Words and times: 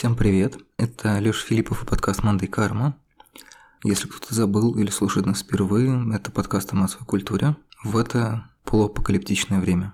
Всем 0.00 0.16
привет, 0.16 0.56
это 0.78 1.18
Лёша 1.18 1.44
Филиппов 1.44 1.82
и 1.82 1.86
подкаст 1.86 2.22
«Мандай 2.22 2.48
Карма». 2.48 2.96
Если 3.84 4.08
кто-то 4.08 4.34
забыл 4.34 4.74
или 4.78 4.88
слушает 4.88 5.26
нас 5.26 5.42
впервые, 5.42 6.02
это 6.14 6.30
подкаст 6.30 6.72
о 6.72 6.76
массовой 6.76 7.04
культуре 7.04 7.54
в 7.84 7.98
это 7.98 8.46
полуапокалиптичное 8.64 9.60
время. 9.60 9.92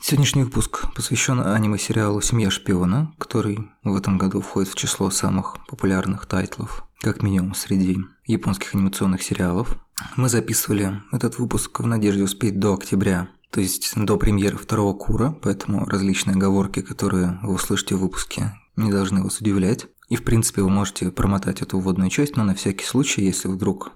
Сегодняшний 0.00 0.44
выпуск 0.44 0.86
посвящен 0.94 1.38
аниме-сериалу 1.38 2.22
«Семья 2.22 2.50
шпиона», 2.50 3.12
который 3.18 3.68
в 3.84 3.94
этом 3.94 4.16
году 4.16 4.40
входит 4.40 4.70
в 4.70 4.74
число 4.74 5.10
самых 5.10 5.58
популярных 5.68 6.24
тайтлов, 6.24 6.86
как 7.02 7.22
минимум 7.22 7.54
среди 7.54 7.98
японских 8.24 8.74
анимационных 8.74 9.22
сериалов. 9.22 9.76
Мы 10.16 10.30
записывали 10.30 11.02
этот 11.12 11.38
выпуск 11.38 11.78
в 11.78 11.86
надежде 11.86 12.22
успеть 12.22 12.58
до 12.58 12.72
октября, 12.72 13.28
то 13.50 13.60
есть 13.60 13.92
до 13.96 14.16
премьеры 14.16 14.56
второго 14.56 14.94
кура, 14.94 15.36
поэтому 15.42 15.84
различные 15.84 16.36
оговорки, 16.36 16.80
которые 16.80 17.38
вы 17.42 17.52
услышите 17.52 17.96
в 17.96 18.00
выпуске, 18.00 18.54
не 18.76 18.90
должны 18.90 19.22
вас 19.22 19.40
удивлять. 19.40 19.86
И 20.08 20.16
в 20.16 20.24
принципе 20.24 20.62
вы 20.62 20.70
можете 20.70 21.10
промотать 21.10 21.62
эту 21.62 21.78
вводную 21.78 22.10
часть, 22.10 22.36
но 22.36 22.44
на 22.44 22.54
всякий 22.54 22.84
случай, 22.84 23.22
если 23.22 23.48
вдруг 23.48 23.92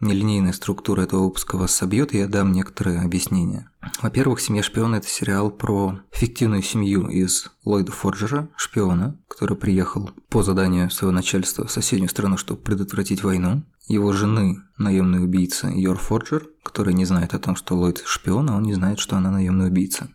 нелинейная 0.00 0.52
структура 0.52 1.02
этого 1.02 1.24
выпуска 1.24 1.56
вас 1.56 1.72
собьет, 1.74 2.14
я 2.14 2.26
дам 2.26 2.52
некоторые 2.52 3.00
объяснения. 3.00 3.70
Во-первых, 4.02 4.40
«Семья 4.40 4.62
шпиона»– 4.62 4.96
это 4.96 5.08
сериал 5.08 5.50
про 5.50 6.00
фиктивную 6.12 6.62
семью 6.62 7.08
из 7.08 7.50
Ллойда 7.64 7.92
Форджера, 7.92 8.48
шпиона, 8.56 9.18
который 9.28 9.56
приехал 9.56 10.10
по 10.28 10.42
заданию 10.42 10.90
своего 10.90 11.12
начальства 11.12 11.66
в 11.66 11.72
соседнюю 11.72 12.08
страну, 12.08 12.36
чтобы 12.36 12.60
предотвратить 12.60 13.22
войну. 13.22 13.62
Его 13.88 14.12
жены– 14.12 14.62
наемный 14.78 15.22
убийца 15.22 15.68
Йор 15.68 15.98
Форджер, 15.98 16.48
который 16.62 16.94
не 16.94 17.04
знает 17.04 17.34
о 17.34 17.38
том, 17.38 17.56
что 17.56 17.76
Ллойд 17.76 18.02
шпион, 18.04 18.50
а 18.50 18.56
он 18.56 18.64
не 18.64 18.74
знает, 18.74 18.98
что 18.98 19.16
она 19.16 19.30
наемный 19.30 19.68
убийца 19.68 20.08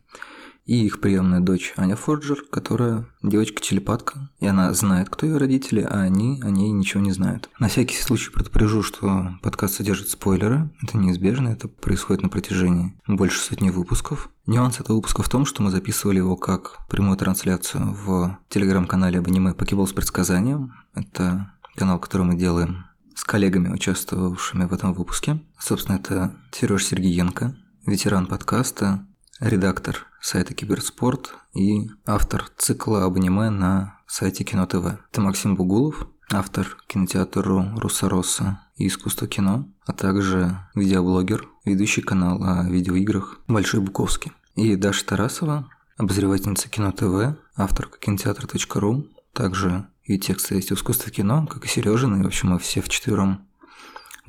и 0.71 0.85
их 0.85 1.01
приемная 1.01 1.41
дочь 1.41 1.73
Аня 1.75 1.97
Форджер, 1.97 2.45
которая 2.49 3.05
девочка-телепатка, 3.21 4.29
и 4.39 4.47
она 4.47 4.73
знает, 4.73 5.09
кто 5.09 5.25
ее 5.25 5.35
родители, 5.35 5.81
а 5.81 5.99
они 5.99 6.39
о 6.41 6.49
ней 6.49 6.71
ничего 6.71 7.03
не 7.03 7.11
знают. 7.11 7.49
На 7.59 7.67
всякий 7.67 7.97
случай 7.97 8.31
предупрежу, 8.31 8.81
что 8.81 9.33
подкаст 9.41 9.75
содержит 9.75 10.07
спойлеры, 10.07 10.69
это 10.81 10.97
неизбежно, 10.97 11.49
это 11.49 11.67
происходит 11.67 12.23
на 12.23 12.29
протяжении 12.29 12.97
больше 13.05 13.41
сотни 13.41 13.69
выпусков. 13.69 14.29
Нюанс 14.45 14.79
этого 14.79 14.95
выпуска 14.95 15.23
в 15.23 15.27
том, 15.27 15.45
что 15.45 15.61
мы 15.61 15.71
записывали 15.71 16.19
его 16.19 16.37
как 16.37 16.87
прямую 16.87 17.17
трансляцию 17.17 17.93
в 17.93 18.39
телеграм-канале 18.47 19.19
об 19.19 19.27
аниме 19.27 19.53
Покебол 19.53 19.87
с 19.87 19.91
предсказанием. 19.91 20.73
Это 20.95 21.51
канал, 21.75 21.99
который 21.99 22.25
мы 22.25 22.35
делаем 22.35 22.85
с 23.13 23.25
коллегами, 23.25 23.73
участвовавшими 23.73 24.63
в 24.63 24.73
этом 24.73 24.93
выпуске. 24.93 25.41
Собственно, 25.59 25.97
это 25.97 26.33
Сереж 26.53 26.85
Сергеенко, 26.85 27.57
ветеран 27.85 28.25
подкаста, 28.25 29.05
редактор 29.41 30.05
сайта 30.21 30.53
Киберспорт 30.53 31.33
и 31.53 31.89
автор 32.05 32.49
цикла 32.57 33.03
об 33.03 33.17
на 33.17 33.99
сайте 34.07 34.43
Кино 34.43 34.65
ТВ. 34.65 34.99
Это 35.11 35.21
Максим 35.21 35.55
Бугулов, 35.55 36.07
автор 36.31 36.77
кинотеатра 36.87 37.73
Руссороса 37.77 38.61
и 38.77 38.87
искусство 38.87 39.27
кино, 39.27 39.67
а 39.85 39.93
также 39.93 40.57
видеоблогер, 40.75 41.47
ведущий 41.65 42.01
канал 42.01 42.41
о 42.43 42.63
видеоиграх 42.69 43.39
Большой 43.47 43.81
Буковский. 43.81 44.31
И 44.55 44.75
Даша 44.75 45.05
Тарасова, 45.05 45.69
обозревательница 45.97 46.69
Кино 46.69 46.91
ТВ, 46.91 47.37
авторка 47.55 47.99
кинотеатра.ру, 47.99 49.07
также 49.33 49.87
и 50.03 50.19
тексты 50.19 50.55
есть 50.55 50.71
в 50.71 50.75
искусстве 50.75 51.11
кино, 51.11 51.47
как 51.47 51.65
и 51.65 51.67
Сережина, 51.67 52.17
и, 52.17 52.23
в 52.23 52.27
общем, 52.27 52.49
мы 52.49 52.59
все 52.59 52.81
вчетвером 52.81 53.47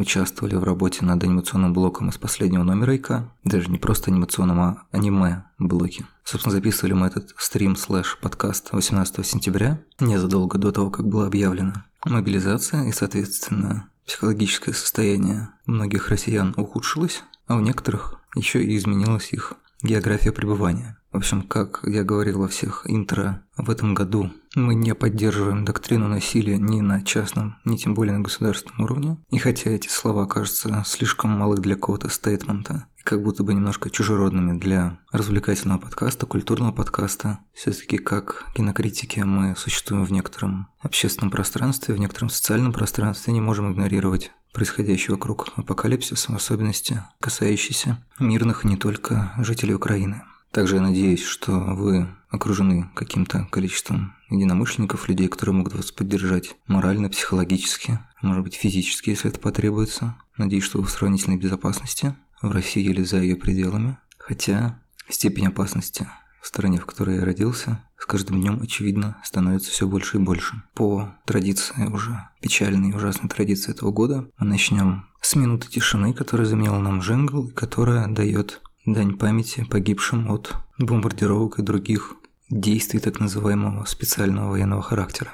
участвовали 0.03 0.57
в 0.57 0.65
работе 0.65 1.05
над 1.05 1.23
анимационным 1.23 1.73
блоком 1.73 2.09
из 2.09 2.19
последнего 2.19 2.65
номера 2.65 2.97
ИК. 2.97 3.23
Даже 3.45 3.71
не 3.71 3.79
просто 3.79 4.11
анимационном, 4.11 4.61
а 4.61 4.83
аниме-блоке. 4.91 6.07
Собственно, 6.25 6.53
записывали 6.53 6.93
мы 6.93 7.07
этот 7.07 7.33
стрим 7.39 7.77
слэш 7.77 8.19
подкаст 8.21 8.73
18 8.73 9.25
сентября, 9.25 9.81
незадолго 10.01 10.59
до 10.59 10.73
того, 10.73 10.91
как 10.91 11.07
была 11.07 11.29
объявлена 11.29 11.87
мобилизация 12.05 12.85
и, 12.85 12.93
соответственно, 12.93 13.89
психологическое 14.05 14.73
состояние 14.73 15.51
многих 15.67 16.09
россиян 16.09 16.53
ухудшилось, 16.57 17.23
а 17.47 17.55
у 17.55 17.61
некоторых 17.61 18.21
еще 18.35 18.63
и 18.63 18.77
изменилась 18.77 19.33
их 19.33 19.55
география 19.83 20.33
пребывания. 20.33 20.99
В 21.13 21.17
общем, 21.17 21.43
как 21.43 21.81
я 21.85 22.05
говорил 22.05 22.41
во 22.41 22.49
всех 22.49 22.85
интро, 22.87 23.43
в 23.57 23.69
этом 23.69 23.95
году 23.95 24.31
мы 24.55 24.75
не 24.75 24.95
поддерживаем 24.95 25.65
доктрину 25.65 26.09
насилия 26.09 26.57
ни 26.57 26.81
на 26.81 27.03
частном, 27.03 27.59
ни 27.67 27.77
тем 27.77 27.93
более 27.93 28.17
на 28.17 28.23
государственном 28.23 28.81
уровне. 28.81 29.19
И 29.31 29.39
хотя 29.39 29.71
эти 29.71 29.89
слова 29.89 30.27
кажутся 30.27 30.83
слишком 30.87 31.31
малы 31.33 31.57
для 31.59 31.75
какого-то 31.75 32.09
стейтмента, 32.09 32.87
как 33.05 33.23
будто 33.23 33.43
бы 33.43 33.53
немножко 33.53 33.91
чужеродными 33.91 34.59
для 34.59 35.01
развлекательного 35.11 35.79
подкаста, 35.81 36.25
культурного 36.25 36.73
подкаста, 36.73 37.41
все-таки 37.53 37.99
как 37.99 38.47
кинокритики 38.55 39.21
мы 39.21 39.55
существуем 39.57 40.05
в 40.05 40.13
некотором 40.13 40.69
общественном 40.81 41.31
пространстве, 41.31 41.95
в 41.95 41.99
некотором 41.99 42.31
социальном 42.31 42.73
пространстве, 42.73 43.35
не 43.35 43.41
можем 43.41 43.71
игнорировать 43.71 44.33
происходящий 44.53 45.13
вокруг 45.13 45.49
апокалипсис, 45.57 46.29
в 46.29 46.35
особенности 46.35 47.03
касающийся 47.21 48.03
мирных 48.19 48.65
не 48.65 48.77
только 48.77 49.33
жителей 49.39 49.75
Украины. 49.75 50.23
Также 50.51 50.77
я 50.77 50.83
надеюсь, 50.83 51.25
что 51.25 51.53
вы 51.53 52.09
окружены 52.29 52.91
каким-то 52.95 53.47
количеством 53.51 54.15
единомышленников, 54.29 55.09
людей, 55.09 55.29
которые 55.29 55.55
могут 55.55 55.75
вас 55.75 55.93
поддержать 55.93 56.55
морально, 56.67 57.09
психологически, 57.09 58.01
может 58.21 58.45
быть 58.45 58.55
физически, 58.55 59.11
если 59.11 59.31
это 59.31 59.41
потребуется. 59.41 60.17
Надеюсь, 60.37 60.65
что 60.65 60.79
вы 60.79 60.85
в 60.85 60.91
сравнительной 60.91 61.39
безопасности 61.39 62.15
в 62.43 62.51
России 62.51 62.85
или 62.85 63.03
за 63.03 63.19
ее 63.19 63.37
пределами. 63.37 63.97
Хотя 64.19 64.79
степень 65.09 65.47
опасности 65.47 66.09
в 66.43 66.49
стране, 66.49 66.79
в 66.79 66.87
которой 66.87 67.17
я 67.17 67.25
родился, 67.25 67.85
с 67.97 68.05
каждым 68.05 68.41
днем, 68.41 68.61
очевидно, 68.61 69.17
становится 69.23 69.71
все 69.71 69.87
больше 69.87 70.19
и 70.19 70.21
больше. 70.21 70.63
По 70.75 71.15
традиции 71.25 71.87
уже, 71.87 72.29
печальной 72.41 72.91
и 72.91 72.95
ужасной 72.95 73.31
традиции 73.31 73.71
этого 73.71 73.93
года, 73.93 74.29
мы 74.39 74.47
начнем 74.47 75.07
с 75.21 75.37
минуты 75.37 75.69
тишины, 75.69 76.13
которая 76.13 76.47
заменила 76.47 76.79
нам 76.79 76.99
джингл, 76.99 77.49
которая 77.53 78.09
дает 78.09 78.61
дань 78.85 79.17
памяти 79.17 79.65
погибшим 79.71 80.31
от 80.31 80.55
бомбардировок 80.79 81.61
и 81.61 81.63
других 81.63 82.15
действий 82.51 82.99
так 82.99 83.21
называемого 83.21 83.85
специального 83.85 84.51
военного 84.51 84.83
характера. 84.83 85.33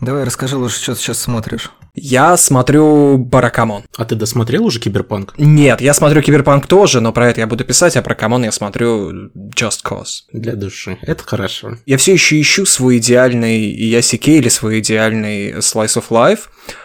Давай 0.00 0.24
расскажи 0.24 0.56
лучше, 0.56 0.82
что 0.82 0.94
ты 0.94 1.00
сейчас 1.00 1.18
смотришь. 1.18 1.70
Я 1.94 2.36
смотрю 2.36 3.18
Баракамон. 3.18 3.82
А 3.96 4.04
ты 4.04 4.14
досмотрел 4.14 4.64
уже 4.64 4.78
Киберпанк? 4.78 5.34
Нет, 5.36 5.80
я 5.80 5.92
смотрю 5.92 6.22
Киберпанк 6.22 6.66
тоже, 6.66 7.00
но 7.00 7.12
про 7.12 7.28
это 7.28 7.40
я 7.40 7.46
буду 7.46 7.64
писать, 7.64 7.96
а 7.96 8.02
Баракамон 8.02 8.44
я 8.44 8.52
смотрю 8.52 9.28
just 9.54 9.82
'cause. 9.84 10.22
Для 10.32 10.54
души. 10.54 10.98
Это 11.02 11.24
хорошо. 11.24 11.76
Я 11.86 11.96
все 11.98 12.12
еще 12.12 12.40
ищу 12.40 12.64
свой 12.64 12.98
идеальный 12.98 13.60
иясикей 13.60 14.38
или 14.38 14.48
свой 14.48 14.78
идеальный 14.78 15.52
slice 15.58 15.96
of 15.96 16.04
life. 16.10 16.40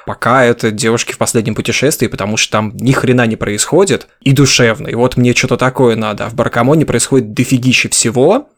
Пока 0.06 0.44
это 0.44 0.72
девушки 0.72 1.14
в 1.14 1.18
последнем 1.18 1.56
путешествии, 1.56 2.08
потому 2.08 2.36
что 2.38 2.52
там 2.52 2.76
ни 2.78 2.92
хрена 2.92 3.28
не 3.28 3.36
происходит 3.36 4.08
и 4.22 4.32
душевно. 4.34 4.88
И 4.88 4.96
вот 4.96 5.18
мне 5.18 5.34
что-то 5.34 5.58
такое 5.58 5.96
надо. 5.96 6.26
А 6.26 6.30
в 6.30 6.34
Баракамоне 6.34 6.86
происходит 6.86 7.34
дофигища 7.34 7.90
всего, 7.90 8.50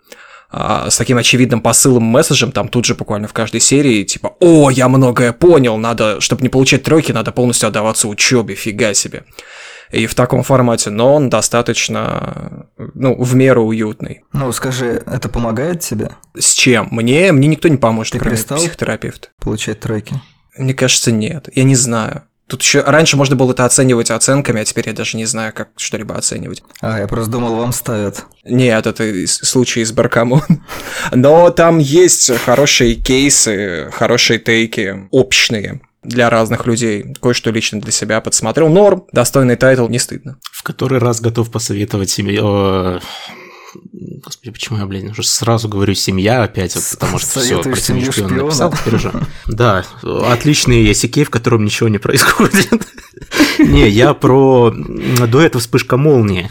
а, 0.49 0.89
с 0.89 0.97
таким 0.97 1.17
очевидным 1.17 1.61
посылом, 1.61 2.03
месседжем, 2.03 2.51
там 2.51 2.69
тут 2.69 2.85
же 2.85 2.95
буквально 2.95 3.27
в 3.27 3.33
каждой 3.33 3.59
серии, 3.59 4.03
типа, 4.03 4.35
о, 4.39 4.69
я 4.69 4.87
многое 4.87 5.33
понял, 5.33 5.77
надо, 5.77 6.21
чтобы 6.21 6.41
не 6.41 6.49
получать 6.49 6.83
тройки, 6.83 7.11
надо 7.11 7.31
полностью 7.31 7.67
отдаваться 7.67 8.07
учебе, 8.07 8.55
фига 8.55 8.93
себе. 8.93 9.23
и 9.91 10.05
в 10.05 10.15
таком 10.15 10.43
формате, 10.43 10.89
но 10.89 11.15
он 11.15 11.29
достаточно, 11.29 12.67
ну, 12.77 13.21
в 13.21 13.35
меру 13.35 13.65
уютный. 13.65 14.23
Ну, 14.33 14.51
скажи, 14.51 15.03
это 15.05 15.29
помогает 15.29 15.81
тебе? 15.81 16.11
С 16.37 16.53
чем? 16.53 16.89
Мне, 16.91 17.31
мне 17.31 17.47
никто 17.47 17.67
не 17.67 17.77
поможет, 17.77 18.13
Ты 18.13 18.19
кроме 18.19 18.37
психотерапевта. 18.37 19.29
Получать 19.39 19.79
тройки. 19.79 20.21
Мне 20.57 20.73
кажется, 20.73 21.11
нет. 21.11 21.49
Я 21.53 21.63
не 21.63 21.75
знаю. 21.75 22.23
Тут 22.47 22.61
еще 22.61 22.81
раньше 22.81 23.17
можно 23.17 23.35
было 23.35 23.51
это 23.51 23.65
оценивать 23.65 24.09
оценками, 24.09 24.61
а 24.61 24.65
теперь 24.65 24.87
я 24.87 24.93
даже 24.93 25.17
не 25.17 25.25
знаю, 25.25 25.53
как 25.53 25.69
что-либо 25.75 26.15
оценивать. 26.15 26.63
А, 26.81 26.99
я 26.99 27.07
просто 27.07 27.31
думал, 27.31 27.55
вам 27.55 27.73
ставят. 27.73 28.25
Нет, 28.45 28.87
это 28.87 29.27
случай 29.27 29.81
из 29.81 29.91
Баракамон. 29.91 30.43
Но 31.11 31.49
там 31.49 31.79
есть 31.79 32.31
хорошие 32.39 32.95
кейсы, 32.95 33.89
хорошие 33.91 34.39
тейки, 34.39 35.07
общие 35.11 35.81
для 36.03 36.29
разных 36.29 36.65
людей. 36.65 37.13
Кое-что 37.21 37.51
лично 37.51 37.81
для 37.81 37.91
себя 37.91 38.21
подсмотрел. 38.21 38.69
Норм, 38.69 39.05
достойный 39.11 39.57
тайтл, 39.57 39.87
не 39.89 39.99
стыдно. 39.99 40.37
В 40.51 40.63
который 40.63 40.99
раз 40.99 41.19
готов 41.19 41.51
посоветовать 41.51 42.09
себе... 42.09 42.39
Господи, 43.73 44.51
почему 44.51 44.79
я, 44.79 44.85
блин, 44.85 45.11
уже 45.11 45.23
сразу 45.23 45.67
говорю 45.67 45.93
семья 45.93 46.43
опять, 46.43 46.75
вот, 46.75 46.83
потому 46.91 47.19
что 47.19 47.39
все, 47.39 47.61
про 47.61 47.75
«Семью 47.75 48.11
шпиона»? 48.11 48.43
написал, 48.43 48.73
теперь 48.73 48.95
уже. 48.95 49.11
Да, 49.45 49.85
отличный 50.01 50.89
иясикей, 50.89 51.25
в 51.25 51.29
котором 51.29 51.65
ничего 51.65 51.89
не 51.89 51.97
происходит. 51.97 52.69
Не, 53.59 53.89
я 53.89 54.13
про 54.13 54.71
до 54.71 55.41
этого 55.41 55.59
вспышка 55.59 55.97
молнии 55.97 56.49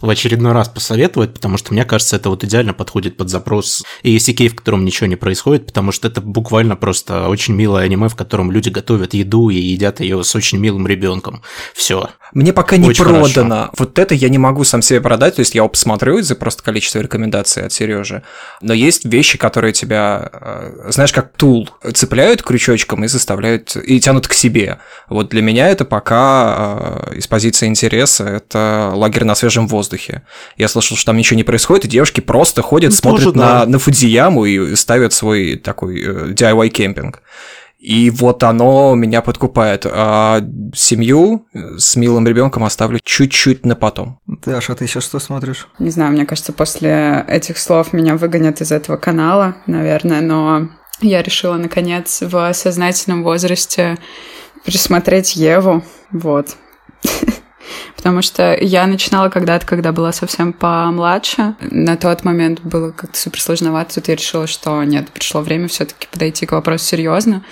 в 0.00 0.10
очередной 0.10 0.52
раз 0.52 0.68
посоветовать, 0.68 1.34
потому 1.34 1.56
что 1.56 1.72
мне 1.72 1.84
кажется, 1.84 2.16
это 2.16 2.28
вот 2.28 2.44
идеально 2.44 2.74
подходит 2.74 3.16
под 3.16 3.30
запрос 3.30 3.84
ACK, 4.02 4.48
в 4.48 4.56
котором 4.56 4.84
ничего 4.84 5.06
не 5.06 5.16
происходит, 5.16 5.66
потому 5.66 5.92
что 5.92 6.08
это 6.08 6.20
буквально 6.20 6.76
просто 6.76 7.28
очень 7.28 7.54
милое 7.54 7.84
аниме, 7.84 8.08
в 8.08 8.16
котором 8.16 8.50
люди 8.50 8.68
готовят 8.68 9.14
еду 9.14 9.48
и 9.48 9.56
едят 9.56 10.00
ее 10.00 10.22
с 10.22 10.34
очень 10.34 10.58
милым 10.58 10.86
ребенком. 10.86 11.42
Все. 11.74 12.10
Мне 12.32 12.52
пока 12.52 12.76
не 12.76 12.88
Очень 12.88 13.04
продано. 13.04 13.70
Вот 13.76 13.98
это 13.98 14.14
я 14.14 14.28
не 14.28 14.38
могу 14.38 14.64
сам 14.64 14.82
себе 14.82 15.00
продать. 15.00 15.36
То 15.36 15.40
есть 15.40 15.54
я 15.54 15.66
посмотрю 15.66 16.18
из-за 16.18 16.34
просто 16.34 16.62
количества 16.62 17.00
рекомендаций 17.00 17.64
от 17.64 17.72
Сережи. 17.72 18.22
Но 18.60 18.72
есть 18.72 19.04
вещи, 19.04 19.38
которые 19.38 19.72
тебя, 19.72 20.30
э, 20.32 20.90
знаешь, 20.90 21.12
как 21.12 21.32
тул, 21.32 21.68
цепляют 21.94 22.42
крючочком 22.42 23.04
и 23.04 23.08
заставляют, 23.08 23.76
и 23.76 24.00
тянут 24.00 24.28
к 24.28 24.32
себе. 24.32 24.78
Вот 25.08 25.28
для 25.28 25.42
меня 25.42 25.68
это 25.68 25.84
пока 25.84 27.06
э, 27.10 27.16
из 27.16 27.26
позиции 27.26 27.66
интереса, 27.66 28.24
это 28.24 28.92
лагерь 28.94 29.24
на 29.24 29.34
свежем 29.34 29.68
воздухе. 29.68 30.22
Я 30.56 30.68
слышал, 30.68 30.96
что 30.96 31.06
там 31.06 31.16
ничего 31.16 31.36
не 31.36 31.44
происходит, 31.44 31.84
и 31.84 31.88
девушки 31.88 32.20
просто 32.20 32.62
ходят, 32.62 32.90
Ну, 32.90 32.96
смотрят 32.96 33.24
тоже 33.24 33.38
на, 33.38 33.60
да. 33.60 33.66
на 33.66 33.78
Фудзияму 33.78 34.44
и 34.44 34.74
ставят 34.76 35.12
свой 35.12 35.56
такой 35.56 36.02
э, 36.02 36.32
DIY 36.32 36.68
кемпинг. 36.68 37.22
И 37.78 38.10
вот 38.10 38.42
оно 38.42 38.94
меня 38.94 39.22
подкупает. 39.22 39.86
А 39.86 40.40
семью 40.74 41.46
с 41.52 41.96
милым 41.96 42.26
ребенком 42.26 42.64
оставлю 42.64 42.98
чуть-чуть 43.02 43.64
на 43.66 43.76
потом. 43.76 44.18
Даша, 44.26 44.72
а 44.72 44.76
ты 44.76 44.86
сейчас 44.86 45.04
что 45.04 45.18
смотришь? 45.18 45.68
Не 45.78 45.90
знаю, 45.90 46.12
мне 46.12 46.26
кажется, 46.26 46.52
после 46.52 47.24
этих 47.28 47.58
слов 47.58 47.92
меня 47.92 48.16
выгонят 48.16 48.60
из 48.60 48.72
этого 48.72 48.96
канала, 48.96 49.56
наверное, 49.66 50.20
но 50.20 50.68
я 51.00 51.22
решила, 51.22 51.56
наконец, 51.56 52.22
в 52.22 52.52
сознательном 52.54 53.22
возрасте 53.22 53.98
пересмотреть 54.64 55.36
Еву, 55.36 55.84
вот. 56.10 56.56
Потому 57.96 58.22
что 58.22 58.56
я 58.60 58.86
начинала 58.86 59.28
когда-то, 59.30 59.66
когда 59.66 59.92
была 59.92 60.12
совсем 60.12 60.52
помладше. 60.52 61.54
На 61.60 61.96
тот 61.96 62.24
момент 62.24 62.60
было 62.60 62.90
как-то 62.90 63.18
супер 63.18 63.40
сложновато. 63.40 63.94
Тут 63.94 64.08
я 64.08 64.16
решила, 64.16 64.46
что 64.46 64.82
нет, 64.84 65.08
пришло 65.10 65.40
время 65.40 65.68
все-таки 65.68 66.06
подойти 66.10 66.46
к 66.46 66.52
вопросу 66.52 66.84
серьезно. 66.84 67.42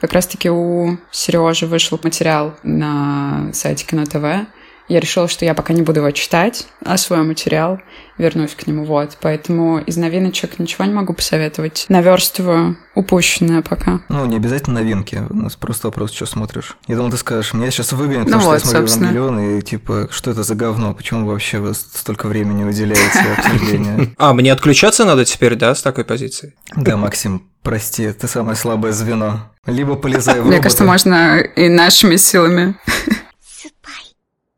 Как 0.00 0.12
раз-таки 0.12 0.50
у 0.50 0.96
Сережи 1.10 1.66
вышел 1.66 2.00
материал 2.02 2.54
на 2.62 3.50
сайте 3.52 3.86
Кино 3.86 4.04
ТВ. 4.04 4.46
Я 4.90 4.98
решила, 4.98 5.28
что 5.28 5.44
я 5.44 5.54
пока 5.54 5.72
не 5.72 5.82
буду 5.82 6.00
его 6.00 6.10
читать, 6.10 6.66
а 6.84 6.96
свой 6.96 7.22
материал 7.22 7.78
вернусь 8.18 8.56
к 8.56 8.66
нему. 8.66 8.84
Вот. 8.84 9.16
Поэтому 9.20 9.78
из 9.78 9.96
новиночек 9.96 10.58
ничего 10.58 10.84
не 10.84 10.92
могу 10.92 11.14
посоветовать. 11.14 11.86
Наверстываю 11.88 12.76
упущенное 12.96 13.62
пока. 13.62 14.00
Ну, 14.08 14.26
не 14.26 14.34
обязательно 14.34 14.80
новинки. 14.80 15.22
У 15.30 15.36
нас 15.36 15.54
просто 15.54 15.86
вопрос, 15.86 16.12
что 16.12 16.26
смотришь. 16.26 16.76
Я 16.88 16.96
думал, 16.96 17.12
ты 17.12 17.18
скажешь, 17.18 17.54
меня 17.54 17.70
сейчас 17.70 17.92
выгонят, 17.92 18.26
Ну 18.28 18.32
потому 18.38 18.40
что 18.42 18.48
я 18.48 18.54
вот, 18.54 18.62
смотрю 18.62 18.80
собственно. 18.80 19.10
Евангелион, 19.12 19.58
и 19.58 19.62
типа, 19.62 20.08
что 20.10 20.32
это 20.32 20.42
за 20.42 20.56
говно? 20.56 20.92
Почему 20.92 21.24
вообще 21.24 21.58
вы 21.58 21.72
столько 21.72 22.26
времени 22.26 22.64
уделяете 22.64 23.20
обсуждению? 23.38 24.10
А, 24.18 24.34
мне 24.34 24.52
отключаться 24.52 25.04
надо 25.04 25.24
теперь, 25.24 25.54
да, 25.54 25.72
с 25.72 25.82
такой 25.82 26.04
позиции? 26.04 26.54
Да, 26.74 26.96
Максим, 26.96 27.48
прости, 27.62 28.10
ты 28.10 28.26
самое 28.26 28.56
слабое 28.56 28.90
звено. 28.90 29.52
Либо 29.66 29.94
полезай 29.94 30.40
в 30.40 30.46
Мне 30.46 30.58
кажется, 30.58 30.82
можно 30.82 31.38
и 31.38 31.68
нашими 31.68 32.16
силами. 32.16 32.74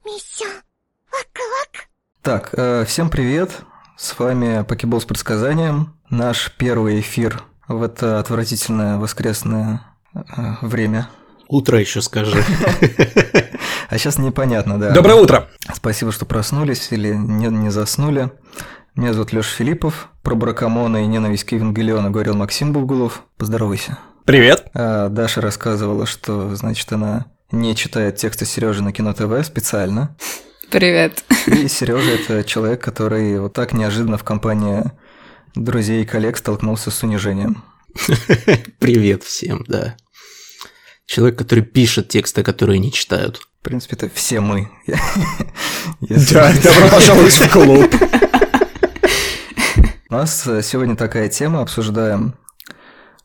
Миссия. 0.04 0.46
вак-вак. 1.12 1.88
Так, 2.22 2.50
э, 2.54 2.84
всем 2.84 3.08
привет. 3.08 3.50
С 3.96 4.18
вами 4.18 4.64
Покебол 4.64 5.00
с 5.00 5.04
предсказанием. 5.04 5.94
Наш 6.10 6.52
первый 6.56 6.98
эфир 6.98 7.44
в 7.68 7.82
это 7.82 8.18
отвратительное 8.18 8.98
воскресное 8.98 9.82
э, 10.14 10.20
время. 10.62 11.08
Утро 11.48 11.78
еще 11.78 12.00
скажи. 12.02 12.42
А 13.88 13.98
сейчас 13.98 14.16
непонятно, 14.16 14.80
да. 14.80 14.92
Доброе 14.92 15.16
утро! 15.16 15.50
Спасибо, 15.74 16.12
что 16.12 16.24
проснулись 16.24 16.90
или 16.92 17.12
не, 17.12 17.48
не 17.48 17.68
заснули. 17.68 18.32
Меня 18.94 19.12
зовут 19.12 19.34
Леша 19.34 19.54
Филиппов. 19.54 20.08
Про 20.22 20.34
Бракамона 20.34 21.04
и 21.04 21.06
ненависть 21.06 21.44
к 21.44 21.52
Евангелиону 21.52 22.10
говорил 22.10 22.34
Максим 22.34 22.72
Бугулов. 22.72 23.22
Поздоровайся. 23.36 23.98
Привет. 24.24 24.70
А, 24.72 25.10
Даша 25.10 25.42
рассказывала, 25.42 26.06
что, 26.06 26.56
значит, 26.56 26.90
она 26.90 27.26
не 27.52 27.76
читает 27.76 28.16
тексты 28.16 28.46
Сережи 28.46 28.82
на 28.82 28.92
Кино 28.92 29.12
ТВ 29.12 29.46
специально. 29.46 30.16
Привет. 30.70 31.22
И 31.46 31.68
Сережа 31.68 32.12
это 32.12 32.44
человек, 32.44 32.82
который 32.82 33.38
вот 33.38 33.52
так 33.52 33.74
неожиданно 33.74 34.16
в 34.16 34.24
компании 34.24 34.90
друзей 35.54 36.02
и 36.02 36.06
коллег 36.06 36.38
столкнулся 36.38 36.90
с 36.90 37.02
унижением. 37.02 37.62
Привет 38.78 39.22
всем, 39.22 39.64
да. 39.68 39.96
Человек, 41.04 41.36
который 41.38 41.62
пишет 41.62 42.08
тексты, 42.08 42.42
которые 42.42 42.78
не 42.78 42.90
читают. 42.90 43.46
В 43.60 43.64
принципе, 43.64 43.96
это 43.96 44.10
все 44.12 44.40
мы. 44.40 44.68
Да, 46.00 46.52
добро 46.62 46.88
пожаловать 46.90 47.34
в 47.34 47.52
клуб! 47.52 47.94
У 50.08 50.14
нас 50.14 50.42
сегодня 50.42 50.96
такая 50.96 51.28
тема, 51.28 51.60
обсуждаем 51.60 52.34
а, 52.34 52.41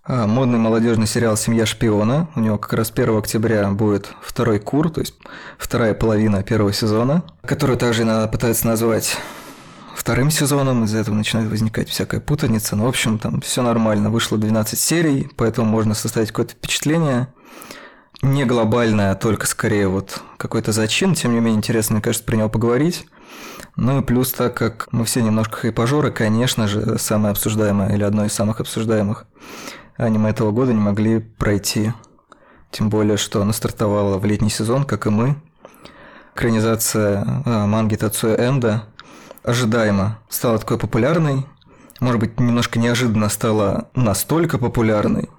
модный 0.08 0.58
молодежный 0.58 1.06
сериал 1.06 1.36
«Семья 1.36 1.66
шпиона». 1.66 2.30
У 2.36 2.40
него 2.40 2.58
как 2.58 2.74
раз 2.74 2.92
1 2.96 3.18
октября 3.18 3.70
будет 3.72 4.10
второй 4.22 4.60
кур, 4.60 4.90
то 4.90 5.02
есть 5.02 5.16
вторая 5.58 5.94
половина 5.94 6.44
первого 6.44 6.72
сезона, 6.72 7.24
которую 7.46 7.78
также 7.78 8.04
иногда 8.04 8.28
пытаются 8.28 8.68
назвать 8.68 9.18
вторым 9.94 10.32
сезоном, 10.32 10.86
из-за 10.86 11.00
этого 11.00 11.14
начинает 11.14 11.50
возникать 11.50 11.90
всякая 11.90 12.22
путаница. 12.22 12.78
Но, 12.78 12.86
в 12.86 12.88
общем, 12.88 13.20
там 13.20 13.42
все 13.42 13.62
нормально. 13.62 14.10
Вышло 14.10 14.38
12 14.38 14.80
серий, 14.80 15.30
поэтому 15.36 15.68
можно 15.68 15.94
составить 15.94 16.30
какое-то 16.30 16.54
впечатление. 16.54 17.28
Не 18.22 18.46
глобальное, 18.46 19.12
а 19.12 19.16
только 19.16 19.46
скорее 19.46 19.90
вот 19.90 20.22
какой-то 20.38 20.72
зачин. 20.72 21.16
Тем 21.16 21.34
не 21.34 21.42
менее, 21.42 21.58
интересно, 21.58 21.96
мне 21.96 22.02
кажется, 22.02 22.26
про 22.26 22.38
него 22.38 22.48
поговорить. 22.48 23.06
Ну 23.76 24.00
и 24.00 24.04
плюс, 24.04 24.32
так 24.32 24.56
как 24.56 24.88
мы 24.92 25.04
все 25.04 25.22
немножко 25.22 25.58
хайпажоры, 25.58 26.12
конечно 26.12 26.68
же, 26.68 26.98
самое 26.98 27.32
обсуждаемое 27.32 27.94
или 27.94 28.04
одно 28.04 28.26
из 28.26 28.32
самых 28.32 28.62
обсуждаемых 28.62 29.26
аниме 29.98 30.30
этого 30.30 30.52
года 30.52 30.74
не 30.74 30.80
могли 30.80 31.20
пройти. 31.20 31.92
Тем 32.72 32.90
более, 32.90 33.18
что 33.18 33.42
оно 33.42 33.54
стартовало 33.54 34.18
в 34.18 34.26
летний 34.26 34.50
сезон, 34.50 34.84
как 34.84 35.08
и 35.08 35.10
мы. 35.10 35.36
Экранизация 36.36 37.24
а, 37.46 37.66
манги 37.66 37.96
Тацуя 37.96 38.36
Энда 38.36 38.84
ожидаемо 39.44 40.20
стала 40.30 40.60
такой 40.60 40.78
популярной. 40.78 41.46
Может 42.00 42.20
быть, 42.20 42.40
немножко 42.40 42.78
неожиданно 42.78 43.30
стала 43.30 43.90
настолько 43.96 44.58
популярной. 44.58 45.30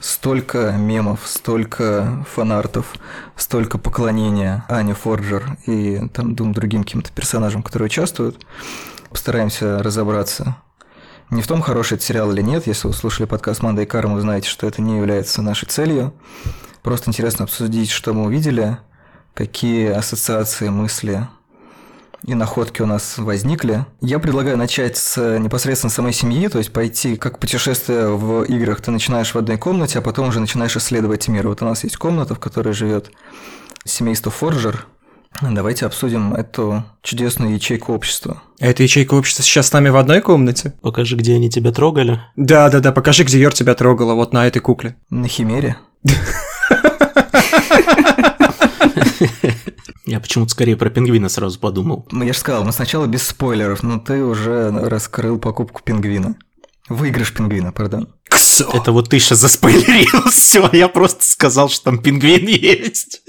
Столько 0.00 0.72
мемов, 0.72 1.20
столько 1.24 2.26
фанартов, 2.28 2.92
столько 3.36 3.78
поклонения 3.78 4.64
Ане 4.68 4.94
Форджер 4.94 5.56
и 5.66 6.08
там 6.12 6.34
двум 6.34 6.52
другим 6.52 6.82
каким-то 6.82 7.12
персонажам, 7.12 7.62
которые 7.62 7.86
участвуют. 7.86 8.44
Постараемся 9.10 9.80
разобраться, 9.82 10.56
не 11.32 11.40
в 11.40 11.46
том, 11.46 11.62
хороший 11.62 11.94
это 11.94 12.04
сериал 12.04 12.30
или 12.30 12.42
нет. 12.42 12.66
Если 12.66 12.86
вы 12.86 12.92
слушали 12.92 13.26
подкаст 13.26 13.62
«Манда 13.62 13.82
и 13.82 13.86
Карма», 13.86 14.20
знаете, 14.20 14.48
что 14.48 14.66
это 14.66 14.82
не 14.82 14.98
является 14.98 15.40
нашей 15.40 15.66
целью. 15.66 16.12
Просто 16.82 17.08
интересно 17.08 17.44
обсудить, 17.44 17.90
что 17.90 18.12
мы 18.12 18.24
увидели, 18.26 18.76
какие 19.32 19.88
ассоциации, 19.88 20.68
мысли 20.68 21.26
и 22.26 22.34
находки 22.34 22.82
у 22.82 22.86
нас 22.86 23.16
возникли. 23.16 23.86
Я 24.02 24.18
предлагаю 24.18 24.58
начать 24.58 24.98
с 24.98 25.38
непосредственно 25.38 25.90
самой 25.90 26.12
семьи, 26.12 26.48
то 26.48 26.58
есть 26.58 26.70
пойти 26.70 27.16
как 27.16 27.38
путешествие 27.38 28.08
в 28.08 28.42
играх. 28.42 28.82
Ты 28.82 28.90
начинаешь 28.90 29.32
в 29.32 29.38
одной 29.38 29.56
комнате, 29.56 30.00
а 30.00 30.02
потом 30.02 30.28
уже 30.28 30.38
начинаешь 30.38 30.76
исследовать 30.76 31.28
мир. 31.28 31.48
Вот 31.48 31.62
у 31.62 31.64
нас 31.64 31.82
есть 31.82 31.96
комната, 31.96 32.34
в 32.34 32.40
которой 32.40 32.74
живет 32.74 33.10
семейство 33.86 34.30
Форджер. 34.30 34.86
Давайте 35.40 35.86
обсудим 35.86 36.34
эту 36.34 36.84
чудесную 37.02 37.54
ячейку 37.54 37.92
общества. 37.92 38.42
А 38.60 38.66
эта 38.66 38.82
ячейка 38.82 39.14
общества 39.14 39.42
сейчас 39.42 39.68
с 39.68 39.72
нами 39.72 39.88
в 39.88 39.96
одной 39.96 40.20
комнате? 40.20 40.74
Покажи, 40.82 41.16
где 41.16 41.34
они 41.34 41.50
тебя 41.50 41.72
трогали. 41.72 42.20
Да-да-да, 42.36 42.92
покажи, 42.92 43.24
где 43.24 43.40
Йор 43.40 43.54
тебя 43.54 43.74
трогала, 43.74 44.14
вот 44.14 44.32
на 44.32 44.46
этой 44.46 44.60
кукле. 44.60 44.96
На 45.10 45.26
Химере. 45.26 45.76
Я 50.04 50.20
почему-то 50.20 50.50
скорее 50.50 50.76
про 50.76 50.90
пингвина 50.90 51.28
сразу 51.28 51.58
подумал. 51.58 52.06
Ну, 52.10 52.24
я 52.24 52.32
же 52.32 52.38
сказал, 52.38 52.64
мы 52.64 52.72
сначала 52.72 53.06
без 53.06 53.22
спойлеров, 53.22 53.82
но 53.82 53.98
ты 53.98 54.22
уже 54.22 54.70
раскрыл 54.70 55.38
покупку 55.38 55.80
пингвина. 55.82 56.36
Выигрыш 56.88 57.32
пингвина, 57.32 57.72
пардон. 57.72 58.12
Ксо! 58.28 58.68
Это 58.74 58.92
вот 58.92 59.08
ты 59.08 59.18
сейчас 59.18 59.38
заспойлерил 59.38 60.28
все, 60.30 60.68
я 60.72 60.88
просто 60.88 61.24
сказал, 61.24 61.68
что 61.68 61.84
там 61.84 61.98
пингвин 61.98 62.46
есть. 62.46 63.22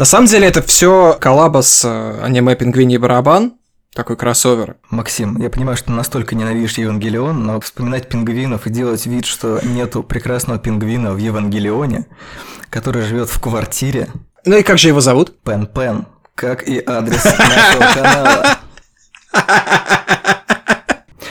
На 0.00 0.06
самом 0.06 0.28
деле 0.28 0.48
это 0.48 0.62
все 0.62 1.18
коллаба 1.20 1.60
с 1.60 1.84
э, 1.84 2.24
аниме 2.24 2.56
«Пингвиний 2.56 2.96
барабан», 2.96 3.52
такой 3.94 4.16
кроссовер. 4.16 4.76
Максим, 4.88 5.36
я 5.36 5.50
понимаю, 5.50 5.76
что 5.76 5.88
ты 5.88 5.92
настолько 5.92 6.34
ненавидишь 6.34 6.78
Евангелион, 6.78 7.44
но 7.44 7.60
вспоминать 7.60 8.08
пингвинов 8.08 8.66
и 8.66 8.70
делать 8.70 9.04
вид, 9.04 9.26
что 9.26 9.60
нету 9.62 10.02
прекрасного 10.02 10.58
пингвина 10.58 11.12
в 11.12 11.18
Евангелионе, 11.18 12.06
который 12.70 13.02
живет 13.02 13.28
в 13.28 13.38
квартире, 13.42 14.08
Ну 14.46 14.56
и 14.56 14.62
как 14.62 14.78
же 14.78 14.88
его 14.88 15.02
зовут? 15.02 15.38
Пен-Пен, 15.42 16.06
как 16.34 16.66
и 16.66 16.82
адрес 16.82 17.22
нашего 17.22 17.92
канала. 17.92 18.58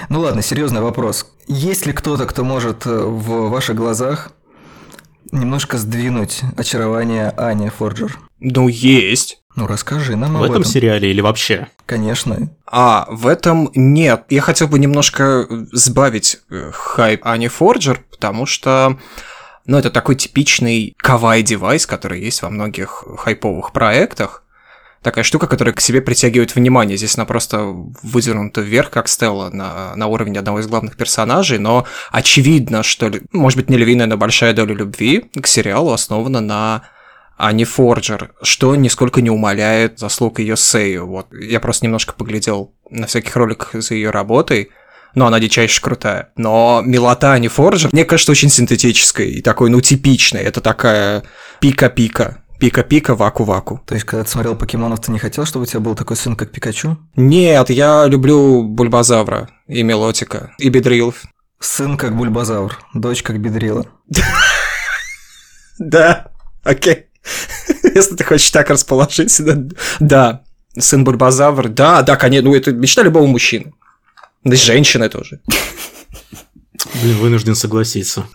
Ну 0.10 0.20
ладно, 0.20 0.44
серьезный 0.44 0.82
вопрос. 0.82 1.26
Есть 1.48 1.88
ли 1.88 1.94
кто-то, 1.94 2.28
кто 2.28 2.44
может 2.44 2.86
э, 2.86 2.90
в 2.90 3.50
ваших 3.50 3.76
глазах 3.76 4.32
немножко 5.32 5.78
сдвинуть 5.78 6.42
очарование 6.58 7.30
Ани 7.38 7.70
Форджер? 7.70 8.18
Ну, 8.40 8.68
есть. 8.68 9.42
Ну 9.56 9.68
расскажи 9.68 10.16
нам 10.16 10.34
В 10.34 10.38
об 10.38 10.44
этом 10.44 10.62
этом. 10.62 10.64
сериале 10.64 11.12
или 11.12 11.22
вообще? 11.22 11.68
Конечно. 11.86 12.50
А, 12.66 13.06
в 13.10 13.28
этом 13.28 13.70
нет. 13.76 14.24
Я 14.30 14.42
хотел 14.42 14.68
бы 14.68 14.80
немножко 14.80 15.48
сбавить 15.72 16.40
э, 16.50 16.72
хайп 16.74 17.26
Ани 17.26 17.48
Форджер, 17.48 18.00
потому 18.12 18.46
что 18.46 18.98
ну, 19.66 19.78
это 19.78 19.92
такой 19.92 20.16
типичный 20.16 20.96
кавай-девайс, 20.98 21.86
который 21.86 22.22
есть 22.22 22.42
во 22.42 22.50
многих 22.50 23.04
хайповых 23.18 23.72
проектах. 23.72 24.44
Такая 25.02 25.24
штука, 25.24 25.48
которая 25.48 25.74
к 25.74 25.82
себе 25.82 26.02
притягивает 26.02 26.56
внимание. 26.56 26.98
Здесь 26.98 27.16
она 27.16 27.26
просто 27.26 27.60
выдернута 28.04 28.62
вверх, 28.62 28.90
как 28.90 29.08
Стелла, 29.08 29.50
на, 29.50 29.96
на 29.96 30.08
уровне 30.08 30.40
одного 30.40 30.60
из 30.60 30.68
главных 30.68 30.98
персонажей, 30.98 31.58
но 31.58 31.86
очевидно, 32.12 32.84
что, 32.84 33.12
может 33.32 33.58
быть, 33.58 33.70
не 33.70 33.78
львиная, 33.78 34.08
но 34.08 34.18
большая 34.18 34.54
доля 34.54 34.74
любви 34.74 35.30
к 35.42 35.48
сериалу 35.48 35.94
основана 35.94 36.42
на 36.42 36.84
Ани 37.38 37.64
Форджер, 37.64 38.34
что 38.42 38.76
нисколько 38.76 39.22
не 39.22 39.30
умаляет 39.30 39.98
заслуг 39.98 40.40
ее 40.40 40.58
Сею. 40.58 41.08
Вот. 41.08 41.28
Я 41.34 41.62
просто 41.62 41.86
немножко 41.86 42.14
поглядел 42.14 42.74
на 42.90 43.08
всяких 43.08 43.34
роликах 43.38 43.82
за 43.82 43.94
ее 43.94 44.10
работой, 44.10 44.72
но 45.16 45.26
она 45.26 45.40
дичайше 45.40 45.82
крутая. 45.82 46.32
Но 46.36 46.82
милота 46.86 47.32
Ани 47.32 47.48
Форджер, 47.48 47.90
мне 47.94 48.04
кажется, 48.04 48.34
очень 48.34 48.50
синтетической 48.50 49.32
и 49.32 49.42
такой, 49.42 49.70
ну, 49.70 49.80
типичной. 49.80 50.42
Это 50.42 50.60
такая 50.60 51.24
пика-пика. 51.62 52.44
Пика-пика, 52.60 53.16
ваку-ваку. 53.16 53.82
То 53.86 53.96
есть, 53.96 54.06
когда 54.06 54.24
ты 54.24 54.30
смотрел 54.30 54.56
покемонов, 54.56 55.00
ты 55.00 55.12
не 55.12 55.20
хотел, 55.20 55.46
чтобы 55.46 55.64
у 55.64 55.66
тебя 55.66 55.80
был 55.80 55.96
такой 55.96 56.18
сын, 56.18 56.36
как 56.36 56.52
Пикачу? 56.52 56.98
Нет, 57.16 57.70
я 57.70 58.06
люблю 58.06 58.64
Бульбазавра 58.64 59.50
и 59.68 59.82
Мелотика, 59.82 60.52
и 60.58 60.70
Бедрилов. 60.70 61.24
Сын 61.60 61.98
как 61.98 62.16
Бульбазавр, 62.16 62.78
дочь 62.94 63.24
как 63.24 63.40
Бедрила. 63.40 63.86
Да, 65.80 66.34
окей. 66.64 67.06
Если 67.96 68.18
ты 68.18 68.26
хочешь 68.26 68.52
так 68.52 68.70
расположить, 68.70 69.34
да. 69.40 69.64
Да, 70.02 70.44
сын 70.78 71.06
Бульбазавр, 71.06 71.70
да, 71.70 72.02
да, 72.02 72.18
конечно, 72.18 72.50
ну 72.50 72.56
это 72.56 72.74
мечта 72.74 73.02
любого 73.02 73.26
мужчины. 73.26 73.74
Да 74.44 74.56
и 74.56 74.58
женщины 74.58 75.08
тоже. 75.08 75.40
Блин, 77.02 77.18
вынужден 77.18 77.56
согласиться. 77.56 78.26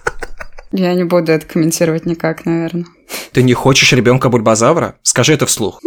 Я 0.72 0.94
не 0.94 1.04
буду 1.04 1.32
это 1.32 1.46
комментировать 1.46 2.04
никак, 2.04 2.44
наверное. 2.46 2.86
Ты 3.34 3.42
не 3.42 3.52
хочешь 3.52 3.92
ребенка 3.92 4.28
Бульбазавра? 4.28 4.94
Скажи 5.02 5.34
это 5.34 5.44
вслух. 5.46 5.80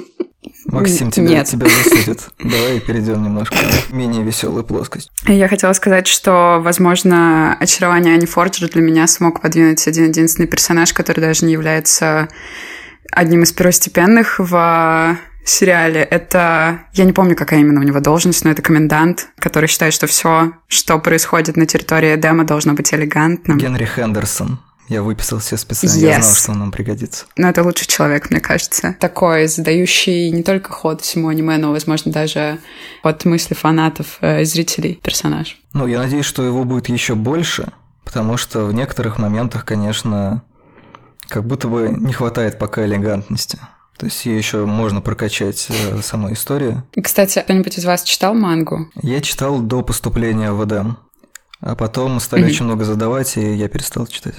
Максим, 0.64 1.10
тебя, 1.10 1.28
Нет. 1.28 1.46
тебя 1.46 1.66
засудят. 1.68 2.30
Давай 2.38 2.80
перейдем 2.80 3.22
немножко 3.22 3.56
в 3.56 3.92
менее 3.92 4.22
веселую 4.22 4.64
плоскость. 4.64 5.10
Я 5.26 5.48
хотела 5.48 5.74
сказать, 5.74 6.06
что, 6.06 6.60
возможно, 6.62 7.54
очарование 7.60 8.14
Ани 8.14 8.24
Форджер 8.24 8.70
для 8.70 8.80
меня 8.80 9.06
смог 9.06 9.42
подвинуть 9.42 9.86
один 9.86 10.08
единственный 10.08 10.46
персонаж, 10.46 10.94
который 10.94 11.20
даже 11.20 11.44
не 11.44 11.52
является 11.52 12.28
одним 13.12 13.42
из 13.42 13.52
первостепенных 13.52 14.38
в 14.38 15.18
сериале. 15.44 16.00
Это... 16.00 16.86
Я 16.94 17.04
не 17.04 17.12
помню, 17.12 17.36
какая 17.36 17.60
именно 17.60 17.80
у 17.80 17.84
него 17.84 18.00
должность, 18.00 18.46
но 18.46 18.50
это 18.50 18.62
комендант, 18.62 19.28
который 19.38 19.68
считает, 19.68 19.92
что 19.92 20.06
все, 20.06 20.52
что 20.68 20.98
происходит 20.98 21.58
на 21.58 21.66
территории 21.66 22.14
Эдема, 22.14 22.44
должно 22.44 22.72
быть 22.72 22.94
элегантным. 22.94 23.58
Генри 23.58 23.84
Хендерсон. 23.84 24.60
Я 24.88 25.02
выписал 25.02 25.38
все 25.38 25.56
специально, 25.56 25.96
я 25.98 26.18
Yes. 26.18 26.22
знал, 26.22 26.34
что 26.34 26.52
он 26.52 26.58
нам 26.60 26.72
пригодится. 26.72 27.26
Но 27.36 27.48
это 27.50 27.62
лучший 27.62 27.86
человек, 27.86 28.30
мне 28.30 28.40
кажется. 28.40 28.96
Такой, 29.00 29.46
задающий 29.46 30.30
не 30.30 30.42
только 30.42 30.72
ход 30.72 31.02
всему 31.02 31.28
аниме, 31.28 31.58
но, 31.58 31.70
возможно, 31.72 32.10
даже 32.10 32.58
ход 33.02 33.24
мысли 33.26 33.54
фанатов, 33.54 34.16
э, 34.22 34.44
зрителей 34.44 34.98
персонаж. 35.02 35.60
Ну, 35.74 35.86
я 35.86 35.98
надеюсь, 35.98 36.24
что 36.24 36.42
его 36.42 36.64
будет 36.64 36.88
еще 36.88 37.14
больше, 37.14 37.68
потому 38.04 38.36
что 38.38 38.64
в 38.64 38.72
некоторых 38.72 39.18
моментах, 39.18 39.64
конечно, 39.66 40.42
как 41.28 41.44
будто 41.46 41.68
бы 41.68 41.88
не 41.90 42.14
хватает 42.14 42.58
пока 42.58 42.86
элегантности. 42.86 43.58
То 43.98 44.06
есть 44.06 44.24
ее 44.26 44.38
еще 44.38 44.64
можно 44.64 45.00
прокачать 45.02 45.66
э, 45.68 46.00
самой 46.02 46.32
историю. 46.32 46.84
И, 46.94 47.02
Кстати, 47.02 47.40
кто-нибудь 47.40 47.76
из 47.78 47.84
вас 47.84 48.04
читал 48.04 48.32
мангу? 48.32 48.88
Я 49.02 49.20
читал 49.20 49.58
до 49.60 49.82
поступления 49.82 50.52
в 50.52 50.64
Эдем, 50.64 50.96
а 51.60 51.74
потом 51.74 52.20
стали 52.20 52.42
Мгм. 52.42 52.50
очень 52.50 52.64
много 52.64 52.84
задавать, 52.84 53.36
и 53.36 53.54
я 53.54 53.68
перестал 53.68 54.06
читать. 54.06 54.36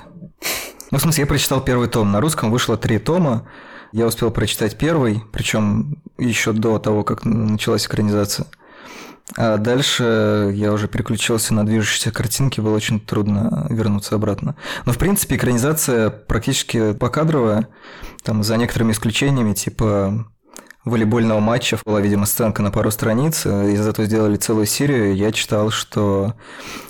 Ну, 0.92 0.98
в 0.98 1.02
смысле, 1.02 1.22
я 1.22 1.28
прочитал 1.28 1.62
первый 1.62 1.88
том. 1.88 2.12
На 2.12 2.20
русском 2.22 2.52
вышло 2.52 2.78
три 2.78 2.98
тома. 2.98 3.48
Я 3.92 4.06
успел 4.06 4.32
прочитать 4.32 4.78
первый, 4.78 5.24
причем 5.32 5.98
еще 6.18 6.52
до 6.52 6.78
того, 6.80 7.04
как 7.04 7.26
началась 7.26 7.86
экранизация. 7.86 8.48
А 9.38 9.58
дальше 9.58 10.52
я 10.56 10.74
уже 10.74 10.88
переключился 10.88 11.54
на 11.54 11.66
движущиеся 11.66 12.12
картинки, 12.12 12.62
было 12.62 12.76
очень 12.76 13.00
трудно 13.00 13.68
вернуться 13.70 14.16
обратно. 14.16 14.56
Но, 14.86 14.94
в 14.94 14.98
принципе, 14.98 15.36
экранизация 15.36 16.10
практически 16.10 16.94
покадровая, 16.94 17.68
там, 18.24 18.44
за 18.44 18.58
некоторыми 18.58 18.92
исключениями, 18.92 19.54
типа 19.54 20.26
волейбольного 20.84 21.40
матча 21.40 21.78
была, 21.86 22.02
видимо, 22.02 22.26
сценка 22.26 22.64
на 22.64 22.72
пару 22.72 22.90
страниц, 22.90 23.46
из 23.46 23.86
этого 23.86 24.08
сделали 24.08 24.38
целую 24.38 24.66
серию. 24.66 25.16
Я 25.16 25.32
читал, 25.32 25.70
что 25.70 26.34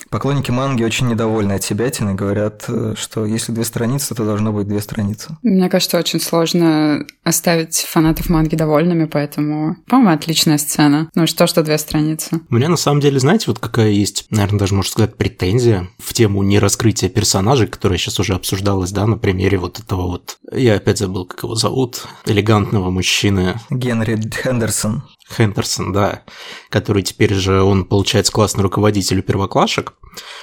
поклонники 0.09 0.51
манги 0.51 0.83
очень 0.83 1.07
недовольны 1.07 1.53
от 1.53 1.63
себя 1.63 1.87
и 1.87 1.91
говорят, 2.13 2.65
э, 2.67 2.93
что 2.97 3.25
если 3.25 3.51
две 3.51 3.63
страницы, 3.63 4.15
то 4.15 4.23
должно 4.25 4.51
быть 4.51 4.67
две 4.67 4.79
страницы. 4.81 5.37
Мне 5.41 5.69
кажется, 5.69 5.97
очень 5.97 6.19
сложно 6.19 7.05
оставить 7.23 7.77
фанатов 7.77 8.29
манги 8.29 8.55
довольными, 8.55 9.05
поэтому, 9.05 9.77
по-моему, 9.87 10.13
отличная 10.13 10.57
сцена. 10.57 11.09
Ну 11.15 11.27
что, 11.27 11.47
что 11.47 11.63
две 11.63 11.77
страницы. 11.77 12.41
У 12.49 12.55
меня 12.55 12.69
на 12.69 12.77
самом 12.77 13.01
деле, 13.01 13.19
знаете, 13.19 13.45
вот 13.47 13.59
какая 13.59 13.89
есть, 13.89 14.25
наверное, 14.29 14.59
даже 14.59 14.75
можно 14.75 14.91
сказать, 14.91 15.15
претензия 15.15 15.87
в 15.97 16.13
тему 16.13 16.43
нераскрытия 16.43 17.09
персонажей, 17.09 17.67
которая 17.67 17.97
сейчас 17.97 18.19
уже 18.19 18.33
обсуждалась, 18.33 18.91
да, 18.91 19.05
на 19.07 19.17
примере 19.17 19.57
вот 19.57 19.79
этого 19.79 20.03
вот, 20.03 20.37
я 20.51 20.75
опять 20.75 20.99
забыл, 20.99 21.25
как 21.25 21.43
его 21.43 21.55
зовут, 21.55 22.03
элегантного 22.25 22.89
мужчины 22.89 23.59
Генри 23.69 24.19
Хендерсон. 24.43 25.03
Хендерсон, 25.35 25.93
да, 25.93 26.23
который 26.69 27.03
теперь 27.03 27.33
же, 27.33 27.61
он, 27.61 27.85
получается, 27.85 28.31
классный 28.31 28.63
руководитель 28.63 29.19
у 29.19 29.21
первоклашек. 29.21 29.93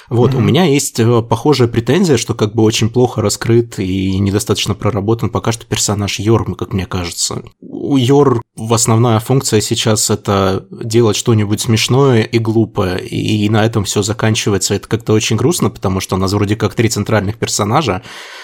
Вот, 0.09 0.33
у 0.33 0.39
меня 0.39 0.63
есть 0.63 0.99
э, 0.99 1.21
похожая 1.21 1.67
претензия, 1.67 2.17
что 2.17 2.33
как 2.33 2.55
бы 2.55 2.63
очень 2.63 2.89
плохо 2.89 3.21
раскрыт 3.21 3.79
и 3.79 4.17
недостаточно 4.19 4.73
проработан 4.73 5.29
пока 5.29 5.51
что 5.51 5.65
персонаж 5.65 6.19
Йорма, 6.19 6.55
как 6.55 6.73
мне 6.73 6.85
кажется. 6.85 7.43
У 7.59 7.97
Йор 7.97 8.41
в 8.55 8.73
основная 8.73 9.19
функция 9.19 9.59
сейчас 9.61 10.09
это 10.09 10.65
делать 10.71 11.17
что-нибудь 11.17 11.61
смешное 11.61 12.23
и 12.23 12.39
глупое, 12.39 12.99
и 12.99 13.47
на 13.49 13.65
этом 13.65 13.83
все 13.83 14.01
заканчивается. 14.01 14.75
Это 14.75 14.87
как-то 14.87 15.13
очень 15.13 15.35
грустно, 15.35 15.69
потому 15.69 15.99
что 15.99 16.15
у 16.15 16.19
нас 16.19 16.31
вроде 16.31 16.55
как 16.55 16.73
три 16.73 16.89
центральных 16.89 17.37
персонажа, 17.37 18.01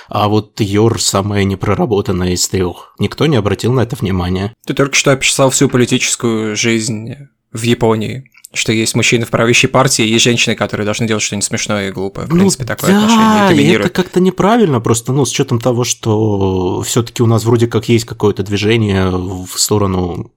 а 0.10 0.28
вот 0.28 0.60
Йор 0.60 1.02
самая 1.02 1.46
непроработанная 1.46 2.32
из 2.32 2.48
трех. 2.48 2.94
Никто 3.00 3.26
не 3.26 3.38
обратил 3.38 3.74
на 3.74 3.82
это 3.82 3.96
внимания. 3.96 4.54
Ты 4.66 4.74
только 4.74 4.96
что 4.96 5.12
описал 5.12 5.50
всю 5.50 5.70
политическую 5.70 6.56
жизнь 6.56 7.16
в 7.52 7.62
Японии. 7.62 8.30
Что 8.54 8.72
есть 8.72 8.94
мужчины 8.96 9.26
в 9.26 9.30
правящей 9.30 9.68
партии, 9.68 10.06
и 10.06 10.10
есть 10.10 10.24
женщины, 10.24 10.56
которые 10.56 10.86
должны 10.86 11.08
делать 11.08 11.24
что-нибудь 11.24 11.46
смешное 11.46 11.90
и 11.90 11.92
глупое. 11.92 12.28
В 12.28 12.30
принципе, 12.30 12.66
такое 12.66 12.92
Ну 12.92 13.00
да, 13.00 13.06
отношение 13.06 13.48
доминирует. 13.50 13.92
это 13.92 14.04
как-то 14.04 14.20
неправильно, 14.20 14.80
просто, 14.80 15.12
ну, 15.12 15.26
с 15.26 15.32
учетом 15.32 15.60
того, 15.60 15.84
что 15.84 16.82
все-таки 16.84 17.24
у 17.24 17.26
нас 17.26 17.46
вроде 17.46 17.68
как 17.68 17.90
есть 17.90 18.06
какое-то 18.06 18.44
движение 18.44 19.10
в 19.10 19.48
сторону 19.56 20.32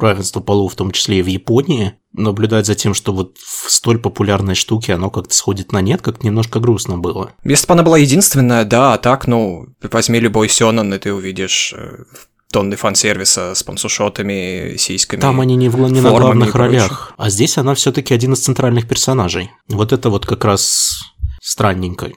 равенства 0.00 0.40
полов, 0.40 0.72
в 0.72 0.76
том 0.76 0.92
числе 0.92 1.18
и 1.18 1.22
в 1.22 1.26
Японии. 1.26 1.92
Наблюдать 2.14 2.64
за 2.66 2.74
тем, 2.74 2.94
что 2.94 3.12
вот 3.12 3.36
в 3.36 3.70
столь 3.70 3.98
популярной 3.98 4.54
штуке 4.54 4.94
оно 4.94 5.10
как-то 5.10 5.34
сходит 5.34 5.72
на 5.72 5.82
нет, 5.82 6.00
как 6.00 6.24
немножко 6.24 6.58
грустно 6.60 6.96
было. 6.96 7.32
Если 7.44 7.66
бы 7.66 7.74
она 7.74 7.82
была 7.82 7.98
единственная, 7.98 8.64
да, 8.64 8.94
а 8.94 8.98
так, 8.98 9.26
ну, 9.26 9.66
возьми 9.82 10.18
любой 10.18 10.48
Сёнэн, 10.48 10.94
и 10.94 10.98
ты 10.98 11.12
увидишь 11.12 11.74
э, 11.76 12.04
тонны 12.52 12.76
фан-сервиса 12.76 13.54
с 13.54 13.62
пансушотами, 13.62 14.76
сиськами. 14.78 15.20
Там 15.20 15.40
они 15.40 15.56
не, 15.56 15.68
в, 15.68 15.78
не 15.90 16.00
на 16.00 16.10
главных 16.10 16.54
ролях, 16.54 17.12
а 17.16 17.30
здесь 17.30 17.58
она 17.58 17.74
все-таки 17.74 18.14
один 18.14 18.32
из 18.32 18.40
центральных 18.40 18.88
персонажей. 18.88 19.50
Вот 19.68 19.92
это 19.92 20.10
вот 20.10 20.26
как 20.26 20.44
раз 20.44 21.00
странненько. 21.42 22.10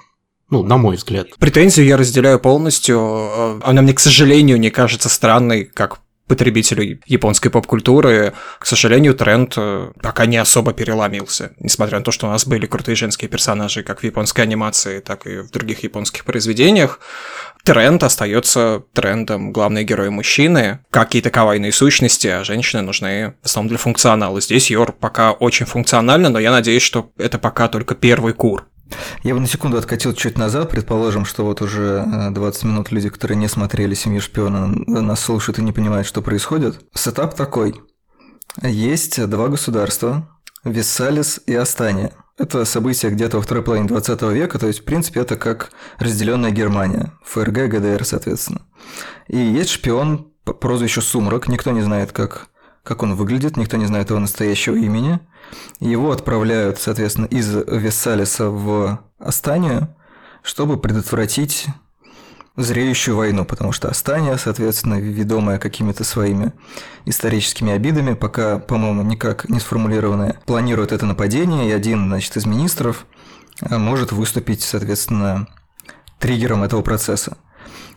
Ну, 0.50 0.64
на 0.64 0.78
мой 0.78 0.98
взгляд. 0.98 1.28
Претензию 1.40 1.86
я 1.86 1.96
разделяю 1.96 2.38
полностью. 2.38 3.00
Э, 3.00 3.60
она 3.64 3.82
мне, 3.82 3.94
к 3.94 4.02
сожалению, 4.02 4.60
не 4.60 4.70
кажется 4.70 5.08
странной, 5.08 5.64
как 5.64 6.00
потребителю 6.28 7.00
японской 7.06 7.50
поп-культуры, 7.50 8.34
к 8.60 8.66
сожалению, 8.66 9.14
тренд 9.14 9.54
э, 9.58 9.92
пока 10.02 10.26
не 10.26 10.38
особо 10.38 10.74
переломился. 10.74 11.52
Несмотря 11.60 12.00
на 12.00 12.06
то, 12.06 12.12
что 12.12 12.28
у 12.28 12.30
нас 12.30 12.46
были 12.46 12.66
крутые 12.66 12.96
женские 12.96 13.30
персонажи 13.30 13.84
как 13.84 14.00
в 14.00 14.04
японской 14.04 14.42
анимации, 14.42 15.00
так 15.00 15.28
и 15.28 15.40
в 15.40 15.52
других 15.52 15.84
японских 15.84 16.24
произведениях, 16.24 17.00
тренд 17.64 18.04
остается 18.04 18.84
трендом. 18.94 19.52
Главные 19.52 19.84
герои 19.84 20.10
мужчины, 20.10 20.80
какие-то 20.90 21.30
кавайные 21.30 21.72
сущности, 21.72 22.28
а 22.28 22.44
женщины 22.44 22.82
нужны 22.82 23.36
в 23.42 23.46
основном 23.46 23.70
для 23.70 23.78
функционала. 23.78 24.40
Здесь 24.42 24.72
Йор 24.72 24.94
пока 24.94 25.32
очень 25.34 25.66
функционально, 25.66 26.30
но 26.30 26.40
я 26.40 26.52
надеюсь, 26.52 26.84
что 26.84 27.12
это 27.18 27.40
пока 27.40 27.68
только 27.68 27.96
первый 27.96 28.34
кур. 28.34 28.66
Я 29.24 29.34
бы 29.34 29.40
на 29.40 29.48
секунду 29.48 29.78
откатил 29.78 30.14
чуть 30.14 30.38
назад, 30.38 30.70
предположим, 30.70 31.26
что 31.26 31.46
вот 31.46 31.62
уже 31.62 32.06
20 32.32 32.64
э, 32.64 32.68
минут 32.68 32.92
люди, 32.92 33.10
которые 33.10 33.38
не 33.38 33.48
смотрели 33.48 33.94
«Семью 33.94 34.22
шпиона», 34.22 34.68
нас 34.68 35.20
слушают 35.20 35.60
и 35.60 35.64
не 35.64 35.72
понимают, 35.72 36.08
что 36.08 36.22
происходит. 36.22 36.82
Сетап 36.94 37.36
такой. 37.36 37.76
Есть 38.62 39.26
два 39.28 39.48
государства– 39.48 40.28
Весталис 40.64 41.42
и 41.48 41.56
Остания. 41.56 42.14
Это 42.38 42.66
события 42.66 43.10
где-то 43.10 43.38
во 43.38 43.44
второй 43.44 43.64
половине 43.64 43.88
20 43.88 44.22
века, 44.24 44.60
то 44.60 44.68
есть, 44.68 44.80
в 44.80 44.84
принципе, 44.84 45.22
это 45.22 45.36
как 45.36 45.72
разделенная 45.98 46.52
Германия, 46.52 47.14
ФРГ, 47.24 47.68
ГДР, 47.68 48.06
соответственно. 48.06 48.62
И 49.28 49.38
есть 49.38 49.70
шпион 49.72 50.32
по 50.44 50.54
прозвищу 50.54 51.02
Сумрак, 51.02 51.48
никто 51.48 51.72
не 51.72 51.82
знает, 51.82 52.12
как, 52.12 52.48
как 52.84 53.04
он 53.04 53.16
выглядит, 53.16 53.58
никто 53.58 53.78
не 53.78 53.86
знает 53.86 54.10
его 54.10 54.20
настоящего 54.20 54.76
имени– 54.76 55.20
его 55.80 56.12
отправляют, 56.12 56.80
соответственно, 56.80 57.26
из 57.26 57.48
Вессалиса 57.54 58.50
в 58.50 59.00
Астанию, 59.20 59.94
чтобы 60.44 60.78
предотвратить 60.78 61.68
зреющую 62.58 63.16
войну, 63.16 63.46
потому 63.46 63.72
что 63.72 63.90
Астания, 63.90 64.36
соответственно, 64.38 65.00
ведомая 65.00 65.58
какими-то 65.58 66.04
своими 66.04 66.52
историческими 67.06 67.72
обидами, 67.72 68.14
пока, 68.14 68.60
по-моему, 68.60 69.04
никак 69.04 69.48
не 69.50 69.60
сформулированная, 69.60 70.40
планирует 70.46 70.92
это 70.92 71.06
нападение, 71.06 71.70
и 71.70 71.72
один, 71.72 72.08
значит, 72.08 72.36
из 72.36 72.46
министров 72.46 73.06
э, 73.62 73.78
может 73.78 74.12
выступить, 74.12 74.62
соответственно, 74.64 75.48
триггером 76.20 76.64
этого 76.64 76.82
процесса. 76.82 77.38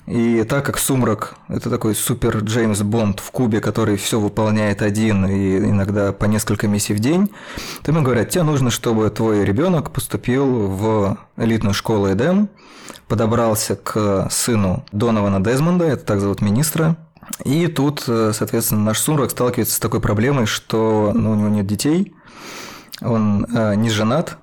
И 0.07 0.45
так 0.45 0.67
как 0.67 0.79
Сумрак– 0.79 1.35
это 1.49 1.71
такой 1.71 1.95
супер 1.95 2.39
Джеймс 2.39 2.83
Бонд 2.83 3.21
в 3.21 3.31
кубе, 3.31 3.61
который 3.61 3.97
все 3.97 4.21
выполняет 4.21 4.83
один 4.83 5.27
и 5.27 5.57
иногда 5.59 6.13
по 6.13 6.27
несколько 6.27 6.69
миссий 6.69 6.93
в 6.93 6.99
день, 6.99 7.31
то 7.83 7.91
ему 7.91 8.03
говорят, 8.03 8.29
тебе 8.29 8.43
нужно, 8.43 8.71
чтобы 8.71 9.09
твой 9.09 9.45
ребенок 9.45 9.93
поступил 9.93 10.47
в 10.69 11.17
элитную 11.39 11.73
школу 11.73 12.13
Эдем, 12.13 12.51
подобрался 13.09 13.77
к 13.77 14.29
сыну 14.31 14.85
Донована 14.93 15.43
Дезмонда, 15.43 15.87
это 15.87 16.05
так 16.05 16.21
зовут 16.21 16.43
министра, 16.43 16.97
и 17.43 17.67
тут, 17.69 18.01
соответственно, 18.01 18.83
наш 18.83 18.99
Сумрак 18.99 19.31
сталкивается 19.31 19.77
с 19.77 19.81
такой 19.81 20.01
проблемой, 20.01 20.45
что 20.45 21.13
ну, 21.15 21.31
у 21.31 21.35
него 21.35 21.49
нет 21.49 21.67
детей, 21.67 22.15
он 23.01 23.47
э, 23.47 23.75
не 23.75 23.89
женат, 23.89 24.37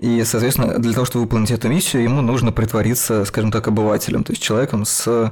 и, 0.00 0.24
соответственно, 0.24 0.78
для 0.78 0.94
того, 0.94 1.04
чтобы 1.04 1.24
выполнить 1.24 1.50
эту 1.50 1.68
миссию, 1.68 2.02
ему 2.02 2.22
нужно 2.22 2.52
притвориться, 2.52 3.26
скажем 3.26 3.52
так, 3.52 3.68
обывателем, 3.68 4.24
то 4.24 4.32
есть 4.32 4.42
человеком 4.42 4.86
с 4.86 5.30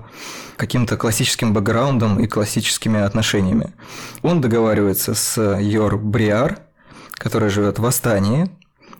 каким-то 0.58 0.98
классическим 0.98 1.54
бэкграундом 1.54 2.20
и 2.20 2.26
классическими 2.26 3.00
отношениями. 3.00 3.72
Он 4.20 4.42
договаривается 4.42 5.14
с 5.14 5.58
Йор 5.58 5.96
Бриар, 5.96 6.58
которая 7.12 7.48
живет 7.48 7.78
в 7.78 7.86
Астании, 7.86 8.50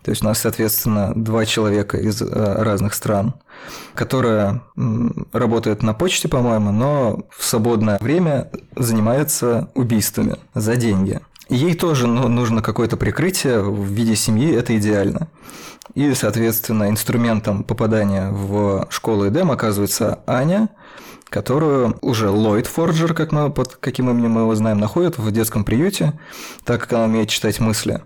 то 0.02 0.10
есть 0.10 0.22
у 0.22 0.24
нас, 0.24 0.38
соответственно, 0.38 1.12
два 1.14 1.44
человека 1.44 1.98
из 1.98 2.22
э, 2.22 2.26
разных 2.26 2.94
стран, 2.94 3.34
которая 3.94 4.62
работает 5.34 5.82
на 5.82 5.92
почте, 5.92 6.28
по-моему, 6.28 6.72
но 6.72 7.26
в 7.36 7.44
свободное 7.44 7.98
время 8.00 8.50
занимается 8.74 9.70
убийствами 9.74 10.36
за 10.54 10.76
деньги. 10.76 11.20
Ей 11.48 11.74
тоже 11.74 12.06
ну, 12.06 12.28
нужно 12.28 12.60
какое-то 12.60 12.96
прикрытие 12.96 13.62
в 13.62 13.86
виде 13.86 14.14
семьи, 14.14 14.52
это 14.54 14.76
идеально. 14.76 15.28
И, 15.94 16.12
соответственно, 16.12 16.90
инструментом 16.90 17.64
попадания 17.64 18.30
в 18.30 18.86
школу 18.90 19.28
Эдем 19.28 19.50
оказывается 19.50 20.20
Аня, 20.26 20.68
которую 21.30 21.96
уже 22.02 22.28
Ллойд 22.28 22.66
Форджер, 22.66 23.14
как 23.14 23.32
мы, 23.32 23.50
под 23.50 23.76
каким 23.76 24.10
именем 24.10 24.32
мы 24.32 24.42
его 24.42 24.54
знаем, 24.54 24.78
находит 24.78 25.16
в 25.16 25.30
детском 25.30 25.64
приюте, 25.64 26.18
так 26.64 26.82
как 26.82 26.92
она 26.92 27.04
умеет 27.04 27.30
читать 27.30 27.60
мысли. 27.60 28.02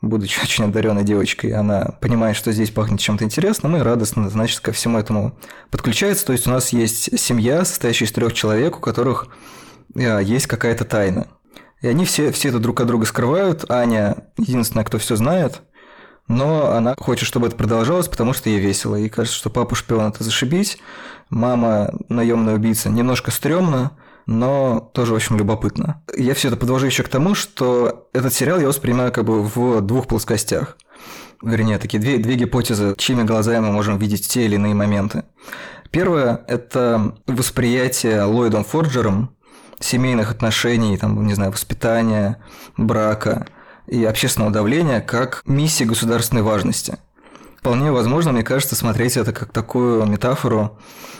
Будучи 0.00 0.40
очень 0.42 0.64
одаренной 0.64 1.04
девочкой, 1.04 1.52
она 1.52 1.96
понимает, 2.00 2.36
что 2.36 2.52
здесь 2.52 2.70
пахнет 2.70 3.00
чем-то 3.00 3.24
интересным 3.24 3.76
и 3.76 3.80
радостно, 3.80 4.30
значит, 4.30 4.60
ко 4.60 4.72
всему 4.72 4.98
этому 4.98 5.36
подключается. 5.70 6.24
То 6.24 6.32
есть 6.32 6.46
у 6.46 6.50
нас 6.50 6.70
есть 6.70 7.18
семья, 7.18 7.66
состоящая 7.66 8.06
из 8.06 8.12
трех 8.12 8.32
человек, 8.32 8.78
у 8.78 8.80
которых 8.80 9.28
э, 9.94 10.20
есть 10.22 10.46
какая-то 10.46 10.86
тайна. 10.86 11.26
И 11.80 11.88
они 11.88 12.04
все, 12.04 12.32
все 12.32 12.48
это 12.48 12.58
друг 12.58 12.80
от 12.80 12.86
друга 12.86 13.06
скрывают. 13.06 13.70
Аня 13.70 14.24
единственная, 14.36 14.84
кто 14.84 14.98
все 14.98 15.16
знает, 15.16 15.62
но 16.26 16.72
она 16.72 16.94
хочет, 16.98 17.26
чтобы 17.26 17.46
это 17.46 17.56
продолжалось, 17.56 18.08
потому 18.08 18.32
что 18.32 18.50
ей 18.50 18.60
весело. 18.60 18.96
Ей 18.96 19.08
кажется, 19.08 19.38
что 19.38 19.50
папа 19.50 19.74
шпион 19.74 20.08
это 20.08 20.24
зашибись, 20.24 20.78
мама 21.30 21.92
наемная 22.08 22.54
убийца 22.54 22.90
немножко 22.90 23.30
стрёмно, 23.30 23.92
но 24.26 24.90
тоже 24.92 25.14
очень 25.14 25.38
любопытно. 25.38 26.02
Я 26.14 26.34
все 26.34 26.48
это 26.48 26.56
подвожу 26.56 26.86
еще 26.86 27.02
к 27.02 27.08
тому, 27.08 27.34
что 27.34 28.08
этот 28.12 28.34
сериал 28.34 28.60
я 28.60 28.68
воспринимаю 28.68 29.12
как 29.12 29.24
бы 29.24 29.42
в 29.42 29.80
двух 29.80 30.06
плоскостях. 30.06 30.76
Вернее, 31.40 31.78
такие 31.78 32.00
две, 32.00 32.18
две 32.18 32.34
гипотезы, 32.34 32.94
чьими 32.98 33.22
глазами 33.22 33.66
мы 33.66 33.72
можем 33.72 33.96
видеть 33.98 34.28
те 34.28 34.44
или 34.44 34.56
иные 34.56 34.74
моменты. 34.74 35.22
Первое– 35.90 36.42
это 36.48 37.14
восприятие 37.26 38.24
Ллойдом 38.24 38.64
Форджером 38.64 39.30
семейных 39.80 40.30
отношений, 40.30 40.96
там, 40.96 41.26
не 41.26 41.34
знаю, 41.34 41.52
воспитания, 41.52 42.38
брака 42.76 43.46
и 43.86 44.04
общественного 44.04 44.52
давления 44.52 45.00
как 45.00 45.42
миссии 45.46 45.84
государственной 45.84 46.42
важности. 46.42 46.98
Вполне 47.58 47.90
возможно, 47.90 48.32
мне 48.32 48.42
кажется, 48.42 48.76
смотреть 48.76 49.16
это 49.16 49.32
как 49.32 49.52
такую 49.52 50.06
метафору 50.06 50.78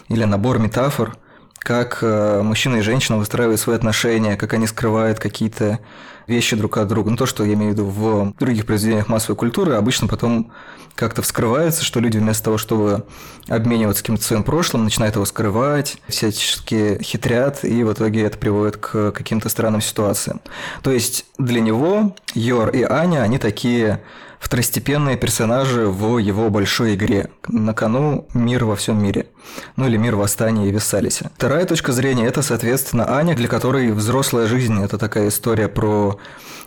или 0.09 0.25
набор 0.25 0.59
метафор, 0.59 1.17
как 1.59 1.99
э, 2.03 2.43
мужчина 2.43 2.77
и 2.77 2.81
женщина 2.81 3.19
выстраивают 3.19 3.61
свои 3.61 3.77
отношения, 3.77 4.37
как 4.37 4.55
они 4.55 4.67
скрывают 4.67 5.19
какие-то 5.19 5.81
вещи 6.27 6.57
друг 6.57 6.77
от 6.77 6.89
друга. 6.89 7.11
Ну, 7.11 7.17
то, 7.17 7.27
что 7.27 7.45
я 7.45 7.55
имею 7.55 7.73
в 7.73 7.75
виду 7.75 7.87
в 7.87 8.35
других 8.39 8.67
произведениях 8.67 9.09
массовой 9.09 9.37
культуры, 9.37 9.75
обычно 9.75 10.07
потом 10.07 10.53
как-то 10.95 11.23
вскрывается, 11.23 11.85
что 11.85 12.01
люди 12.01 12.19
вместо 12.19 12.45
того, 12.45 12.59
чтобы 12.59 13.05
обмениваться 13.47 14.03
каким-то 14.03 14.25
своим 14.25 14.43
прошлым, 14.43 14.85
начинают 14.85 15.15
его 15.15 15.25
скрывать, 15.25 15.99
всячески 16.09 17.01
хитрят, 17.03 17.65
и 17.65 17.85
в 17.85 17.93
итоге 17.93 18.25
это 18.25 18.37
приводит 18.37 18.79
к 18.79 19.13
каким-то 19.13 19.49
странным 19.49 19.81
ситуациям. 19.81 20.41
То 20.83 20.91
есть 20.91 21.25
для 21.39 21.61
него 21.61 22.17
Йор 22.35 22.71
и 22.71 22.83
Аня, 22.83 23.23
они 23.23 23.39
такие 23.39 24.01
второстепенные 24.41 25.17
персонажи 25.17 25.87
в 25.87 26.19
его 26.19 26.51
большой 26.51 26.95
игре. 26.95 27.31
На 27.47 27.75
кону 27.75 28.27
мир 28.35 28.65
во 28.65 28.77
всем 28.77 29.03
мире. 29.03 29.27
Ну 29.77 29.87
или 29.87 29.97
мир 29.97 30.17
восстания 30.17 30.69
и 30.69 30.73
Виссалисе. 30.73 31.31
Вторая 31.37 31.65
точка 31.65 31.93
зрения– 31.93 32.27
это, 32.27 32.43
соответственно, 32.43 33.17
Аня, 33.17 33.35
для 33.35 33.49
которой 33.49 33.93
взрослая 33.93 34.47
жизнь– 34.47 34.83
это 34.85 34.99
такая 34.99 35.29
история 35.29 35.69
про 35.69 36.19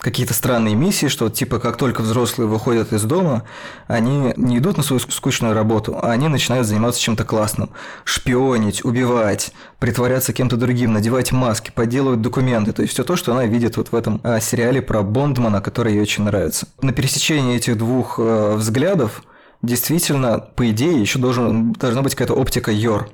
какие-то 0.01 0.33
странные 0.33 0.75
миссии, 0.75 1.07
что 1.07 1.29
типа 1.29 1.59
как 1.59 1.77
только 1.77 2.01
взрослые 2.01 2.47
выходят 2.47 2.91
из 2.91 3.03
дома, 3.03 3.43
они 3.87 4.33
не 4.35 4.57
идут 4.57 4.77
на 4.77 4.83
свою 4.83 4.99
скучную 4.99 5.53
работу, 5.53 5.97
а 6.01 6.11
они 6.11 6.27
начинают 6.27 6.67
заниматься 6.67 6.99
чем-то 6.99 7.23
классным. 7.23 7.69
Шпионить, 8.03 8.83
убивать, 8.83 9.51
притворяться 9.79 10.33
кем-то 10.33 10.57
другим, 10.57 10.93
надевать 10.93 11.31
маски, 11.31 11.71
подделывать 11.73 12.21
документы. 12.21 12.73
То 12.73 12.81
есть 12.81 12.93
все 12.93 13.03
то, 13.03 13.15
что 13.15 13.31
она 13.31 13.45
видит 13.45 13.77
вот 13.77 13.91
в 13.91 13.95
этом 13.95 14.19
а, 14.23 14.39
сериале 14.39 14.81
про 14.81 15.03
Бондмана, 15.03 15.61
который 15.61 15.93
ей 15.93 16.01
очень 16.01 16.23
нравится. 16.23 16.67
На 16.81 16.93
пересечении 16.93 17.55
этих 17.55 17.77
двух 17.77 18.17
э, 18.17 18.55
взглядов 18.55 19.21
действительно, 19.61 20.39
по 20.39 20.69
идее, 20.69 20.99
еще 20.99 21.19
должен, 21.19 21.73
должна 21.73 22.01
быть 22.01 22.15
какая-то 22.15 22.33
оптика 22.33 22.71
Йор 22.71 23.09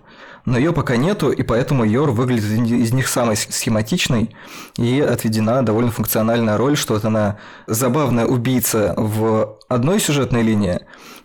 но 0.48 0.58
ее 0.58 0.72
пока 0.72 0.96
нету, 0.96 1.30
и 1.30 1.44
поэтому 1.44 1.84
Йор 1.84 2.12
выглядит 2.12 2.50
из 2.50 2.94
них 2.94 3.10
самой 3.10 3.36
схематичной, 3.36 4.34
и 4.78 5.02
отведена 5.02 5.62
довольно 5.62 5.92
функциональная 5.92 6.56
роль, 6.56 6.78
что 6.78 6.94
вот 6.94 7.04
она 7.04 7.38
забавная 7.68 8.26
убийца 8.26 8.94
в 8.96 9.58
одной 9.68 10.00
сюжетной 10.00 10.44
линии, 10.44 10.80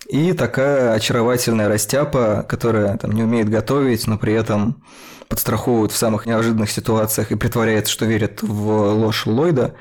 и 0.08 0.32
такая 0.32 0.92
очаровательная 0.94 1.68
растяпа, 1.68 2.44
которая 2.48 2.98
там 2.98 3.12
не 3.12 3.22
умеет 3.22 3.48
готовить, 3.48 4.08
но 4.08 4.18
при 4.18 4.32
этом 4.32 4.82
подстраховывает 5.28 5.92
в 5.92 5.96
самых 5.96 6.26
неожиданных 6.26 6.72
ситуациях 6.72 7.30
и 7.30 7.36
притворяется, 7.36 7.92
что 7.92 8.06
верит 8.06 8.42
в 8.42 8.92
ложь 8.92 9.24
Ллойда, 9.26 9.76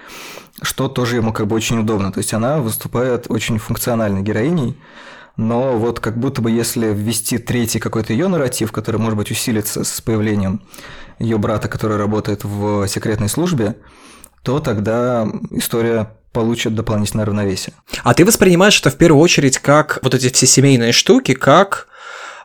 что 0.62 0.88
тоже 0.88 1.16
ему 1.16 1.34
как 1.34 1.48
бы 1.48 1.56
очень 1.56 1.80
удобно. 1.80 2.12
То 2.12 2.20
есть 2.20 2.36
она 2.36 2.60
выступает 2.60 3.26
очень 3.28 3.58
функциональной 3.58 4.22
героиней, 4.22 4.78
но 5.38 5.78
вот 5.78 6.00
как 6.00 6.17
будто 6.17 6.41
бы 6.41 6.52
если 6.52 6.94
ввести 6.94 7.38
третий 7.38 7.80
какой-то 7.80 8.13
ее 8.13 8.28
нарратив, 8.28 8.72
который, 8.72 9.00
может 9.00 9.17
быть, 9.17 9.32
усилится 9.32 9.84
с 9.84 10.02
появлением 10.02 10.62
ее 11.20 11.38
брата, 11.38 11.67
который 11.67 11.98
работает 11.98 12.44
в 12.44 12.88
секретной 12.88 13.30
службе, 13.30 13.76
то 14.44 14.60
тогда 14.60 15.28
история 15.52 16.15
получит 16.32 16.76
дополнительное 16.76 17.26
равновесие. 17.26 17.74
А 18.04 18.13
ты 18.13 18.26
воспринимаешь 18.26 18.80
это 18.80 18.89
в 18.89 18.98
первую 18.98 19.22
очередь 19.22 19.60
как 19.60 20.00
вот 20.02 20.13
эти 20.13 20.30
все 20.32 20.48
семейные 20.48 20.91
штуки, 20.91 21.34
как 21.34 21.88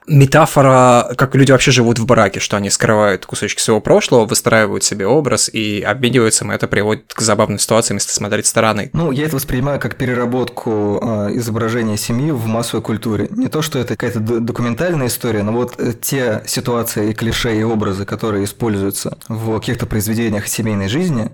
метафора, 0.07 1.14
как 1.16 1.35
люди 1.35 1.53
вообще 1.53 1.71
живут 1.71 1.99
в 1.99 2.07
браке, 2.07 2.40
что 2.40 2.57
они 2.57 2.71
скрывают 2.71 3.27
кусочки 3.27 3.61
своего 3.61 3.81
прошлого, 3.81 4.27
выстраивают 4.27 4.85
себе 4.85 5.07
образ 5.07 5.49
и 5.53 5.81
обмениваются, 5.81 6.45
и 6.45 6.49
это 6.49 6.69
приводит 6.69 7.12
к 7.12 7.21
забавным 7.21 7.59
ситуациям, 7.59 7.97
если 7.97 8.11
смотреть 8.11 8.47
стороны. 8.47 8.90
Ну, 8.92 9.11
я 9.11 9.27
это 9.27 9.37
воспринимаю 9.37 9.81
как 9.81 9.97
переработку 9.97 11.01
э, 11.03 11.37
изображения 11.37 11.97
семьи 11.97 12.31
в 12.31 12.47
массовой 12.47 12.83
культуре. 12.83 13.29
Не 13.31 13.49
то, 13.49 13.62
что 13.62 13.79
это 13.79 13.97
какая-то 13.97 14.21
документальная 14.21 15.09
история, 15.09 15.42
но 15.42 15.53
вот 15.53 15.75
э, 15.79 15.92
те 16.01 16.42
ситуации 16.47 17.11
и 17.11 17.14
клише 17.14 17.59
и 17.59 17.62
образы, 17.62 18.05
которые 18.05 18.45
используются 18.45 19.19
в 19.29 19.59
каких-то 19.59 19.87
произведениях 19.87 20.47
семейной 20.47 20.88
жизни, 20.88 21.31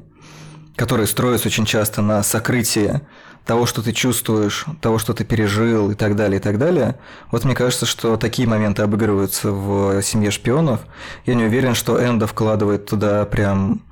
которые 0.76 1.06
строятся 1.06 1.48
очень 1.48 1.66
часто 1.66 2.02
на 2.02 2.22
сокрытии 2.22 3.00
того, 3.44 3.66
что 3.66 3.82
ты 3.82 3.92
чувствуешь, 3.92 4.66
того, 4.80 4.98
что 4.98 5.14
ты 5.14 5.24
пережил 5.24 5.90
и 5.90 5.94
так 5.94 6.14
далее, 6.14 6.38
и 6.38 6.42
так 6.42 6.58
далее. 6.58 6.96
Вот 7.30 7.44
мне 7.44 7.54
кажется, 7.54 7.86
что 7.86 8.16
такие 8.16 8.48
моменты 8.48 8.82
обыгрываются 8.82 9.50
в 9.50 10.00
«Семье 10.02 10.30
шпионов». 10.30 10.80
Я 11.26 11.34
не 11.34 11.44
уверен, 11.44 11.74
что 11.74 12.02
Энда 12.02 12.26
вкладывает 12.26 12.86
туда 12.86 13.24
прям 13.24 13.82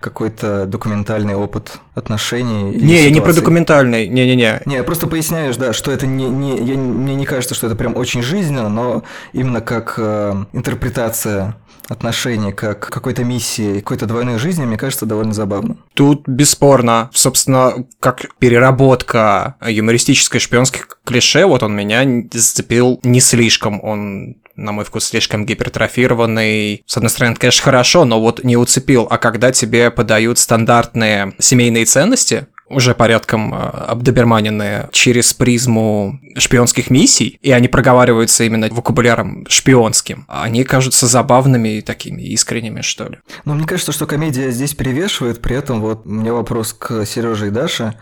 какой-то 0.00 0.64
документальный 0.66 1.34
опыт 1.34 1.80
отношений. 1.94 2.72
Не, 2.74 3.02
я 3.02 3.10
не 3.10 3.20
про 3.20 3.32
документальный, 3.32 4.06
не-не-не. 4.06 4.62
Не, 4.64 4.82
просто 4.84 5.08
поясняешь, 5.08 5.56
да, 5.56 5.72
что 5.72 5.90
это 5.90 6.06
не, 6.06 6.28
не 6.28 6.56
я, 6.64 6.76
мне 6.76 7.16
не 7.16 7.26
кажется, 7.26 7.54
что 7.54 7.66
это 7.66 7.74
прям 7.74 7.96
очень 7.96 8.22
жизненно, 8.22 8.68
но 8.68 9.02
именно 9.32 9.60
как 9.60 9.94
э, 9.98 10.44
интерпретация 10.52 11.56
отношение 11.88 12.52
как 12.52 12.88
какой-то 12.88 13.24
миссии, 13.24 13.80
какой-то 13.80 14.06
двойной 14.06 14.38
жизни, 14.38 14.64
мне 14.64 14.76
кажется, 14.76 15.06
довольно 15.06 15.32
забавно. 15.32 15.78
Тут 15.94 16.28
бесспорно, 16.28 17.10
собственно, 17.12 17.86
как 18.00 18.26
переработка 18.38 19.56
юмористической 19.66 20.40
шпионских 20.40 20.88
клише, 21.04 21.46
вот 21.46 21.62
он 21.62 21.74
меня 21.74 22.04
зацепил 22.32 23.00
не 23.02 23.20
слишком, 23.20 23.82
он 23.82 24.36
на 24.58 24.72
мой 24.72 24.84
вкус, 24.84 25.04
слишком 25.04 25.46
гипертрофированный. 25.46 26.82
С 26.84 26.96
одной 26.96 27.10
стороны, 27.10 27.32
это, 27.32 27.40
конечно, 27.40 27.62
хорошо, 27.62 28.04
но 28.04 28.20
вот 28.20 28.42
не 28.42 28.56
уцепил. 28.56 29.06
А 29.08 29.16
когда 29.16 29.52
тебе 29.52 29.90
подают 29.90 30.38
стандартные 30.38 31.32
семейные 31.38 31.84
ценности, 31.84 32.48
уже 32.68 32.94
порядком 32.94 33.54
э, 33.54 33.56
обдоберманенные 33.58 34.88
через 34.92 35.32
призму 35.34 36.20
шпионских 36.36 36.90
миссий, 36.90 37.38
и 37.40 37.50
они 37.50 37.68
проговариваются 37.68 38.44
именно 38.44 38.68
вокабуляром 38.70 39.46
шпионским. 39.48 40.24
Они 40.28 40.64
кажутся 40.64 41.06
забавными 41.06 41.78
и 41.78 41.80
такими 41.80 42.22
искренними, 42.22 42.82
что 42.82 43.08
ли. 43.08 43.18
Ну, 43.44 43.54
мне 43.54 43.66
кажется, 43.66 43.92
что 43.92 44.06
комедия 44.06 44.50
здесь 44.50 44.74
перевешивает, 44.74 45.40
при 45.40 45.56
этом 45.56 45.80
вот 45.80 46.06
у 46.06 46.10
меня 46.10 46.32
вопрос 46.32 46.72
к 46.72 47.04
Сереже 47.06 47.48
и 47.48 47.50
Даше. 47.50 47.94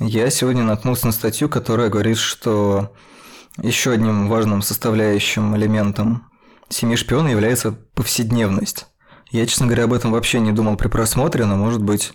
Я 0.00 0.30
сегодня 0.30 0.62
наткнулся 0.62 1.06
на 1.06 1.12
статью, 1.12 1.48
которая 1.48 1.88
говорит, 1.88 2.18
что 2.18 2.92
еще 3.62 3.92
одним 3.92 4.28
важным 4.28 4.62
составляющим 4.62 5.56
элементом 5.56 6.26
семьи 6.68 6.96
шпиона 6.96 7.28
является 7.28 7.72
повседневность. 7.94 8.86
Я, 9.30 9.46
честно 9.46 9.66
говоря, 9.66 9.84
об 9.84 9.92
этом 9.92 10.12
вообще 10.12 10.40
не 10.40 10.52
думал 10.52 10.76
при 10.76 10.88
просмотре, 10.88 11.44
но, 11.44 11.56
может 11.56 11.82
быть, 11.82 12.12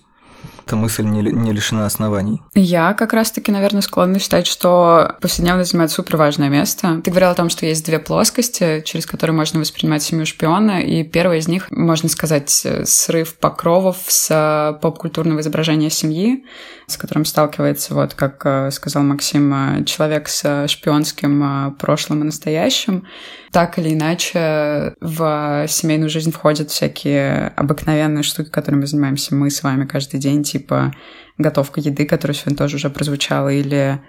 эта 0.65 0.75
мысль 0.75 1.03
не, 1.03 1.21
не 1.21 1.51
лишена 1.51 1.85
оснований. 1.85 2.41
Я 2.53 2.93
как 2.93 3.13
раз-таки, 3.13 3.51
наверное, 3.51 3.81
склонна 3.81 4.19
считать, 4.19 4.47
что 4.47 5.15
повседневность 5.21 5.71
занимает 5.71 5.91
супер 5.91 6.17
важное 6.17 6.49
место. 6.49 7.01
Ты 7.03 7.11
говорила 7.11 7.31
о 7.31 7.35
том, 7.35 7.49
что 7.49 7.65
есть 7.65 7.85
две 7.85 7.99
плоскости, 7.99 8.81
через 8.85 9.05
которые 9.05 9.35
можно 9.35 9.59
воспринимать 9.59 10.03
семью 10.03 10.25
шпиона, 10.25 10.81
и 10.81 11.03
первая 11.03 11.39
из 11.39 11.47
них, 11.47 11.69
можно 11.71 12.09
сказать, 12.09 12.49
срыв 12.49 13.35
покровов 13.35 13.97
с 14.07 14.77
поп-культурного 14.81 15.41
изображения 15.41 15.89
семьи, 15.89 16.45
с 16.87 16.97
которым 16.97 17.25
сталкивается, 17.25 17.93
вот 17.93 18.13
как 18.13 18.41
э, 18.45 18.71
сказал 18.71 19.03
Максим, 19.03 19.85
человек 19.85 20.27
с 20.27 20.67
шпионским 20.67 21.43
э, 21.43 21.71
прошлым 21.79 22.21
и 22.21 22.25
настоящим 22.25 23.05
так 23.51 23.77
или 23.77 23.93
иначе 23.93 24.93
в 25.01 25.65
семейную 25.67 26.09
жизнь 26.09 26.31
входят 26.31 26.71
всякие 26.71 27.49
обыкновенные 27.57 28.23
штуки, 28.23 28.49
которыми 28.49 28.85
занимаемся 28.85 29.35
мы 29.35 29.49
с 29.51 29.61
вами 29.61 29.85
каждый 29.85 30.19
день, 30.19 30.43
типа 30.51 30.93
готовка 31.37 31.79
еды, 31.79 32.05
которая 32.05 32.35
сегодня 32.35 32.57
тоже 32.57 32.75
уже 32.75 32.89
прозвучала, 32.89 33.49
или 33.49 33.99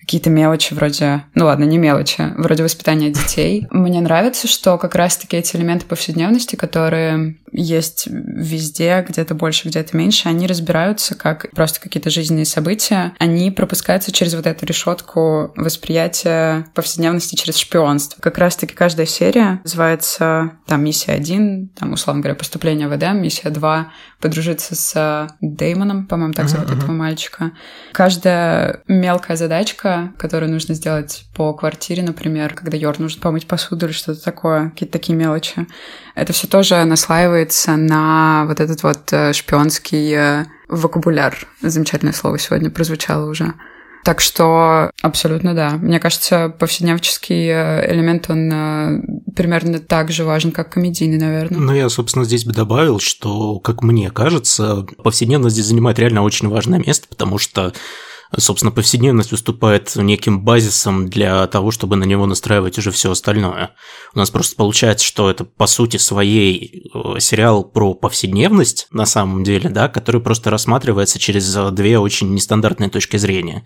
какие-то 0.00 0.30
мелочи 0.30 0.72
вроде, 0.72 1.24
ну 1.34 1.44
ладно, 1.44 1.64
не 1.64 1.76
мелочи, 1.76 2.32
вроде 2.36 2.62
воспитания 2.62 3.10
детей. 3.10 3.66
Мне 3.70 4.00
нравится, 4.00 4.48
что 4.48 4.78
как 4.78 4.94
раз-таки 4.94 5.36
эти 5.36 5.56
элементы 5.56 5.84
повседневности, 5.86 6.56
которые 6.56 7.36
есть 7.52 8.06
везде, 8.06 9.04
где-то 9.06 9.34
больше, 9.34 9.68
где-то 9.68 9.96
меньше, 9.96 10.28
они 10.28 10.46
разбираются 10.46 11.14
как 11.14 11.50
просто 11.50 11.80
какие-то 11.80 12.10
жизненные 12.10 12.44
события, 12.44 13.14
они 13.18 13.50
пропускаются 13.50 14.12
через 14.12 14.34
вот 14.34 14.46
эту 14.46 14.64
решетку 14.66 15.52
восприятия 15.56 16.66
повседневности 16.74 17.34
через 17.34 17.56
шпионство. 17.56 18.20
Как 18.20 18.38
раз-таки 18.38 18.74
каждая 18.74 19.06
серия 19.06 19.60
называется 19.64 20.52
там 20.66 20.84
миссия 20.84 21.12
1, 21.12 21.70
там, 21.78 21.92
условно 21.92 22.22
говоря, 22.22 22.34
поступление 22.34 22.88
в 22.88 22.96
Эдем, 22.96 23.20
миссия 23.20 23.50
2, 23.50 23.92
подружиться 24.20 24.74
с 24.74 25.28
Деймоном, 25.40 26.06
по-моему, 26.06 26.34
так 26.34 26.48
зовут 26.48 26.70
uh-huh. 26.70 26.78
этого 26.78 26.92
мальчика. 26.92 27.52
Каждая 27.92 28.82
мелкая 28.88 29.36
задачка, 29.36 29.87
которую 30.16 30.50
нужно 30.50 30.74
сделать 30.74 31.24
по 31.34 31.52
квартире, 31.52 32.02
например, 32.02 32.54
когда 32.54 32.76
Йор 32.76 32.98
нужно 32.98 33.20
помыть 33.20 33.46
посуду 33.46 33.86
или 33.86 33.92
что-то 33.92 34.22
такое, 34.22 34.70
какие-то 34.70 34.92
такие 34.92 35.16
мелочи, 35.16 35.66
это 36.14 36.32
все 36.32 36.46
тоже 36.46 36.82
наслаивается 36.84 37.76
на 37.76 38.44
вот 38.46 38.60
этот 38.60 38.82
вот 38.82 39.12
э, 39.12 39.32
шпионский 39.32 40.14
э, 40.14 40.44
вокабуляр. 40.68 41.36
Замечательное 41.62 42.12
слово 42.12 42.38
сегодня 42.38 42.70
прозвучало 42.70 43.30
уже. 43.30 43.54
Так 44.04 44.20
что 44.20 44.90
абсолютно 45.02 45.54
да. 45.54 45.70
Мне 45.70 46.00
кажется, 46.00 46.48
повседневческий 46.48 47.48
э, 47.48 47.92
элемент, 47.92 48.30
он 48.30 49.02
примерно 49.36 49.78
так 49.80 50.10
же 50.10 50.24
важен, 50.24 50.52
как 50.52 50.72
комедийный, 50.72 51.18
наверное. 51.18 51.60
Ну, 51.60 51.74
я, 51.74 51.88
собственно, 51.88 52.24
здесь 52.24 52.44
бы 52.44 52.52
добавил, 52.52 53.00
что, 53.00 53.58
как 53.60 53.82
мне 53.82 54.10
кажется, 54.10 54.86
повседневность 55.02 55.54
здесь 55.54 55.66
занимает 55.66 55.98
реально 55.98 56.22
очень 56.22 56.48
важное 56.48 56.78
место, 56.78 57.06
потому 57.08 57.38
что 57.38 57.72
собственно, 58.36 58.72
повседневность 58.72 59.30
выступает 59.30 59.96
неким 59.96 60.42
базисом 60.42 61.08
для 61.08 61.46
того, 61.46 61.70
чтобы 61.70 61.96
на 61.96 62.04
него 62.04 62.26
настраивать 62.26 62.78
уже 62.78 62.90
все 62.90 63.10
остальное. 63.10 63.74
У 64.14 64.18
нас 64.18 64.30
просто 64.30 64.56
получается, 64.56 65.06
что 65.06 65.30
это 65.30 65.44
по 65.44 65.66
сути 65.66 65.96
своей 65.96 66.90
э, 66.92 67.20
сериал 67.20 67.64
про 67.64 67.94
повседневность 67.94 68.86
на 68.90 69.06
самом 69.06 69.44
деле, 69.44 69.70
да, 69.70 69.88
который 69.88 70.20
просто 70.20 70.50
рассматривается 70.50 71.18
через 71.18 71.52
две 71.72 71.98
очень 71.98 72.34
нестандартные 72.34 72.90
точки 72.90 73.16
зрения 73.16 73.64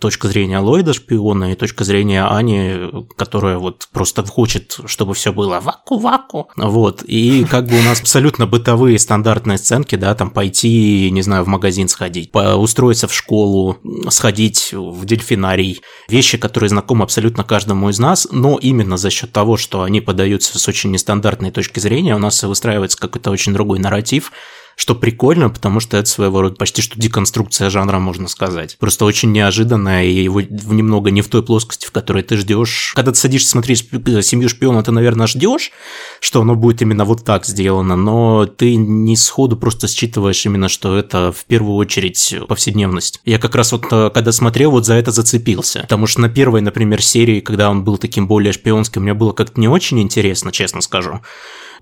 точка 0.00 0.28
зрения 0.28 0.58
Ллойда 0.58 0.92
шпиона 0.92 1.52
и 1.52 1.54
точка 1.54 1.84
зрения 1.84 2.24
Ани, 2.24 3.06
которая 3.16 3.58
вот 3.58 3.88
просто 3.92 4.24
хочет, 4.24 4.78
чтобы 4.86 5.14
все 5.14 5.32
было 5.32 5.60
ваку-ваку. 5.60 6.48
Вот. 6.56 7.02
И 7.04 7.44
как 7.44 7.66
бы 7.66 7.78
у 7.78 7.82
нас 7.82 8.00
абсолютно 8.00 8.46
бытовые 8.46 8.98
стандартные 8.98 9.58
сценки, 9.58 9.94
да, 9.96 10.14
там 10.14 10.30
пойти, 10.30 11.10
не 11.10 11.22
знаю, 11.22 11.44
в 11.44 11.48
магазин 11.48 11.88
сходить, 11.88 12.30
устроиться 12.34 13.06
в 13.06 13.14
школу, 13.14 13.78
сходить 14.08 14.72
в 14.72 15.04
дельфинарий. 15.04 15.82
Вещи, 16.08 16.38
которые 16.38 16.70
знакомы 16.70 17.04
абсолютно 17.04 17.44
каждому 17.44 17.90
из 17.90 17.98
нас, 17.98 18.26
но 18.30 18.58
именно 18.60 18.96
за 18.96 19.10
счет 19.10 19.32
того, 19.32 19.56
что 19.56 19.82
они 19.82 20.00
подаются 20.00 20.58
с 20.58 20.68
очень 20.68 20.90
нестандартной 20.90 21.50
точки 21.50 21.78
зрения, 21.78 22.16
у 22.16 22.18
нас 22.18 22.42
выстраивается 22.42 22.98
какой-то 22.98 23.30
очень 23.30 23.52
другой 23.52 23.78
нарратив, 23.78 24.32
что 24.80 24.94
прикольно, 24.94 25.50
потому 25.50 25.78
что 25.78 25.98
это 25.98 26.08
своего 26.08 26.40
рода 26.40 26.54
почти 26.54 26.80
что 26.80 26.98
деконструкция 26.98 27.68
жанра, 27.68 27.98
можно 27.98 28.28
сказать. 28.28 28.78
Просто 28.80 29.04
очень 29.04 29.30
неожиданная 29.30 30.06
и 30.06 30.22
его 30.22 30.40
немного 30.40 31.10
не 31.10 31.20
в 31.20 31.28
той 31.28 31.42
плоскости, 31.42 31.84
в 31.84 31.90
которой 31.90 32.22
ты 32.22 32.38
ждешь. 32.38 32.94
Когда 32.96 33.12
ты 33.12 33.18
садишься 33.18 33.50
смотреть 33.50 33.86
э, 33.92 34.22
«Семью 34.22 34.48
шпиона», 34.48 34.82
ты, 34.82 34.90
наверное, 34.90 35.26
ждешь, 35.26 35.70
что 36.18 36.40
оно 36.40 36.54
будет 36.54 36.80
именно 36.80 37.04
вот 37.04 37.26
так 37.26 37.44
сделано, 37.44 37.94
но 37.94 38.46
ты 38.46 38.76
не 38.76 39.18
сходу 39.18 39.58
просто 39.58 39.86
считываешь 39.86 40.46
именно, 40.46 40.70
что 40.70 40.96
это 40.96 41.30
в 41.30 41.44
первую 41.44 41.74
очередь 41.74 42.36
повседневность. 42.48 43.20
Я 43.26 43.38
как 43.38 43.54
раз 43.56 43.72
вот, 43.72 43.84
э, 43.90 44.08
когда 44.14 44.32
смотрел, 44.32 44.70
вот 44.70 44.86
за 44.86 44.94
это 44.94 45.10
зацепился. 45.10 45.80
Потому 45.80 46.06
что 46.06 46.22
на 46.22 46.30
первой, 46.30 46.62
например, 46.62 47.02
серии, 47.02 47.40
когда 47.40 47.68
он 47.68 47.84
был 47.84 47.98
таким 47.98 48.26
более 48.26 48.54
шпионским, 48.54 49.02
мне 49.02 49.12
было 49.12 49.32
как-то 49.32 49.60
не 49.60 49.68
очень 49.68 50.00
интересно, 50.00 50.52
честно 50.52 50.80
скажу. 50.80 51.20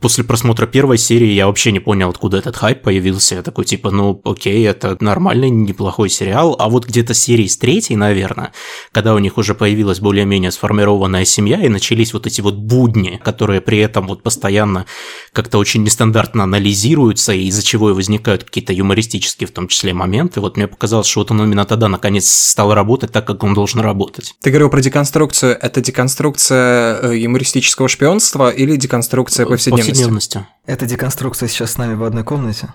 После 0.00 0.22
просмотра 0.22 0.66
первой 0.66 0.96
серии 0.96 1.32
я 1.32 1.46
вообще 1.46 1.72
не 1.72 1.80
понял, 1.80 2.10
откуда 2.10 2.38
этот 2.38 2.56
хайп 2.56 2.82
появился. 2.82 3.34
Я 3.34 3.42
такой, 3.42 3.64
типа, 3.64 3.90
ну, 3.90 4.20
окей, 4.24 4.66
это 4.66 4.96
нормальный, 5.00 5.50
неплохой 5.50 6.08
сериал. 6.08 6.54
А 6.58 6.68
вот 6.68 6.86
где-то 6.86 7.14
серии 7.14 7.48
с 7.48 7.56
третьей, 7.56 7.96
наверное, 7.96 8.52
когда 8.92 9.14
у 9.14 9.18
них 9.18 9.38
уже 9.38 9.54
появилась 9.54 9.98
более-менее 9.98 10.52
сформированная 10.52 11.24
семья 11.24 11.60
и 11.60 11.68
начались 11.68 12.12
вот 12.12 12.26
эти 12.26 12.40
вот 12.40 12.54
будни, 12.54 13.20
которые 13.22 13.60
при 13.60 13.78
этом 13.78 14.06
вот 14.06 14.22
постоянно 14.22 14.86
как-то 15.32 15.58
очень 15.58 15.82
нестандартно 15.82 16.44
анализируются, 16.44 17.32
и 17.32 17.46
из-за 17.46 17.64
чего 17.64 17.90
и 17.90 17.92
возникают 17.92 18.44
какие-то 18.44 18.72
юмористические 18.72 19.48
в 19.48 19.50
том 19.50 19.66
числе 19.66 19.94
моменты. 19.94 20.40
Вот 20.40 20.56
мне 20.56 20.68
показалось, 20.68 21.08
что 21.08 21.20
вот 21.20 21.32
он 21.32 21.42
именно 21.42 21.64
тогда 21.64 21.88
наконец 21.88 22.30
стал 22.30 22.72
работать 22.72 23.10
так, 23.10 23.26
как 23.26 23.42
он 23.42 23.52
должен 23.52 23.80
работать. 23.80 24.34
Ты 24.42 24.50
говорил 24.50 24.70
про 24.70 24.80
деконструкцию. 24.80 25.58
Это 25.60 25.80
деконструкция 25.80 27.00
э, 27.02 27.18
юмористического 27.18 27.88
шпионства 27.88 28.50
или 28.50 28.76
деконструкция 28.76 29.44
повседневности? 29.46 29.87
Повседневностью. 29.88 30.46
Эта 30.66 30.86
деконструкция 30.86 31.48
сейчас 31.48 31.72
с 31.72 31.78
нами 31.78 31.94
в 31.94 32.04
одной 32.04 32.24
комнате? 32.24 32.68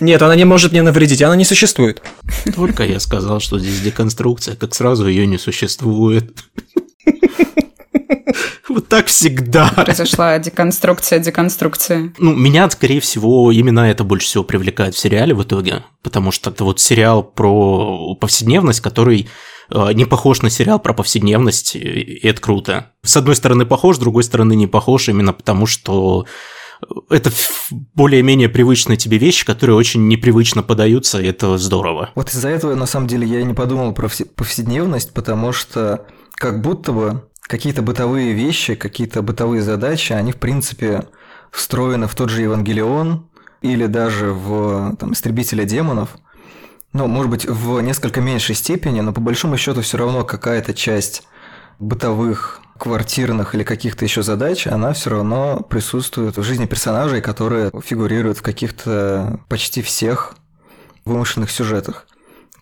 Нет, 0.00 0.20
она 0.22 0.34
не 0.34 0.44
может 0.44 0.72
мне 0.72 0.82
навредить, 0.82 1.22
она 1.22 1.36
не 1.36 1.44
существует. 1.44 2.02
Только 2.54 2.84
я 2.84 3.00
сказал, 3.00 3.40
что 3.40 3.58
здесь 3.58 3.80
деконструкция, 3.80 4.56
как 4.56 4.74
сразу 4.74 5.08
ее 5.08 5.26
не 5.26 5.38
существует. 5.38 6.36
Вот 8.68 8.88
так 8.88 9.06
всегда. 9.06 9.68
Произошла 9.70 10.38
деконструкция 10.38 11.18
деконструкции. 11.18 12.12
Ну, 12.18 12.34
меня, 12.34 12.68
скорее 12.68 13.00
всего, 13.00 13.50
именно 13.50 13.80
это 13.80 14.04
больше 14.04 14.26
всего 14.26 14.44
привлекает 14.44 14.94
в 14.94 14.98
сериале 14.98 15.34
в 15.34 15.42
итоге, 15.42 15.84
потому 16.02 16.30
что 16.30 16.50
это 16.50 16.64
вот 16.64 16.78
сериал 16.78 17.22
про 17.22 18.14
повседневность, 18.16 18.80
который 18.80 19.28
не 19.70 20.04
похож 20.04 20.42
на 20.42 20.50
сериал 20.50 20.78
про 20.78 20.92
повседневность, 20.92 21.76
и 21.76 22.20
это 22.22 22.40
круто. 22.40 22.92
С 23.02 23.16
одной 23.16 23.36
стороны 23.36 23.66
похож, 23.66 23.96
с 23.96 23.98
другой 23.98 24.24
стороны 24.24 24.54
не 24.54 24.66
похож, 24.66 25.08
именно 25.08 25.32
потому 25.32 25.66
что 25.66 26.26
это 27.08 27.30
более-менее 27.94 28.48
привычные 28.48 28.96
тебе 28.96 29.18
вещи, 29.18 29.46
которые 29.46 29.76
очень 29.76 30.08
непривычно 30.08 30.62
подаются, 30.62 31.20
и 31.20 31.26
это 31.26 31.56
здорово. 31.58 32.10
Вот 32.14 32.30
из-за 32.30 32.48
этого, 32.48 32.74
на 32.74 32.86
самом 32.86 33.06
деле, 33.06 33.26
я 33.26 33.40
и 33.40 33.44
не 33.44 33.54
подумал 33.54 33.92
про 33.92 34.08
повседневность, 34.34 35.12
потому 35.14 35.52
что 35.52 36.06
как 36.34 36.60
будто 36.60 36.92
бы 36.92 37.28
какие-то 37.40 37.82
бытовые 37.82 38.32
вещи, 38.34 38.74
какие-то 38.74 39.22
бытовые 39.22 39.62
задачи, 39.62 40.12
они, 40.12 40.32
в 40.32 40.36
принципе, 40.36 41.06
встроены 41.50 42.06
в 42.08 42.14
тот 42.14 42.28
же 42.28 42.42
Евангелион 42.42 43.26
или 43.62 43.86
даже 43.86 44.32
в 44.32 44.96
там, 44.96 45.12
Истребителя 45.12 45.64
демонов. 45.64 46.10
Ну, 46.96 47.08
может 47.08 47.30
быть, 47.30 47.44
в 47.44 47.78
несколько 47.82 48.22
меньшей 48.22 48.54
степени, 48.54 49.02
но 49.02 49.12
по 49.12 49.20
большому 49.20 49.58
счету 49.58 49.82
все 49.82 49.98
равно 49.98 50.24
какая-то 50.24 50.72
часть 50.72 51.24
бытовых, 51.78 52.62
квартирных 52.78 53.54
или 53.54 53.64
каких-то 53.64 54.06
еще 54.06 54.22
задач, 54.22 54.66
она 54.66 54.94
все 54.94 55.10
равно 55.10 55.60
присутствует 55.60 56.38
в 56.38 56.42
жизни 56.42 56.64
персонажей, 56.64 57.20
которые 57.20 57.70
фигурируют 57.84 58.38
в 58.38 58.42
каких-то 58.42 59.40
почти 59.50 59.82
всех 59.82 60.36
вымышленных 61.04 61.50
сюжетах. 61.50 62.06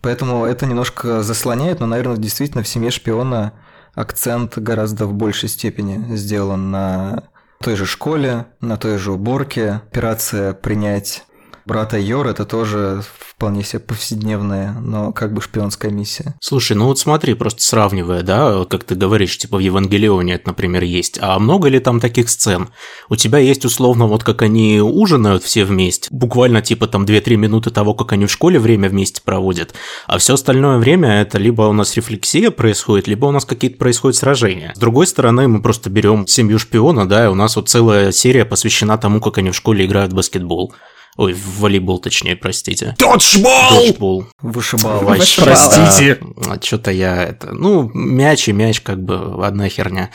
Поэтому 0.01 0.43
это 0.43 0.65
немножко 0.65 1.23
заслоняет, 1.23 1.79
но, 1.79 1.85
наверное, 1.85 2.17
действительно 2.17 2.61
в 2.61 2.67
семье 2.67 2.91
шпиона 2.91 3.53
акцент 3.93 4.57
гораздо 4.57 5.05
в 5.05 5.13
большей 5.13 5.47
степени 5.47 6.13
сделан 6.13 6.71
на 6.71 7.23
той 7.61 7.77
же 7.77 7.85
школе, 7.85 8.47
на 8.59 8.75
той 8.75 8.97
же 8.97 9.13
уборке. 9.13 9.81
Операция 9.87 10.51
принять 10.51 11.23
брата 11.65 11.97
Йор 11.97 12.27
это 12.27 12.45
тоже 12.45 13.03
вполне 13.19 13.63
себе 13.63 13.79
повседневная, 13.81 14.73
но 14.73 15.11
как 15.11 15.33
бы 15.33 15.41
шпионская 15.41 15.91
миссия. 15.91 16.35
Слушай, 16.39 16.77
ну 16.77 16.85
вот 16.85 16.99
смотри, 16.99 17.33
просто 17.33 17.61
сравнивая, 17.61 18.21
да, 18.21 18.65
как 18.65 18.85
ты 18.85 18.95
говоришь, 18.95 19.37
типа 19.37 19.57
в 19.57 19.59
Евангелионе 19.59 20.35
это, 20.35 20.47
например, 20.47 20.83
есть, 20.83 21.19
а 21.21 21.37
много 21.39 21.67
ли 21.67 21.79
там 21.79 21.99
таких 21.99 22.29
сцен? 22.29 22.69
У 23.09 23.15
тебя 23.15 23.39
есть 23.39 23.65
условно 23.65 24.07
вот 24.07 24.23
как 24.23 24.41
они 24.41 24.79
ужинают 24.79 25.43
все 25.43 25.65
вместе, 25.65 26.07
буквально 26.11 26.61
типа 26.61 26.87
там 26.87 27.03
2-3 27.03 27.35
минуты 27.35 27.71
того, 27.71 27.93
как 27.93 28.13
они 28.13 28.25
в 28.25 28.31
школе 28.31 28.57
время 28.57 28.89
вместе 28.89 29.21
проводят, 29.21 29.73
а 30.07 30.17
все 30.17 30.35
остальное 30.35 30.77
время 30.77 31.21
это 31.21 31.37
либо 31.37 31.63
у 31.63 31.73
нас 31.73 31.95
рефлексия 31.95 32.51
происходит, 32.51 33.07
либо 33.07 33.25
у 33.25 33.31
нас 33.31 33.43
какие-то 33.43 33.77
происходят 33.77 34.15
сражения. 34.17 34.71
С 34.75 34.79
другой 34.79 35.07
стороны, 35.07 35.47
мы 35.47 35.61
просто 35.61 35.89
берем 35.89 36.25
семью 36.27 36.57
шпиона, 36.57 37.07
да, 37.07 37.25
и 37.25 37.27
у 37.27 37.35
нас 37.35 37.55
вот 37.57 37.67
целая 37.69 38.11
серия 38.11 38.45
посвящена 38.45 38.97
тому, 38.97 39.19
как 39.19 39.39
они 39.39 39.51
в 39.51 39.55
школе 39.55 39.85
играют 39.85 40.13
в 40.13 40.15
баскетбол. 40.15 40.73
Ой, 41.17 41.33
в 41.33 41.59
волейбол, 41.59 41.99
точнее, 41.99 42.35
простите. 42.35 42.93
Доджбол! 42.99 43.51
Доджбол. 43.71 44.25
Вышибал. 44.41 45.01
Вообще, 45.01 45.41
Простите. 45.43 46.19
Да, 46.35 46.59
что-то 46.61 46.91
я 46.91 47.23
это... 47.23 47.53
Ну, 47.53 47.89
мяч 47.93 48.49
и 48.49 48.51
мяч 48.51 48.81
как 48.81 49.01
бы 49.01 49.45
одна 49.45 49.69
херня. 49.69 50.09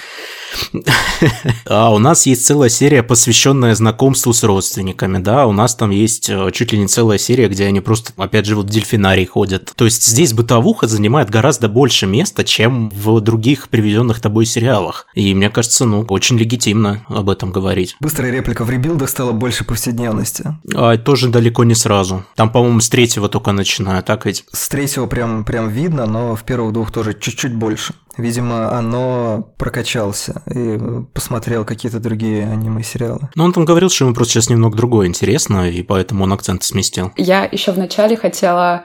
А 1.66 1.92
у 1.94 1.98
нас 1.98 2.26
есть 2.26 2.44
целая 2.44 2.68
серия, 2.68 3.02
посвященная 3.02 3.74
знакомству 3.74 4.32
с 4.32 4.42
родственниками, 4.42 5.18
да, 5.18 5.46
у 5.46 5.52
нас 5.52 5.74
там 5.74 5.90
есть 5.90 6.28
э, 6.28 6.50
чуть 6.52 6.72
ли 6.72 6.78
не 6.78 6.88
целая 6.88 7.18
серия, 7.18 7.48
где 7.48 7.66
они 7.66 7.80
просто, 7.80 8.12
опять 8.16 8.46
же, 8.46 8.56
вот 8.56 8.66
в 8.66 8.70
дельфинарий 8.70 9.26
ходят. 9.26 9.72
То 9.76 9.84
есть 9.84 10.04
здесь 10.04 10.32
бытовуха 10.32 10.88
занимает 10.88 11.30
гораздо 11.30 11.68
больше 11.68 12.06
места, 12.06 12.42
чем 12.44 12.90
в 12.90 13.20
других 13.20 13.68
приведенных 13.68 14.20
тобой 14.20 14.46
сериалах. 14.46 15.06
И 15.14 15.32
мне 15.34 15.50
кажется, 15.50 15.84
ну, 15.84 16.04
очень 16.08 16.38
легитимно 16.38 17.04
об 17.08 17.30
этом 17.30 17.52
говорить. 17.52 17.96
Быстрая 18.00 18.32
реплика 18.32 18.64
в 18.64 18.70
ребилдах 18.70 19.08
стала 19.08 19.32
больше 19.32 19.64
повседневности. 19.64 20.56
А 20.74 20.89
тоже 20.98 21.28
далеко 21.28 21.64
не 21.64 21.74
сразу. 21.74 22.24
Там, 22.36 22.50
по-моему, 22.50 22.80
с 22.80 22.88
третьего 22.88 23.28
только 23.28 23.52
начинаю, 23.52 24.02
так 24.02 24.26
ведь? 24.26 24.44
С 24.52 24.68
третьего 24.68 25.06
прям, 25.06 25.44
прям 25.44 25.68
видно, 25.68 26.06
но 26.06 26.36
в 26.36 26.44
первых 26.44 26.72
двух 26.72 26.92
тоже 26.92 27.14
чуть-чуть 27.14 27.54
больше. 27.54 27.94
Видимо, 28.16 28.76
оно 28.76 29.52
прокачался 29.56 30.42
и 30.46 30.78
посмотрел 31.14 31.64
какие-то 31.64 32.00
другие 32.00 32.44
аниме-сериалы. 32.44 33.30
Ну, 33.34 33.44
он 33.44 33.52
там 33.52 33.64
говорил, 33.64 33.88
что 33.90 34.04
ему 34.04 34.14
просто 34.14 34.34
сейчас 34.34 34.50
немного 34.50 34.76
другое 34.76 35.06
интересно, 35.06 35.70
и 35.70 35.82
поэтому 35.82 36.24
он 36.24 36.32
акцент 36.32 36.62
сместил. 36.64 37.12
Я 37.16 37.44
еще 37.44 37.72
вначале 37.72 38.16
хотела 38.16 38.84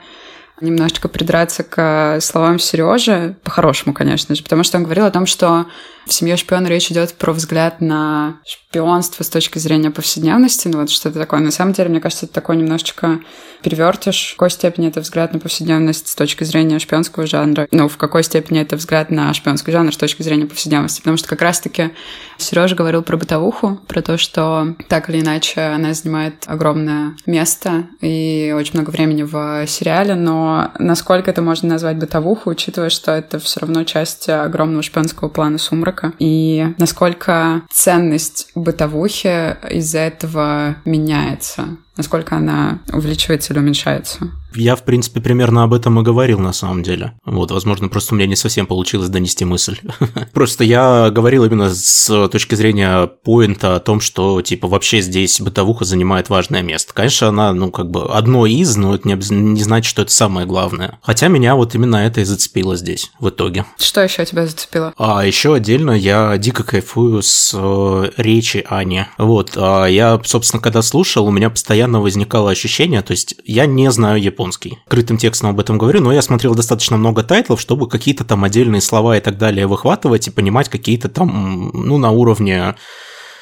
немножечко 0.61 1.09
придраться 1.09 1.63
к 1.63 2.19
словам 2.21 2.59
Сережи, 2.59 3.35
по-хорошему, 3.43 3.93
конечно 3.93 4.35
же, 4.35 4.43
потому 4.43 4.63
что 4.63 4.77
он 4.77 4.83
говорил 4.83 5.05
о 5.05 5.11
том, 5.11 5.25
что 5.25 5.65
в 6.05 6.13
«Семье 6.13 6.37
шпиона» 6.37 6.67
речь 6.67 6.91
идет 6.91 7.13
про 7.15 7.33
взгляд 7.33 7.81
на 7.81 8.39
шпионство 8.45 9.23
с 9.23 9.29
точки 9.29 9.57
зрения 9.57 9.89
повседневности, 9.89 10.67
ну 10.67 10.79
вот 10.79 10.89
что-то 10.89 11.19
такое. 11.19 11.39
На 11.39 11.51
самом 11.51 11.73
деле, 11.73 11.89
мне 11.89 11.99
кажется, 11.99 12.25
это 12.25 12.35
такой 12.35 12.57
немножечко 12.57 13.21
перевертыш. 13.63 14.33
В 14.33 14.35
какой 14.35 14.51
степени 14.51 14.89
это 14.89 15.01
взгляд 15.01 15.33
на 15.33 15.39
повседневность 15.39 16.09
с 16.09 16.15
точки 16.15 16.43
зрения 16.43 16.77
шпионского 16.77 17.25
жанра? 17.25 17.67
Ну, 17.71 17.87
в 17.87 17.97
какой 17.97 18.23
степени 18.23 18.61
это 18.61 18.75
взгляд 18.75 19.09
на 19.09 19.33
шпионский 19.33 19.71
жанр 19.71 19.91
с 19.91 19.97
точки 19.97 20.21
зрения 20.21 20.45
повседневности? 20.45 20.99
Потому 20.99 21.17
что 21.17 21.27
как 21.27 21.41
раз-таки 21.41 21.91
Сережа 22.37 22.75
говорил 22.75 23.01
про 23.01 23.17
бытовуху, 23.17 23.79
про 23.87 24.03
то, 24.03 24.17
что 24.19 24.75
так 24.87 25.09
или 25.09 25.21
иначе 25.21 25.61
она 25.61 25.93
занимает 25.93 26.43
огромное 26.45 27.15
место 27.25 27.87
и 28.01 28.53
очень 28.55 28.73
много 28.73 28.91
времени 28.91 29.23
в 29.23 29.65
сериале, 29.67 30.13
но 30.13 30.71
насколько 30.77 31.31
это 31.31 31.41
можно 31.41 31.69
назвать 31.69 31.97
бытовуху, 31.97 32.51
учитывая, 32.51 32.89
что 32.89 33.13
это 33.13 33.39
все 33.39 33.61
равно 33.61 33.83
часть 33.83 34.29
огромного 34.29 34.83
шпионского 34.83 35.29
плана 35.29 35.57
«Сумрак», 35.57 35.94
сумрака, 35.95 36.13
и 36.19 36.73
насколько 36.77 37.63
ценность 37.71 38.49
бытовухи 38.55 39.55
из-за 39.71 39.99
этого 39.99 40.75
меняется, 40.85 41.77
насколько 41.97 42.35
она 42.35 42.79
увеличивается 42.91 43.53
или 43.53 43.59
уменьшается. 43.59 44.31
Я, 44.55 44.75
в 44.75 44.83
принципе, 44.83 45.19
примерно 45.21 45.63
об 45.63 45.73
этом 45.73 45.99
и 45.99 46.03
говорил 46.03 46.39
на 46.39 46.53
самом 46.53 46.83
деле. 46.83 47.13
Вот, 47.25 47.51
возможно, 47.51 47.89
просто 47.89 48.13
у 48.13 48.17
меня 48.17 48.27
не 48.27 48.35
совсем 48.35 48.65
получилось 48.65 49.09
донести 49.09 49.45
мысль. 49.45 49.77
Просто 50.33 50.63
я 50.63 51.09
говорил 51.09 51.45
именно 51.45 51.73
с 51.73 52.29
точки 52.29 52.55
зрения 52.55 53.07
поинта 53.07 53.75
о 53.75 53.79
том, 53.79 53.99
что, 53.99 54.41
типа, 54.41 54.67
вообще 54.67 55.01
здесь 55.01 55.41
бытовуха 55.41 55.85
занимает 55.85 56.29
важное 56.29 56.61
место. 56.61 56.93
Конечно, 56.93 57.27
она, 57.27 57.53
ну, 57.53 57.71
как 57.71 57.89
бы 57.89 58.05
одно 58.05 58.45
из, 58.45 58.75
но 58.75 58.95
это 58.95 59.07
не, 59.07 59.15
не 59.15 59.61
значит, 59.61 59.89
что 59.89 60.01
это 60.01 60.11
самое 60.11 60.47
главное. 60.47 60.99
Хотя 61.01 61.27
меня 61.27 61.55
вот 61.55 61.75
именно 61.75 61.97
это 61.97 62.21
и 62.21 62.23
зацепило 62.23 62.75
здесь 62.75 63.11
в 63.19 63.29
итоге. 63.29 63.65
Что 63.77 64.01
еще 64.01 64.25
тебя 64.25 64.47
зацепило? 64.47 64.93
А 64.97 65.25
еще 65.25 65.55
отдельно 65.55 65.91
я 65.91 66.37
дико 66.37 66.63
кайфую 66.63 67.21
с 67.21 67.51
э, 67.53 68.09
речи 68.17 68.65
Ани. 68.69 69.05
Вот, 69.17 69.53
а 69.55 69.85
я, 69.85 70.19
собственно, 70.23 70.61
когда 70.61 70.81
слушал, 70.81 71.27
у 71.27 71.31
меня 71.31 71.49
постоянно 71.49 72.01
возникало 72.01 72.51
ощущение, 72.51 73.01
то 73.01 73.11
есть 73.11 73.35
я 73.45 73.65
не 73.65 73.91
знаю 73.91 74.21
японский 74.21 74.44
японский. 74.45 74.77
Открытым 74.85 75.17
текстом 75.17 75.49
об 75.49 75.59
этом 75.59 75.77
говорю, 75.77 76.01
но 76.01 76.13
я 76.13 76.21
смотрел 76.21 76.55
достаточно 76.55 76.97
много 76.97 77.23
тайтлов, 77.23 77.59
чтобы 77.59 77.89
какие-то 77.89 78.23
там 78.23 78.43
отдельные 78.43 78.81
слова 78.81 79.17
и 79.17 79.21
так 79.21 79.37
далее 79.37 79.67
выхватывать 79.67 80.27
и 80.27 80.31
понимать 80.31 80.69
какие-то 80.69 81.09
там, 81.09 81.71
ну, 81.73 81.97
на 81.97 82.11
уровне 82.11 82.75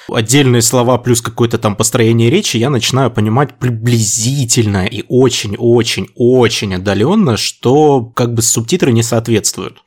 отдельные 0.09 0.61
слова 0.61 0.97
плюс 0.97 1.21
какое-то 1.21 1.57
там 1.57 1.75
построение 1.75 2.29
речи, 2.29 2.57
я 2.57 2.69
начинаю 2.69 3.09
понимать 3.11 3.57
приблизительно 3.57 4.85
и 4.85 5.03
очень-очень-очень 5.07 6.75
отдаленно, 6.75 7.37
что 7.37 8.11
как 8.15 8.33
бы 8.33 8.41
субтитры 8.41 8.91
не 8.91 9.03
соответствуют. 9.03 9.82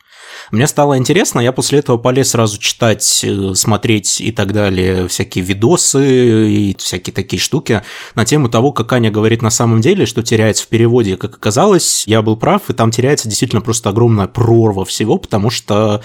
Мне 0.51 0.67
стало 0.67 0.97
интересно, 0.97 1.41
я 1.41 1.53
после 1.53 1.81
этого 1.81 1.97
полез 1.97 2.31
сразу 2.31 2.59
читать, 2.59 3.25
э, 3.25 3.55
смотреть 3.55 4.21
и 4.21 4.33
так 4.33 4.53
далее, 4.53 5.09
всякие 5.09 5.45
видосы 5.45 6.49
и 6.51 6.77
всякие 6.79 7.13
такие 7.13 7.41
штуки 7.41 7.83
на 8.15 8.25
тему 8.25 8.49
того, 8.49 8.73
как 8.73 8.93
Аня 8.93 9.11
говорит 9.11 9.43
на 9.43 9.51
самом 9.51 9.81
деле, 9.81 10.07
что 10.07 10.23
теряется 10.23 10.65
в 10.65 10.69
переводе. 10.69 11.17
Как 11.17 11.35
оказалось, 11.35 12.05
я 12.07 12.23
был 12.23 12.37
прав, 12.37 12.69
и 12.69 12.73
там 12.73 12.91
теряется 12.91 13.29
действительно 13.29 13.63
просто 13.63 13.91
огромная 13.91 14.27
прорва 14.27 14.85
всего, 14.85 15.19
потому 15.19 15.51
что 15.51 16.03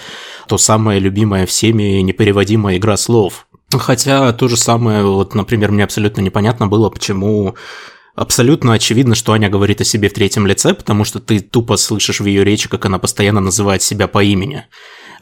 то 0.48 0.58
самое 0.58 1.00
любимое 1.00 1.46
всеми 1.46 2.00
непереводимая 2.00 2.76
игра 2.76 2.96
слов. 2.96 3.46
Хотя 3.70 4.32
то 4.32 4.48
же 4.48 4.56
самое, 4.56 5.04
вот, 5.04 5.34
например, 5.34 5.70
мне 5.70 5.84
абсолютно 5.84 6.20
непонятно 6.20 6.66
было, 6.66 6.90
почему 6.90 7.54
Абсолютно 8.14 8.74
очевидно, 8.74 9.14
что 9.14 9.32
Аня 9.32 9.48
говорит 9.48 9.80
о 9.80 9.84
себе 9.84 10.10
в 10.10 10.12
третьем 10.12 10.46
лице, 10.46 10.74
потому 10.74 11.04
что 11.04 11.18
ты 11.18 11.40
тупо 11.40 11.76
слышишь 11.76 12.20
в 12.20 12.26
ее 12.26 12.44
речи, 12.44 12.68
как 12.68 12.84
она 12.84 12.98
постоянно 12.98 13.40
называет 13.40 13.82
себя 13.82 14.06
по 14.06 14.22
имени. 14.22 14.66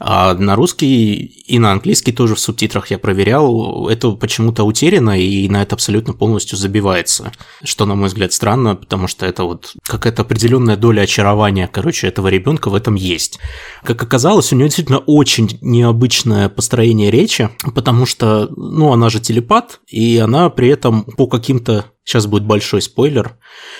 А 0.03 0.33
на 0.33 0.55
русский 0.55 1.13
и 1.13 1.59
на 1.59 1.71
английский 1.71 2.11
тоже 2.11 2.33
в 2.33 2.39
субтитрах 2.39 2.89
я 2.89 2.97
проверял, 2.97 3.87
это 3.87 4.11
почему-то 4.11 4.63
утеряно 4.63 5.19
и 5.19 5.47
на 5.47 5.61
это 5.61 5.75
абсолютно 5.75 6.13
полностью 6.13 6.57
забивается. 6.57 7.31
Что, 7.63 7.85
на 7.85 7.93
мой 7.93 8.07
взгляд, 8.07 8.33
странно, 8.33 8.75
потому 8.75 9.07
что 9.07 9.27
это 9.27 9.43
вот 9.43 9.73
какая-то 9.83 10.23
определенная 10.23 10.75
доля 10.75 11.01
очарования, 11.01 11.69
короче, 11.71 12.07
этого 12.07 12.29
ребенка 12.29 12.69
в 12.69 12.75
этом 12.75 12.95
есть. 12.95 13.39
Как 13.83 14.01
оказалось, 14.01 14.51
у 14.51 14.55
нее 14.55 14.67
действительно 14.67 14.99
очень 14.99 15.59
необычное 15.61 16.49
построение 16.49 17.11
речи, 17.11 17.49
потому 17.75 18.07
что, 18.07 18.49
ну, 18.57 18.91
она 18.91 19.09
же 19.11 19.19
телепат, 19.19 19.81
и 19.87 20.17
она 20.17 20.49
при 20.49 20.69
этом 20.69 21.03
по 21.03 21.27
каким-то 21.27 21.85
Сейчас 22.11 22.27
будет 22.27 22.43
большой 22.43 22.81
спойлер. 22.81 23.37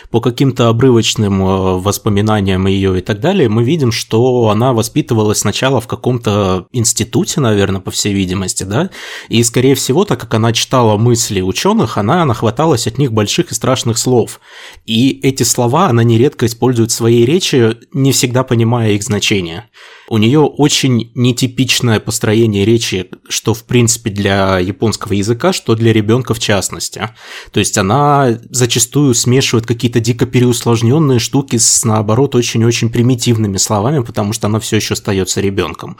По 0.09 0.21
каким-то 0.21 0.69
обрывочным 0.69 1.41
э, 1.41 1.79
воспоминаниям 1.79 2.65
ее 2.65 2.99
и 2.99 3.01
так 3.01 3.19
далее, 3.19 3.49
мы 3.49 3.65
видим, 3.65 3.91
что 3.91 4.47
она 4.47 4.71
воспитывалась 4.71 5.39
сначала 5.39 5.81
в 5.81 5.87
каком-то 5.87 6.65
институте, 6.71 7.41
наверное, 7.41 7.81
по 7.81 7.91
всей 7.91 8.13
видимости, 8.13 8.63
да, 8.63 8.89
и, 9.27 9.43
скорее 9.43 9.75
всего, 9.75 10.05
так 10.05 10.21
как 10.21 10.33
она 10.33 10.53
читала 10.53 10.95
мысли 10.95 11.41
ученых, 11.41 11.97
она 11.97 12.23
нахваталась 12.23 12.87
от 12.87 12.97
них 12.97 13.11
больших 13.11 13.51
и 13.51 13.53
страшных 13.53 13.97
слов. 13.97 14.39
И 14.85 15.19
эти 15.23 15.43
слова 15.43 15.87
она 15.87 16.03
нередко 16.03 16.45
использует 16.45 16.91
в 16.91 16.95
своей 16.95 17.25
речи, 17.25 17.75
не 17.91 18.13
всегда 18.13 18.45
понимая 18.45 18.91
их 18.91 19.03
значение. 19.03 19.65
У 20.11 20.17
нее 20.17 20.41
очень 20.41 21.09
нетипичное 21.15 22.01
построение 22.01 22.65
речи, 22.65 23.09
что 23.29 23.53
в 23.53 23.63
принципе 23.63 24.09
для 24.09 24.59
японского 24.59 25.13
языка, 25.13 25.53
что 25.53 25.73
для 25.73 25.93
ребенка 25.93 26.33
в 26.33 26.39
частности. 26.39 27.11
То 27.53 27.61
есть 27.61 27.77
она 27.77 28.37
зачастую 28.49 29.13
смешивает 29.13 29.65
какие-то 29.65 30.01
дико 30.01 30.25
переусложненные 30.25 31.19
штуки 31.19 31.55
с, 31.55 31.85
наоборот, 31.85 32.35
очень-очень 32.35 32.89
примитивными 32.89 33.55
словами, 33.55 34.03
потому 34.03 34.33
что 34.33 34.47
она 34.47 34.59
все 34.59 34.75
еще 34.75 34.95
остается 34.95 35.39
ребенком. 35.39 35.95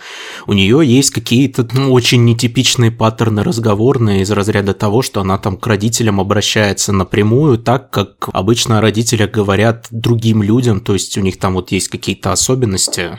У 0.45 0.51
нее 0.51 0.81
есть 0.83 1.11
какие-то 1.11 1.65
ну, 1.71 1.93
очень 1.93 2.25
нетипичные 2.25 2.91
паттерны 2.91 3.45
разговорные 3.45 4.23
из 4.23 4.31
разряда 4.31 4.73
того, 4.73 5.03
что 5.03 5.21
она 5.21 5.37
там 5.37 5.55
к 5.55 5.65
родителям 5.65 6.19
обращается 6.19 6.91
напрямую, 6.91 7.59
так 7.59 7.91
как 7.91 8.27
обычно 8.33 8.79
о 8.79 9.27
говорят 9.27 9.87
другим 9.89 10.43
людям, 10.43 10.81
то 10.81 10.91
есть 10.91 11.17
у 11.17 11.21
них 11.21 11.39
там 11.39 11.53
вот 11.53 11.71
есть 11.71 11.87
какие-то 11.87 12.33
особенности, 12.33 13.17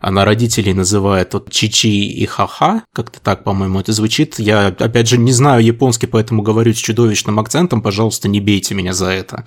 она 0.00 0.24
родителей 0.24 0.72
называет 0.72 1.34
вот 1.34 1.50
чичи 1.50 2.08
и 2.08 2.24
ха-ха, 2.24 2.84
как-то 2.94 3.20
так, 3.20 3.44
по-моему, 3.44 3.80
это 3.80 3.92
звучит. 3.92 4.38
Я, 4.38 4.68
опять 4.68 5.08
же, 5.08 5.18
не 5.18 5.32
знаю 5.32 5.62
японский, 5.62 6.06
поэтому 6.06 6.42
говорю 6.42 6.72
с 6.72 6.78
чудовищным 6.78 7.38
акцентом, 7.38 7.82
пожалуйста, 7.82 8.26
не 8.26 8.40
бейте 8.40 8.74
меня 8.74 8.94
за 8.94 9.10
это. 9.10 9.44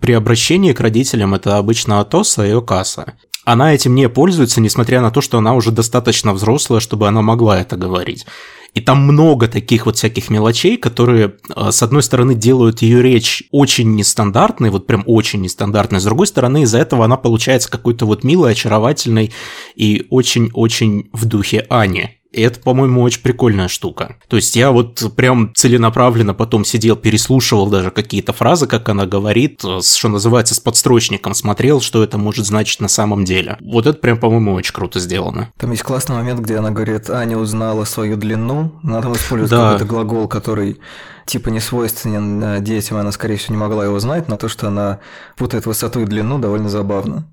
При 0.00 0.12
обращении 0.12 0.72
к 0.72 0.80
родителям 0.80 1.34
это 1.34 1.58
обычно 1.58 2.00
Атоса 2.00 2.44
и 2.44 2.50
Окаса. 2.50 3.14
Она 3.44 3.74
этим 3.74 3.94
не 3.94 4.08
пользуется, 4.08 4.60
несмотря 4.60 5.00
на 5.00 5.10
то, 5.10 5.20
что 5.20 5.38
она 5.38 5.54
уже 5.54 5.70
достаточно 5.70 6.32
взрослая, 6.32 6.80
чтобы 6.80 7.08
она 7.08 7.22
могла 7.22 7.60
это 7.60 7.76
говорить. 7.76 8.26
И 8.74 8.80
там 8.80 9.02
много 9.02 9.46
таких 9.46 9.86
вот 9.86 9.96
всяких 9.96 10.30
мелочей, 10.30 10.76
которые, 10.76 11.34
э, 11.54 11.70
с 11.70 11.82
одной 11.82 12.02
стороны, 12.02 12.34
делают 12.34 12.82
ее 12.82 13.02
речь 13.02 13.44
очень 13.52 13.94
нестандартной, 13.94 14.70
вот 14.70 14.86
прям 14.86 15.04
очень 15.06 15.42
нестандартной, 15.42 16.00
с 16.00 16.04
другой 16.04 16.26
стороны, 16.26 16.62
из-за 16.62 16.78
этого 16.78 17.04
она 17.04 17.16
получается 17.16 17.70
какой-то 17.70 18.04
вот 18.04 18.24
милой, 18.24 18.52
очаровательной 18.52 19.32
и 19.76 20.06
очень-очень 20.10 21.08
в 21.12 21.24
духе 21.26 21.66
Ани. 21.68 22.18
И 22.34 22.40
это, 22.42 22.60
по-моему, 22.60 23.02
очень 23.02 23.22
прикольная 23.22 23.68
штука. 23.68 24.16
То 24.28 24.36
есть 24.36 24.56
я 24.56 24.70
вот 24.72 25.14
прям 25.16 25.52
целенаправленно 25.54 26.34
потом 26.34 26.64
сидел, 26.64 26.96
переслушивал 26.96 27.68
даже 27.68 27.90
какие-то 27.90 28.32
фразы, 28.32 28.66
как 28.66 28.88
она 28.88 29.06
говорит, 29.06 29.60
что 29.60 30.08
называется, 30.08 30.54
с 30.54 30.60
подстрочником, 30.60 31.34
смотрел, 31.34 31.80
что 31.80 32.02
это 32.02 32.18
может 32.18 32.46
значить 32.46 32.80
на 32.80 32.88
самом 32.88 33.24
деле. 33.24 33.56
Вот 33.60 33.86
это 33.86 33.98
прям, 33.98 34.18
по-моему, 34.18 34.52
очень 34.54 34.74
круто 34.74 34.98
сделано. 34.98 35.50
Там 35.58 35.70
есть 35.70 35.82
классный 35.82 36.16
момент, 36.16 36.40
где 36.40 36.56
она 36.56 36.70
говорит, 36.70 37.08
Аня 37.10 37.38
узнала 37.38 37.84
свою 37.84 38.16
длину, 38.16 38.72
она 38.82 39.00
там 39.00 39.12
использует 39.14 39.50
Да. 39.50 39.72
какой-то 39.72 39.84
глагол, 39.84 40.28
который 40.28 40.78
типа 41.26 41.48
не 41.48 41.60
свойственен 41.60 42.42
э, 42.42 42.60
детям, 42.60 42.98
она, 42.98 43.12
скорее 43.12 43.36
всего, 43.36 43.54
не 43.54 43.60
могла 43.60 43.84
его 43.84 43.98
знать, 43.98 44.28
но 44.28 44.36
то, 44.36 44.48
что 44.48 44.68
она 44.68 44.98
путает 45.36 45.66
высоту 45.66 46.00
и 46.00 46.04
длину, 46.04 46.38
довольно 46.38 46.68
забавно. 46.68 47.26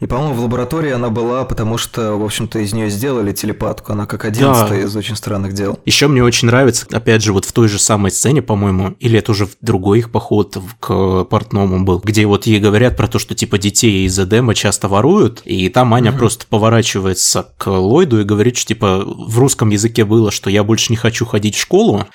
И, 0.00 0.06
по-моему, 0.06 0.34
в 0.34 0.40
лаборатории 0.40 0.90
она 0.90 1.10
была, 1.10 1.44
потому 1.44 1.78
что, 1.78 2.16
в 2.16 2.24
общем-то, 2.24 2.58
из 2.58 2.72
нее 2.72 2.90
сделали 2.90 3.32
телепатку. 3.32 3.92
Она 3.92 4.06
как 4.06 4.24
одиннадцатая 4.24 4.82
из 4.82 4.94
очень 4.96 5.16
странных 5.16 5.54
дел. 5.54 5.78
Еще 5.84 6.08
мне 6.08 6.22
очень 6.22 6.46
нравится, 6.46 6.86
опять 6.90 7.22
же, 7.22 7.32
вот 7.32 7.44
в 7.44 7.52
той 7.52 7.68
же 7.68 7.78
самой 7.78 8.10
сцене, 8.10 8.42
по-моему, 8.42 8.94
или 9.00 9.18
это 9.18 9.32
уже 9.32 9.46
в 9.46 9.56
другой 9.60 10.00
их 10.00 10.10
поход 10.10 10.56
к 10.80 11.24
портному 11.24 11.84
был, 11.84 12.00
где 12.04 12.26
вот 12.26 12.46
ей 12.46 12.60
говорят 12.60 12.96
про 12.96 13.08
то, 13.08 13.18
что 13.18 13.34
типа 13.34 13.58
детей 13.58 14.06
из 14.06 14.18
Эдема 14.18 14.54
часто 14.54 14.88
воруют, 14.88 15.42
и 15.44 15.68
там 15.68 15.94
Аня 15.94 16.12
просто 16.12 16.46
поворачивается 16.46 17.54
к 17.56 17.70
Ллойду 17.70 18.20
и 18.20 18.24
говорит, 18.24 18.56
что 18.56 18.68
типа 18.68 19.04
в 19.06 19.38
русском 19.38 19.70
языке 19.70 20.04
было, 20.04 20.30
что 20.30 20.50
я 20.50 20.64
больше 20.64 20.92
не 20.92 20.96
хочу 20.96 21.24
ходить 21.24 21.56
в 21.56 21.60
школу, 21.60 22.06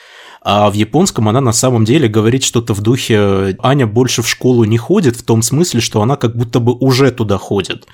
а 0.43 0.69
в 0.71 0.73
японском 0.73 1.29
она 1.29 1.39
на 1.39 1.53
самом 1.53 1.85
деле 1.85 2.07
говорит 2.07 2.43
что-то 2.43 2.73
в 2.73 2.81
духе 2.81 3.55
«Аня 3.61 3.85
больше 3.85 4.23
в 4.23 4.27
школу 4.27 4.63
не 4.63 4.77
ходит», 4.77 5.15
в 5.15 5.23
том 5.23 5.43
смысле, 5.43 5.81
что 5.81 6.01
она 6.01 6.15
как 6.15 6.35
будто 6.35 6.59
бы 6.59 6.73
уже 6.73 7.11
туда 7.11 7.37
ходит. 7.37 7.87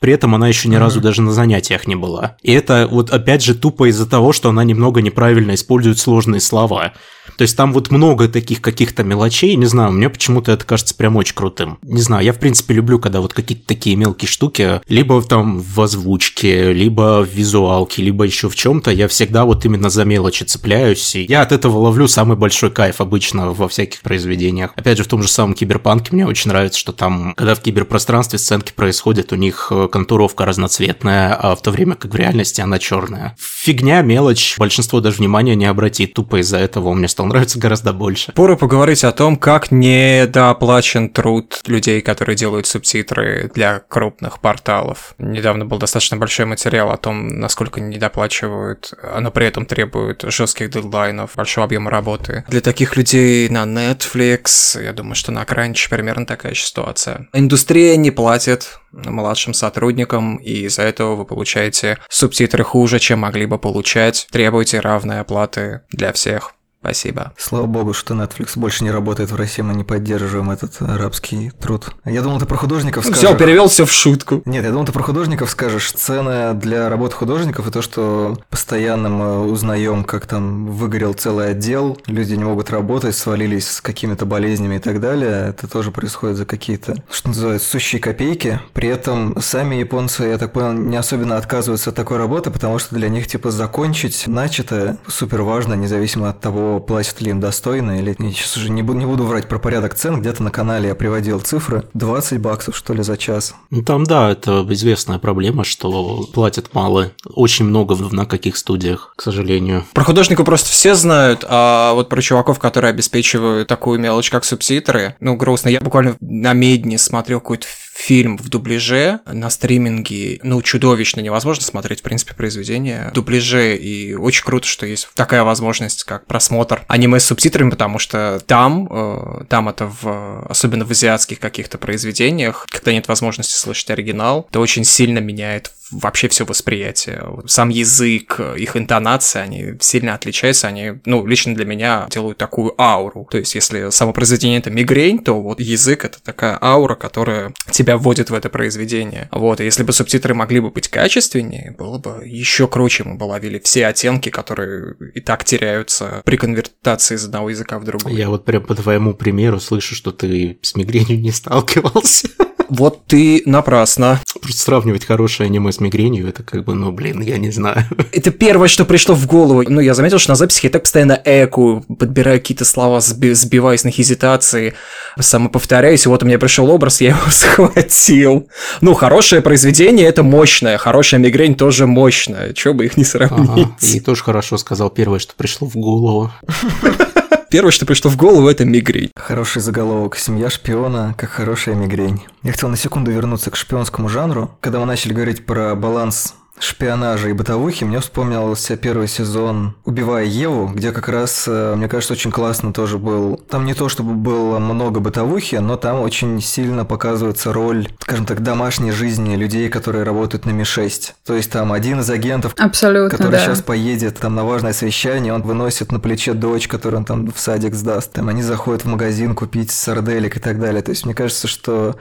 При 0.00 0.12
этом 0.12 0.34
она 0.34 0.46
еще 0.46 0.68
ни 0.68 0.76
разу 0.76 1.00
даже 1.00 1.22
на 1.22 1.32
занятиях 1.32 1.88
не 1.88 1.96
была. 1.96 2.36
И 2.42 2.52
это 2.52 2.86
вот 2.88 3.10
опять 3.10 3.42
же 3.42 3.56
тупо 3.56 3.90
из-за 3.90 4.08
того, 4.08 4.32
что 4.32 4.48
она 4.48 4.62
немного 4.62 5.02
неправильно 5.02 5.54
использует 5.54 5.98
сложные 5.98 6.40
слова. 6.40 6.92
То 7.36 7.42
есть 7.42 7.56
там 7.56 7.72
вот 7.72 7.90
много 7.90 8.28
таких 8.28 8.60
каких-то 8.60 9.04
мелочей, 9.04 9.54
не 9.56 9.66
знаю, 9.66 9.92
мне 9.92 10.08
почему-то 10.08 10.52
это 10.52 10.64
кажется 10.64 10.94
прям 10.94 11.16
очень 11.16 11.34
крутым. 11.34 11.78
Не 11.82 12.00
знаю, 12.00 12.24
я 12.24 12.32
в 12.32 12.38
принципе 12.38 12.74
люблю, 12.74 12.98
когда 12.98 13.20
вот 13.20 13.32
какие-то 13.32 13.66
такие 13.66 13.96
мелкие 13.96 14.28
штуки, 14.28 14.80
либо 14.88 15.22
там 15.22 15.60
в 15.60 15.80
озвучке, 15.80 16.72
либо 16.72 17.24
в 17.24 17.32
визуалке, 17.32 18.02
либо 18.02 18.24
еще 18.24 18.48
в 18.48 18.56
чем-то, 18.56 18.90
я 18.90 19.08
всегда 19.08 19.44
вот 19.44 19.64
именно 19.64 19.90
за 19.90 20.04
мелочи 20.04 20.44
цепляюсь, 20.44 21.14
и 21.14 21.22
я 21.22 21.42
от 21.42 21.52
этого 21.52 21.78
ловлю 21.78 22.08
самый 22.08 22.36
большой 22.36 22.70
кайф 22.70 23.00
обычно 23.00 23.52
во 23.52 23.68
всяких 23.68 24.00
произведениях. 24.00 24.72
Опять 24.76 24.98
же, 24.98 25.04
в 25.04 25.08
том 25.08 25.22
же 25.22 25.28
самом 25.28 25.54
Киберпанке 25.54 26.10
мне 26.12 26.26
очень 26.26 26.50
нравится, 26.50 26.78
что 26.78 26.92
там, 26.92 27.34
когда 27.36 27.54
в 27.54 27.60
киберпространстве 27.60 28.38
сценки 28.38 28.72
происходят, 28.72 29.32
у 29.32 29.36
них 29.36 29.68
э, 29.70 29.88
контуровка 29.90 30.44
разноцветная, 30.44 31.34
а 31.34 31.54
в 31.54 31.62
то 31.62 31.70
время 31.70 31.94
как 31.94 32.12
в 32.12 32.16
реальности 32.16 32.60
она 32.60 32.78
черная. 32.78 33.36
Фигня, 33.38 34.02
мелочь, 34.02 34.56
большинство 34.58 35.00
даже 35.00 35.18
внимания 35.18 35.54
не 35.54 35.66
обратит, 35.66 36.14
тупо 36.14 36.40
из-за 36.40 36.58
этого 36.58 36.88
он 36.88 37.00
мне 37.18 37.24
стал 37.24 37.26
нравиться 37.26 37.58
гораздо 37.58 37.92
больше. 37.92 38.32
Пора 38.32 38.56
поговорить 38.56 39.02
о 39.04 39.12
том, 39.12 39.36
как 39.36 39.70
недооплачен 39.70 41.10
труд 41.10 41.60
людей, 41.66 42.00
которые 42.00 42.36
делают 42.36 42.66
субтитры 42.66 43.50
для 43.54 43.80
крупных 43.80 44.40
порталов. 44.40 45.14
Недавно 45.18 45.66
был 45.66 45.78
достаточно 45.78 46.16
большой 46.16 46.46
материал 46.46 46.90
о 46.90 46.96
том, 46.96 47.26
насколько 47.26 47.80
недоплачивают, 47.80 48.92
но 49.18 49.30
при 49.30 49.46
этом 49.46 49.66
требуют 49.66 50.22
жестких 50.22 50.70
дедлайнов, 50.70 51.34
большого 51.34 51.64
объема 51.64 51.90
работы. 51.90 52.44
Для 52.48 52.60
таких 52.60 52.96
людей 52.96 53.48
на 53.48 53.64
Netflix, 53.64 54.80
я 54.80 54.92
думаю, 54.92 55.14
что 55.14 55.32
на 55.32 55.42
Crunchy 55.42 55.88
примерно 55.90 56.24
такая 56.26 56.54
же 56.54 56.62
ситуация. 56.62 57.26
Индустрия 57.32 57.96
не 57.96 58.10
платит 58.10 58.78
младшим 58.92 59.54
сотрудникам, 59.54 60.36
и 60.36 60.66
из-за 60.66 60.82
этого 60.82 61.16
вы 61.16 61.24
получаете 61.24 61.98
субтитры 62.08 62.64
хуже, 62.64 62.98
чем 62.98 63.20
могли 63.20 63.46
бы 63.46 63.58
получать. 63.58 64.26
Требуйте 64.30 64.80
равной 64.80 65.20
оплаты 65.20 65.82
для 65.90 66.12
всех. 66.12 66.54
Спасибо. 66.80 67.32
Слава 67.36 67.66
богу, 67.66 67.92
что 67.92 68.14
Netflix 68.14 68.52
больше 68.54 68.84
не 68.84 68.90
работает 68.90 69.32
в 69.32 69.36
России, 69.36 69.62
мы 69.62 69.74
не 69.74 69.82
поддерживаем 69.82 70.50
этот 70.50 70.80
арабский 70.80 71.50
труд. 71.50 71.90
Я 72.04 72.22
думал, 72.22 72.38
ты 72.38 72.46
про 72.46 72.56
художников 72.56 73.04
скажешь. 73.04 73.18
Взял, 73.20 73.36
перевел 73.36 73.68
все 73.68 73.84
в 73.84 73.90
шутку. 73.90 74.42
Нет, 74.44 74.64
я 74.64 74.70
думал, 74.70 74.86
ты 74.86 74.92
про 74.92 75.02
художников 75.02 75.50
скажешь. 75.50 75.90
Цены 75.92 76.54
для 76.54 76.88
работы 76.88 77.16
художников 77.16 77.66
и 77.66 77.70
то, 77.72 77.82
что 77.82 78.38
постоянно 78.48 79.08
мы 79.08 79.50
узнаем, 79.50 80.04
как 80.04 80.26
там 80.26 80.66
выгорел 80.66 81.14
целый 81.14 81.50
отдел, 81.50 81.98
люди 82.06 82.34
не 82.34 82.44
могут 82.44 82.70
работать, 82.70 83.16
свалились 83.16 83.68
с 83.68 83.80
какими-то 83.80 84.24
болезнями 84.24 84.76
и 84.76 84.78
так 84.78 85.00
далее. 85.00 85.48
Это 85.48 85.66
тоже 85.66 85.90
происходит 85.90 86.36
за 86.36 86.46
какие-то, 86.46 86.94
что 87.10 87.28
называется, 87.28 87.68
сущие 87.68 88.00
копейки. 88.00 88.60
При 88.72 88.88
этом 88.88 89.40
сами 89.40 89.74
японцы, 89.74 90.24
я 90.24 90.38
так 90.38 90.52
понял, 90.52 90.72
не 90.72 90.96
особенно 90.96 91.36
отказываются 91.38 91.90
от 91.90 91.96
такой 91.96 92.18
работы, 92.18 92.52
потому 92.52 92.78
что 92.78 92.94
для 92.94 93.08
них, 93.08 93.26
типа, 93.26 93.50
закончить 93.50 94.28
начатое 94.28 94.98
супер 95.08 95.42
важно, 95.42 95.74
независимо 95.74 96.28
от 96.30 96.40
того, 96.40 96.67
платят 96.86 97.20
ли 97.20 97.30
им 97.30 97.40
достойно 97.40 97.98
или... 97.98 98.14
Я 98.18 98.30
сейчас 98.32 98.56
уже 98.56 98.70
не 98.70 98.82
буду, 98.82 98.98
не 98.98 99.06
буду 99.06 99.24
врать 99.24 99.48
про 99.48 99.58
порядок 99.58 99.94
цен, 99.94 100.20
где-то 100.20 100.42
на 100.42 100.50
канале 100.50 100.88
я 100.88 100.94
приводил 100.94 101.40
цифры. 101.40 101.84
20 101.94 102.40
баксов, 102.40 102.76
что 102.76 102.94
ли, 102.94 103.02
за 103.02 103.16
час. 103.16 103.54
Ну, 103.70 103.82
там, 103.82 104.04
да, 104.04 104.30
это 104.30 104.64
известная 104.70 105.18
проблема, 105.18 105.64
что 105.64 106.24
платят 106.32 106.74
мало. 106.74 107.10
Очень 107.34 107.64
много 107.66 107.92
в- 107.94 108.12
на 108.12 108.26
каких 108.26 108.56
студиях, 108.56 109.12
к 109.16 109.22
сожалению. 109.22 109.84
Про 109.94 110.04
художников 110.04 110.44
просто 110.46 110.68
все 110.70 110.94
знают, 110.94 111.44
а 111.48 111.92
вот 111.94 112.08
про 112.08 112.20
чуваков, 112.22 112.58
которые 112.58 112.90
обеспечивают 112.90 113.68
такую 113.68 113.98
мелочь, 114.00 114.30
как 114.30 114.44
субтитры, 114.44 115.16
ну, 115.20 115.36
грустно. 115.36 115.68
Я 115.68 115.80
буквально 115.80 116.16
на 116.20 116.52
медне 116.52 116.98
смотрел 116.98 117.40
какой-то 117.40 117.66
фильм 117.98 118.38
в 118.38 118.48
дубляже 118.48 119.20
на 119.26 119.50
стриминге. 119.50 120.38
Ну, 120.44 120.62
чудовищно 120.62 121.20
невозможно 121.20 121.64
смотреть, 121.64 122.00
в 122.00 122.02
принципе, 122.02 122.32
произведение 122.34 123.08
в 123.10 123.12
дубляже. 123.12 123.76
И 123.76 124.14
очень 124.14 124.44
круто, 124.44 124.66
что 124.66 124.86
есть 124.86 125.08
такая 125.14 125.42
возможность, 125.42 126.04
как 126.04 126.24
просмотр 126.26 126.82
аниме 126.86 127.18
с 127.18 127.24
субтитрами, 127.24 127.70
потому 127.70 127.98
что 127.98 128.40
там, 128.46 128.88
э, 128.90 129.44
там 129.48 129.68
это 129.68 129.92
в, 130.00 130.46
особенно 130.48 130.84
в 130.84 130.90
азиатских 130.92 131.40
каких-то 131.40 131.76
произведениях, 131.76 132.66
когда 132.70 132.92
нет 132.92 133.08
возможности 133.08 133.54
слышать 133.54 133.90
оригинал, 133.90 134.46
это 134.48 134.60
очень 134.60 134.84
сильно 134.84 135.18
меняет 135.18 135.72
вообще 135.90 136.28
все 136.28 136.44
восприятие. 136.44 137.24
Сам 137.46 137.68
язык, 137.68 138.40
их 138.56 138.76
интонация, 138.76 139.42
они 139.42 139.74
сильно 139.80 140.14
отличаются, 140.14 140.68
они, 140.68 140.94
ну, 141.04 141.26
лично 141.26 141.54
для 141.54 141.64
меня 141.64 142.06
делают 142.10 142.38
такую 142.38 142.74
ауру. 142.80 143.26
То 143.30 143.38
есть, 143.38 143.54
если 143.54 143.90
само 143.90 144.12
произведение 144.12 144.58
это 144.58 144.70
мигрень, 144.70 145.18
то 145.18 145.40
вот 145.40 145.60
язык 145.60 146.04
это 146.04 146.22
такая 146.22 146.58
аура, 146.60 146.94
которая 146.94 147.52
тебя 147.70 147.87
тебя 147.88 147.96
вводит 147.96 148.28
в 148.28 148.34
это 148.34 148.50
произведение. 148.50 149.28
Вот, 149.32 149.60
и 149.60 149.64
если 149.64 149.82
бы 149.82 149.94
субтитры 149.94 150.34
могли 150.34 150.60
бы 150.60 150.70
быть 150.70 150.88
качественнее, 150.88 151.74
было 151.78 151.98
бы 151.98 152.22
еще 152.26 152.68
круче, 152.68 153.04
мы 153.04 153.14
бы 153.14 153.24
ловили 153.24 153.58
все 153.58 153.86
оттенки, 153.86 154.28
которые 154.28 154.94
и 155.14 155.20
так 155.20 155.44
теряются 155.44 156.20
при 156.26 156.36
конвертации 156.36 157.14
из 157.14 157.24
одного 157.24 157.48
языка 157.48 157.78
в 157.78 157.84
другой. 157.84 158.14
Я 158.14 158.28
вот 158.28 158.44
прям 158.44 158.64
по 158.64 158.74
твоему 158.74 159.14
примеру 159.14 159.58
слышу, 159.58 159.94
что 159.94 160.12
ты 160.12 160.58
с 160.60 160.74
мигренью 160.76 161.18
не 161.18 161.30
сталкивался. 161.30 162.28
Вот 162.68 163.04
ты 163.06 163.42
напрасно. 163.46 164.20
Просто 164.42 164.60
сравнивать 164.62 165.04
хорошее 165.04 165.46
аниме 165.48 165.72
с 165.72 165.80
мигренью, 165.80 166.28
это 166.28 166.42
как 166.42 166.64
бы, 166.64 166.74
ну, 166.74 166.92
блин, 166.92 167.20
я 167.22 167.38
не 167.38 167.50
знаю. 167.50 167.84
Это 168.12 168.30
первое, 168.30 168.68
что 168.68 168.84
пришло 168.84 169.14
в 169.14 169.26
голову. 169.26 169.62
Ну, 169.66 169.80
я 169.80 169.94
заметил, 169.94 170.18
что 170.18 170.30
на 170.32 170.36
записи 170.36 170.60
я 170.64 170.70
так 170.70 170.82
постоянно 170.82 171.20
эку, 171.24 171.84
подбираю 171.98 172.38
какие-то 172.40 172.64
слова, 172.64 172.98
сби- 173.00 173.32
сбиваюсь 173.34 173.84
на 173.84 173.90
хезитации, 173.90 174.74
самоповторяюсь, 175.18 176.04
и 176.06 176.08
вот 176.08 176.22
у 176.22 176.26
меня 176.26 176.38
пришел 176.38 176.70
образ, 176.70 177.00
я 177.00 177.10
его 177.10 177.20
схватил. 177.30 178.48
Ну, 178.80 178.94
хорошее 178.94 179.42
произведение— 179.42 180.06
это 180.08 180.22
мощное, 180.22 180.78
хорошая 180.78 181.20
мигрень 181.20 181.54
тоже 181.54 181.86
мощная, 181.86 182.52
чего 182.52 182.74
бы 182.74 182.84
их 182.86 182.96
не 182.96 183.04
сравнить. 183.04 183.48
Ага, 183.50 183.76
и 183.80 184.00
тоже 184.00 184.22
хорошо 184.22 184.58
сказал 184.58 184.90
первое, 184.90 185.18
что 185.18 185.34
пришло 185.36 185.66
в 185.68 185.74
голову. 185.76 186.30
Первое, 187.50 187.72
что 187.72 187.86
пришло 187.86 188.10
в 188.10 188.16
голову, 188.18 188.46
это 188.46 188.66
мигрень. 188.66 189.10
Хороший 189.16 189.62
заголовок 189.62 190.16
«Семья 190.16 190.50
шпиона, 190.50 191.14
как 191.16 191.30
хорошая 191.30 191.76
мигрень». 191.76 192.22
Я 192.42 192.52
хотел 192.52 192.68
на 192.68 192.76
секунду 192.76 193.10
вернуться 193.10 193.50
к 193.50 193.56
шпионскому 193.56 194.10
жанру. 194.10 194.50
Когда 194.60 194.80
мы 194.80 194.84
начали 194.84 195.14
говорить 195.14 195.46
про 195.46 195.74
баланс 195.74 196.34
шпионажа 196.60 197.28
и 197.28 197.32
бытовухи, 197.32 197.84
мне 197.84 198.00
вспомнился 198.00 198.76
первый 198.76 199.08
сезон 199.08 199.74
«Убивая 199.84 200.24
Еву», 200.24 200.68
где 200.68 200.92
как 200.92 201.08
раз, 201.08 201.44
э, 201.46 201.74
мне 201.76 201.88
кажется, 201.88 202.14
очень 202.14 202.30
классно 202.30 202.72
тоже 202.72 202.98
был. 202.98 203.36
Там 203.48 203.64
не 203.64 203.74
то, 203.74 203.88
чтобы 203.88 204.14
было 204.14 204.58
много 204.58 205.00
бытовухи, 205.00 205.56
но 205.56 205.76
там 205.76 206.00
очень 206.00 206.40
сильно 206.40 206.84
показывается 206.84 207.52
роль, 207.52 207.88
скажем 208.00 208.26
так, 208.26 208.42
домашней 208.42 208.92
жизни 208.92 209.36
людей, 209.36 209.68
которые 209.68 210.04
работают 210.04 210.46
на 210.46 210.50
Ми-6. 210.50 211.12
То 211.24 211.34
есть 211.34 211.50
там 211.50 211.72
один 211.72 212.00
из 212.00 212.10
агентов, 212.10 212.54
Абсолютно, 212.58 213.16
который 213.16 213.32
да. 213.32 213.40
сейчас 213.40 213.62
поедет 213.62 214.18
там 214.18 214.34
на 214.34 214.44
важное 214.44 214.72
совещание, 214.72 215.32
он 215.32 215.42
выносит 215.42 215.92
на 215.92 216.00
плече 216.00 216.32
дочь, 216.32 216.68
которую 216.68 217.00
он 217.00 217.04
там 217.04 217.30
в 217.30 217.38
садик 217.38 217.74
сдаст. 217.74 218.12
Там 218.12 218.28
они 218.28 218.42
заходят 218.42 218.84
в 218.84 218.88
магазин 218.88 219.34
купить 219.34 219.70
сарделек 219.70 220.36
и 220.36 220.40
так 220.40 220.58
далее. 220.58 220.82
То 220.82 220.90
есть 220.90 221.04
мне 221.04 221.14
кажется, 221.14 221.48
что 221.48 221.96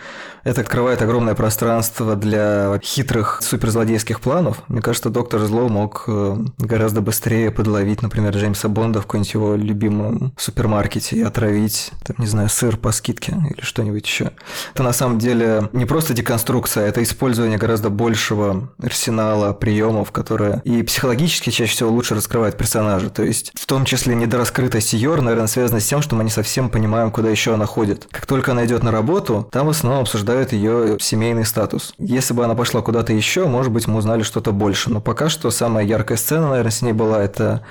это 0.47 0.61
открывает 0.61 1.01
огромное 1.01 1.35
пространство 1.35 2.15
для 2.15 2.79
хитрых 2.81 3.39
суперзлодейских 3.41 4.21
планов. 4.21 4.46
Мне 4.67 4.81
кажется, 4.81 5.09
доктор 5.09 5.41
Зло 5.41 5.67
мог 5.69 6.03
э, 6.07 6.37
гораздо 6.57 7.01
быстрее 7.01 7.51
подловить, 7.51 8.01
например, 8.01 8.35
Джеймса 8.35 8.67
Бонда 8.67 9.01
в 9.01 9.03
каком-нибудь 9.03 9.33
его 9.33 9.55
любимом 9.55 10.33
супермаркете 10.37 11.17
и 11.17 11.21
отравить, 11.21 11.91
там, 12.05 12.15
не 12.19 12.27
знаю, 12.27 12.49
сыр 12.49 12.77
по 12.77 12.91
скидке 12.91 13.33
или 13.49 13.61
что-нибудь 13.61 14.05
еще. 14.05 14.31
Это 14.73 14.83
на 14.83 14.93
самом 14.93 15.19
деле 15.19 15.69
не 15.73 15.85
просто 15.85 16.13
деконструкция, 16.13 16.87
это 16.87 17.01
использование 17.03 17.57
гораздо 17.57 17.89
большего 17.89 18.69
арсенала 18.81 19.53
приемов, 19.53 20.11
которые 20.11 20.61
и 20.63 20.83
психологически 20.83 21.49
чаще 21.49 21.71
всего 21.71 21.89
лучше 21.89 22.15
раскрывают 22.15 22.57
персонажа. 22.57 23.09
То 23.09 23.23
есть 23.23 23.51
в 23.55 23.65
том 23.65 23.85
числе 23.85 24.15
недораскрытость 24.15 24.93
Йор, 24.93 25.21
наверное, 25.21 25.47
связана 25.47 25.79
с 25.79 25.87
тем, 25.87 26.01
что 26.01 26.15
мы 26.15 26.23
не 26.23 26.29
совсем 26.29 26.69
понимаем, 26.69 27.11
куда 27.11 27.29
еще 27.29 27.53
она 27.53 27.65
ходит. 27.65 28.07
Как 28.11 28.25
только 28.25 28.51
она 28.51 28.65
идет 28.65 28.83
на 28.83 28.91
работу, 28.91 29.47
там 29.51 29.67
в 29.67 29.69
основном 29.69 30.01
обсуждают 30.01 30.53
ее 30.53 30.97
семейный 30.99 31.45
статус. 31.45 31.93
Если 31.97 32.33
бы 32.33 32.43
она 32.43 32.55
пошла 32.55 32.81
куда-то 32.81 33.13
еще, 33.13 33.47
может 33.47 33.71
быть, 33.71 33.87
мы 33.87 33.97
узнали 33.97 34.23
что-то 34.37 34.51
больше. 34.51 34.91
Но 34.91 35.01
пока 35.01 35.29
что 35.29 35.49
самая 35.49 35.83
яркая 35.83 36.15
сцена, 36.15 36.49
наверное, 36.49 36.69
с 36.69 36.83
ней 36.83 36.93
была 36.93 37.23
это 37.23 37.63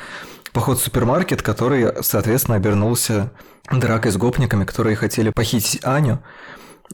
поход 0.53 0.81
в 0.81 0.83
супермаркет, 0.83 1.41
который, 1.41 1.93
соответственно, 2.03 2.57
обернулся 2.57 3.31
дракой 3.71 4.11
с 4.11 4.17
гопниками, 4.17 4.65
которые 4.65 4.97
хотели 4.97 5.31
похитить 5.31 5.79
Аню. 5.85 6.19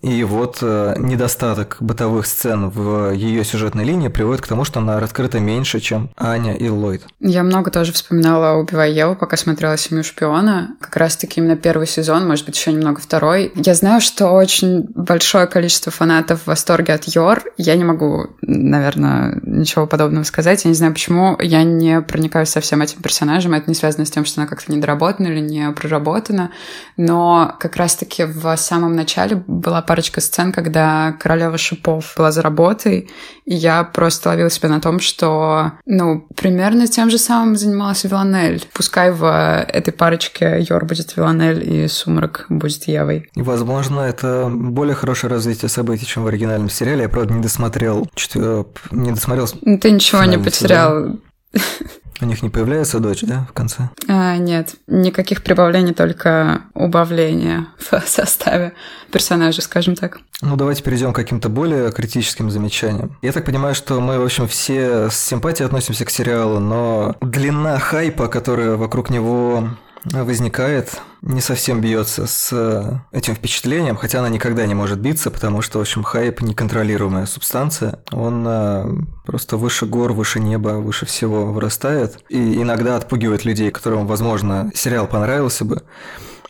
И 0.00 0.24
вот 0.24 0.58
э, 0.62 0.94
недостаток 0.98 1.76
бытовых 1.80 2.26
сцен 2.26 2.70
в 2.70 3.12
ее 3.12 3.44
сюжетной 3.44 3.84
линии 3.84 4.08
приводит 4.08 4.42
к 4.42 4.48
тому, 4.48 4.64
что 4.64 4.80
она 4.80 4.98
раскрыта 4.98 5.38
меньше, 5.38 5.80
чем 5.80 6.10
Аня 6.16 6.54
и 6.54 6.68
Ллойд. 6.68 7.02
Я 7.20 7.42
много 7.42 7.70
тоже 7.70 7.92
вспоминала 7.92 8.58
«Убивая 8.58 8.90
Еву», 8.90 9.14
пока 9.14 9.36
смотрела 9.36 9.76
«Семью 9.76 10.02
шпиона». 10.02 10.76
Как 10.80 10.96
раз-таки 10.96 11.40
именно 11.40 11.56
первый 11.56 11.86
сезон, 11.86 12.26
может 12.26 12.46
быть, 12.46 12.56
еще 12.56 12.72
немного 12.72 13.00
второй. 13.00 13.52
Я 13.54 13.74
знаю, 13.74 14.00
что 14.00 14.30
очень 14.30 14.84
большое 14.94 15.46
количество 15.46 15.92
фанатов 15.92 16.42
в 16.42 16.46
восторге 16.46 16.94
от 16.94 17.04
Йор. 17.04 17.42
Я 17.56 17.76
не 17.76 17.84
могу, 17.84 18.28
наверное, 18.40 19.38
ничего 19.42 19.86
подобного 19.86 20.24
сказать. 20.24 20.64
Я 20.64 20.70
не 20.70 20.74
знаю, 20.74 20.92
почему 20.92 21.36
я 21.40 21.62
не 21.62 22.00
проникаюсь 22.00 22.48
со 22.48 22.60
всем 22.60 22.82
этим 22.82 23.02
персонажем. 23.02 23.54
Это 23.54 23.68
не 23.68 23.74
связано 23.74 24.06
с 24.06 24.10
тем, 24.10 24.24
что 24.24 24.40
она 24.40 24.48
как-то 24.48 24.72
недоработана 24.72 25.28
или 25.28 25.40
не 25.40 25.70
проработана. 25.72 26.50
Но 26.96 27.54
как 27.60 27.76
раз-таки 27.76 28.24
в 28.24 28.56
самом 28.56 28.94
начале 28.96 29.36
была 29.36 29.81
парочка 29.82 30.20
сцен, 30.20 30.52
когда 30.52 31.12
королева 31.20 31.58
шипов 31.58 32.14
была 32.16 32.32
за 32.32 32.42
работой, 32.42 33.10
и 33.44 33.54
я 33.54 33.84
просто 33.84 34.30
ловила 34.30 34.50
себя 34.50 34.68
на 34.68 34.80
том, 34.80 35.00
что, 35.00 35.72
ну, 35.86 36.26
примерно 36.36 36.86
тем 36.86 37.10
же 37.10 37.18
самым 37.18 37.56
занималась 37.56 38.04
Виланель. 38.04 38.64
Пускай 38.72 39.10
в 39.10 39.24
этой 39.68 39.92
парочке 39.92 40.64
Йор 40.68 40.84
будет 40.84 41.16
Виланель 41.16 41.68
и 41.68 41.88
Сумрак 41.88 42.46
будет 42.48 42.84
Евой. 42.84 43.28
Возможно, 43.34 44.00
это 44.00 44.48
более 44.52 44.94
хорошее 44.94 45.30
развитие 45.32 45.68
событий, 45.68 46.06
чем 46.06 46.24
в 46.24 46.26
оригинальном 46.28 46.70
сериале. 46.70 47.02
Я, 47.02 47.08
правда, 47.08 47.34
не 47.34 47.42
досмотрел, 47.42 48.08
четвер- 48.14 48.66
не 48.90 49.10
досмотрел. 49.12 49.48
Ну, 49.62 49.78
Ты 49.78 49.90
ничего 49.90 50.24
не 50.24 50.38
потерял. 50.38 51.18
У 52.22 52.24
них 52.24 52.40
не 52.40 52.50
появляется 52.50 53.00
дочь, 53.00 53.22
да, 53.22 53.46
в 53.50 53.52
конце? 53.52 53.90
А, 54.08 54.36
нет, 54.36 54.76
никаких 54.86 55.42
прибавлений, 55.42 55.92
только 55.92 56.62
убавления 56.72 57.66
в 57.78 58.00
составе 58.06 58.74
персонажа, 59.10 59.60
скажем 59.60 59.96
так. 59.96 60.20
Ну, 60.40 60.56
давайте 60.56 60.84
перейдем 60.84 61.12
к 61.12 61.16
каким-то 61.16 61.48
более 61.48 61.90
критическим 61.90 62.48
замечаниям. 62.48 63.18
Я 63.22 63.32
так 63.32 63.44
понимаю, 63.44 63.74
что 63.74 64.00
мы, 64.00 64.20
в 64.20 64.24
общем, 64.24 64.46
все 64.46 65.10
с 65.10 65.16
симпатией 65.16 65.66
относимся 65.66 66.04
к 66.04 66.10
сериалу, 66.10 66.60
но 66.60 67.16
длина 67.20 67.78
хайпа, 67.80 68.28
которая 68.28 68.76
вокруг 68.76 69.10
него 69.10 69.70
возникает, 70.04 71.00
не 71.22 71.40
совсем 71.40 71.80
бьется 71.80 72.26
с 72.26 73.02
этим 73.12 73.34
впечатлением, 73.34 73.96
хотя 73.96 74.18
она 74.18 74.28
никогда 74.28 74.66
не 74.66 74.74
может 74.74 74.98
биться, 74.98 75.30
потому 75.30 75.62
что, 75.62 75.78
в 75.78 75.82
общем, 75.82 76.02
хайп 76.02 76.40
неконтролируемая 76.40 77.26
субстанция. 77.26 78.00
Он 78.10 78.44
э, 78.46 78.84
просто 79.24 79.56
выше 79.56 79.86
гор, 79.86 80.12
выше 80.12 80.40
неба, 80.40 80.70
выше 80.70 81.06
всего 81.06 81.46
вырастает. 81.46 82.18
И 82.28 82.60
иногда 82.60 82.96
отпугивает 82.96 83.44
людей, 83.44 83.70
которым, 83.70 84.06
возможно, 84.06 84.70
сериал 84.74 85.06
понравился 85.06 85.64
бы. 85.64 85.82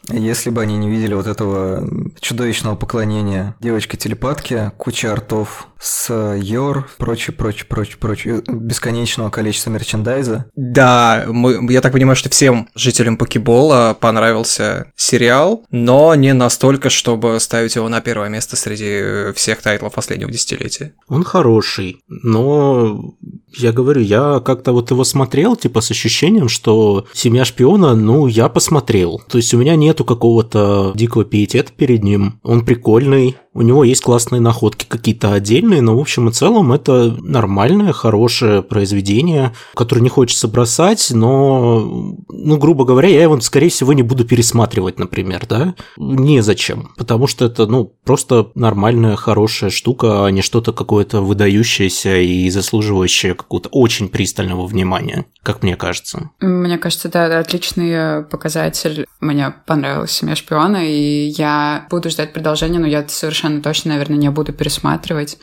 Если 0.08 0.50
бы 0.50 0.62
они 0.62 0.76
не 0.76 0.90
видели 0.90 1.14
вот 1.14 1.26
этого 1.26 1.88
чудовищного 2.20 2.76
поклонения 2.76 3.54
девочки-телепатки, 3.60 4.72
куча 4.76 5.12
артов 5.12 5.68
с 5.80 6.36
Йор, 6.36 6.88
прочее, 6.98 7.34
прочее, 7.36 7.66
прочее, 7.68 7.96
прочее, 7.98 8.42
бесконечного 8.46 9.30
количества 9.30 9.70
мерчендайза. 9.70 10.46
Да, 10.54 11.24
мы, 11.28 11.72
я 11.72 11.80
так 11.80 11.92
понимаю, 11.92 12.16
что 12.16 12.30
всем 12.30 12.68
жителям 12.74 13.16
Покебола 13.16 13.96
понравился 13.98 14.92
сериал, 14.96 15.64
но 15.70 16.14
не 16.14 16.34
настолько, 16.34 16.88
чтобы 16.88 17.38
ставить 17.40 17.74
его 17.74 17.88
на 17.88 18.00
первое 18.00 18.28
место 18.28 18.56
среди 18.56 19.32
всех 19.34 19.60
тайтлов 19.60 19.94
последнего 19.94 20.30
десятилетия. 20.30 20.94
Он 21.08 21.24
хороший, 21.24 22.02
но 22.08 23.14
я 23.56 23.72
говорю, 23.72 24.00
я 24.00 24.40
как-то 24.44 24.72
вот 24.72 24.90
его 24.90 25.04
смотрел, 25.04 25.56
типа 25.56 25.80
с 25.80 25.90
ощущением, 25.90 26.48
что 26.48 27.06
«Семья 27.12 27.44
шпиона», 27.44 27.94
ну, 27.94 28.26
я 28.26 28.48
посмотрел. 28.48 29.20
То 29.28 29.38
есть 29.38 29.52
у 29.52 29.58
меня 29.58 29.76
нету 29.92 30.06
какого-то 30.06 30.92
дикого 30.94 31.26
пиетета 31.26 31.70
перед 31.76 32.02
ним. 32.02 32.40
Он 32.42 32.64
прикольный, 32.64 33.36
у 33.54 33.62
него 33.62 33.84
есть 33.84 34.02
классные 34.02 34.40
находки 34.40 34.86
какие-то 34.88 35.32
отдельные, 35.34 35.82
но 35.82 35.96
в 35.96 36.00
общем 36.00 36.28
и 36.28 36.32
целом 36.32 36.72
это 36.72 37.16
нормальное, 37.20 37.92
хорошее 37.92 38.62
произведение, 38.62 39.52
которое 39.74 40.00
не 40.00 40.08
хочется 40.08 40.48
бросать, 40.48 41.10
но, 41.10 42.16
ну, 42.28 42.56
грубо 42.56 42.84
говоря, 42.84 43.08
я 43.08 43.22
его, 43.22 43.38
скорее 43.40 43.68
всего, 43.68 43.92
не 43.92 44.02
буду 44.02 44.24
пересматривать, 44.24 44.98
например, 44.98 45.46
да? 45.48 45.74
Незачем, 45.96 46.92
потому 46.96 47.26
что 47.26 47.44
это, 47.44 47.66
ну, 47.66 47.92
просто 48.04 48.50
нормальная, 48.54 49.16
хорошая 49.16 49.70
штука, 49.70 50.24
а 50.24 50.30
не 50.30 50.40
что-то 50.40 50.72
какое-то 50.72 51.20
выдающееся 51.20 52.18
и 52.18 52.48
заслуживающее 52.48 53.34
какого-то 53.34 53.68
очень 53.70 54.08
пристального 54.08 54.66
внимания, 54.66 55.26
как 55.42 55.62
мне 55.62 55.76
кажется. 55.76 56.30
Мне 56.40 56.78
кажется, 56.78 57.08
да, 57.08 57.38
отличный 57.38 58.24
показатель. 58.24 59.06
Мне 59.20 59.54
понравилась 59.66 60.12
«Семья 60.12 60.36
шпиона», 60.36 60.86
и 60.88 61.28
я 61.36 61.86
буду 61.90 62.08
ждать 62.08 62.32
продолжения, 62.32 62.78
но 62.78 62.86
я 62.86 63.06
совершенно 63.08 63.41
точно, 63.62 63.92
наверное, 63.92 64.18
не 64.18 64.30
буду 64.30 64.52
пересматривать. 64.52 65.38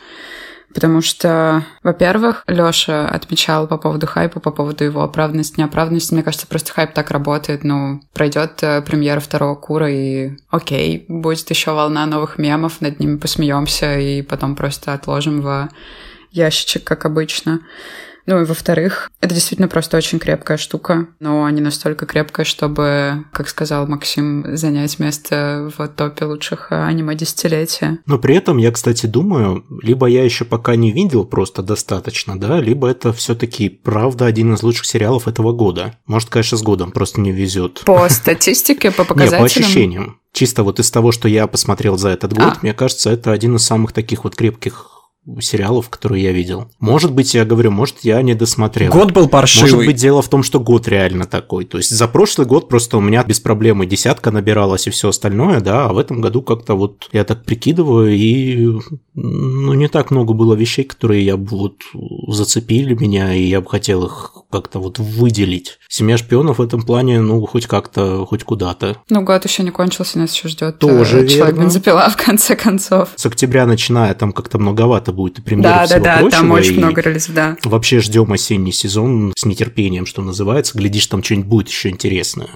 Потому 0.72 1.00
что, 1.00 1.64
во-первых, 1.82 2.44
Лёша 2.46 3.08
отмечал 3.08 3.66
по 3.66 3.76
поводу 3.76 4.06
хайпа, 4.06 4.38
по 4.38 4.52
поводу 4.52 4.84
его 4.84 5.02
оправданности, 5.02 5.58
неоправданности. 5.58 6.14
Мне 6.14 6.22
кажется, 6.22 6.46
просто 6.46 6.72
хайп 6.72 6.92
так 6.92 7.10
работает. 7.10 7.64
Ну, 7.64 8.00
пройдет 8.12 8.62
премьера 8.86 9.18
второго 9.18 9.56
кура, 9.56 9.90
и 9.90 10.30
окей, 10.48 11.06
будет 11.08 11.50
еще 11.50 11.72
волна 11.72 12.06
новых 12.06 12.38
мемов, 12.38 12.80
над 12.80 13.00
ними 13.00 13.16
посмеемся, 13.16 13.98
и 13.98 14.22
потом 14.22 14.54
просто 14.54 14.92
отложим 14.92 15.40
в 15.40 15.68
ящичек, 16.30 16.84
как 16.84 17.04
обычно. 17.04 17.60
Ну 18.30 18.40
и 18.40 18.44
во-вторых, 18.44 19.10
это 19.20 19.34
действительно 19.34 19.66
просто 19.66 19.96
очень 19.96 20.20
крепкая 20.20 20.56
штука, 20.56 21.08
но 21.18 21.50
не 21.50 21.60
настолько 21.60 22.06
крепкая, 22.06 22.46
чтобы, 22.46 23.24
как 23.32 23.48
сказал 23.48 23.88
Максим, 23.88 24.56
занять 24.56 25.00
место 25.00 25.68
в 25.76 25.88
топе 25.88 26.26
лучших 26.26 26.70
аниме 26.70 27.16
десятилетия. 27.16 27.98
Но 28.06 28.20
при 28.20 28.36
этом 28.36 28.58
я, 28.58 28.70
кстати, 28.70 29.06
думаю, 29.06 29.64
либо 29.82 30.06
я 30.06 30.22
еще 30.22 30.44
пока 30.44 30.76
не 30.76 30.92
видел 30.92 31.24
просто 31.24 31.64
достаточно, 31.64 32.38
да, 32.38 32.60
либо 32.60 32.88
это 32.88 33.12
все-таки 33.12 33.68
правда 33.68 34.26
один 34.26 34.54
из 34.54 34.62
лучших 34.62 34.86
сериалов 34.86 35.26
этого 35.26 35.50
года. 35.52 35.98
Может, 36.06 36.30
конечно, 36.30 36.56
с 36.56 36.62
годом 36.62 36.92
просто 36.92 37.20
не 37.20 37.32
везет. 37.32 37.82
По 37.84 38.08
статистике, 38.08 38.92
по 38.92 39.02
показателям? 39.08 39.40
по 39.40 39.46
ощущениям. 39.46 40.20
Чисто 40.32 40.62
вот 40.62 40.78
из 40.78 40.88
того, 40.92 41.10
что 41.10 41.26
я 41.26 41.48
посмотрел 41.48 41.98
за 41.98 42.10
этот 42.10 42.32
год, 42.32 42.54
А. 42.54 42.58
мне 42.62 42.74
кажется, 42.74 43.10
это 43.10 43.32
один 43.32 43.56
из 43.56 43.64
самых 43.64 43.90
таких 43.92 44.22
вот 44.22 44.36
крепких 44.36 44.99
сериалов, 45.40 45.88
которые 45.90 46.24
я 46.24 46.32
видел. 46.32 46.70
Может 46.78 47.12
быть, 47.12 47.34
я 47.34 47.44
говорю, 47.44 47.70
может, 47.70 47.96
я 48.02 48.20
не 48.22 48.34
досмотрел. 48.34 48.92
Год 48.92 49.12
был 49.12 49.28
паршивый. 49.28 49.70
Может 49.70 49.86
быть, 49.86 49.96
дело 49.96 50.22
в 50.22 50.28
том, 50.28 50.42
что 50.42 50.60
год 50.60 50.88
реально 50.88 51.26
такой. 51.26 51.64
То 51.64 51.78
есть 51.78 51.90
за 51.90 52.08
прошлый 52.08 52.46
год 52.46 52.68
просто 52.68 52.96
у 52.96 53.00
меня 53.00 53.22
без 53.22 53.38
проблем 53.38 53.82
и 53.82 53.86
десятка 53.86 54.30
набиралась 54.30 54.86
и 54.86 54.90
все 54.90 55.10
остальное, 55.10 55.60
да, 55.60 55.86
а 55.86 55.92
в 55.92 55.98
этом 55.98 56.20
году 56.20 56.42
как-то 56.42 56.74
вот 56.74 57.08
я 57.12 57.24
так 57.24 57.44
прикидываю, 57.44 58.14
и 58.14 58.80
ну, 59.14 59.74
не 59.74 59.88
так 59.88 60.10
много 60.10 60.32
было 60.32 60.54
вещей, 60.54 60.84
которые 60.84 61.24
я 61.24 61.36
бы 61.36 61.56
вот 61.56 61.82
зацепили 62.28 62.94
меня, 62.94 63.34
и 63.34 63.42
я 63.42 63.60
бы 63.60 63.68
хотел 63.68 64.04
их 64.04 64.32
как-то 64.50 64.80
вот 64.80 64.98
выделить. 64.98 65.78
Семья 65.88 66.16
шпионов 66.16 66.58
в 66.58 66.62
этом 66.62 66.82
плане, 66.82 67.20
ну, 67.20 67.44
хоть 67.46 67.66
как-то, 67.66 68.26
хоть 68.26 68.44
куда-то. 68.44 68.96
Ну, 69.08 69.22
год 69.22 69.44
еще 69.44 69.62
не 69.62 69.70
кончился, 69.70 70.18
нас 70.18 70.34
еще 70.34 70.48
ждет 70.48 70.78
Тоже 70.78 71.26
человек 71.28 71.56
верно. 71.56 71.62
бензопила 71.64 72.08
в 72.10 72.16
конце 72.16 72.56
концов. 72.56 73.10
С 73.16 73.26
октября 73.26 73.66
начиная, 73.66 74.14
там 74.14 74.32
как-то 74.32 74.58
многовато 74.58 75.09
будет 75.12 75.38
и 75.38 75.42
премьеры 75.42 75.74
Да, 75.74 75.80
да, 75.80 75.86
всего 75.86 76.04
да, 76.04 76.18
прочего, 76.18 76.30
там 76.30 76.50
очень 76.50 76.78
много 76.78 77.00
релизов, 77.00 77.34
да. 77.34 77.56
Вообще 77.64 78.00
ждем 78.00 78.32
осенний 78.32 78.72
сезон 78.72 79.32
с 79.36 79.44
нетерпением, 79.44 80.06
что 80.06 80.22
называется. 80.22 80.76
Глядишь, 80.76 81.06
там 81.06 81.22
что-нибудь 81.22 81.48
будет 81.48 81.68
еще 81.68 81.90
интересное. 81.90 82.50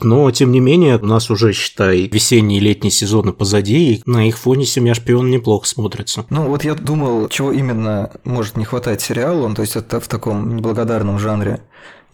Но, 0.00 0.30
тем 0.30 0.52
не 0.52 0.60
менее, 0.60 0.96
у 0.98 1.06
нас 1.06 1.28
уже, 1.28 1.52
считай, 1.52 2.02
весенний 2.06 2.58
и 2.58 2.60
летний 2.60 2.90
сезоны 2.90 3.32
позади, 3.32 3.94
и 3.94 4.02
на 4.06 4.28
их 4.28 4.38
фоне 4.38 4.64
«Семья 4.64 4.94
шпион» 4.94 5.30
неплохо 5.30 5.66
смотрится. 5.66 6.24
Ну, 6.30 6.44
вот 6.44 6.62
я 6.62 6.74
думал, 6.74 7.28
чего 7.28 7.50
именно 7.50 8.12
может 8.24 8.56
не 8.56 8.64
хватать 8.64 9.00
сериалу, 9.00 9.48
ну, 9.48 9.54
то 9.56 9.62
есть 9.62 9.74
это 9.74 9.98
в 9.98 10.06
таком 10.06 10.54
неблагодарном 10.54 11.18
жанре. 11.18 11.62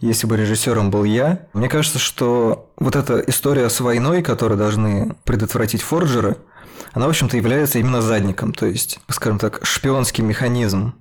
Если 0.01 0.27
бы 0.27 0.35
режиссером 0.35 0.89
был 0.89 1.03
я, 1.03 1.47
мне 1.53 1.69
кажется, 1.69 1.99
что 1.99 2.69
вот 2.77 2.95
эта 2.95 3.19
история 3.27 3.69
с 3.69 3.79
войной, 3.79 4.23
которую 4.23 4.57
должны 4.57 5.15
предотвратить 5.23 5.81
форджеры, 5.81 6.37
она, 6.95 7.07
в 7.07 7.09
общем-то, 7.09 7.35
является 7.35 7.77
именно 7.77 8.01
задником, 8.01 8.53
то 8.53 8.65
есть, 8.65 8.99
скажем 9.09 9.37
так, 9.37 9.59
шпионский 9.63 10.23
механизм 10.23 10.95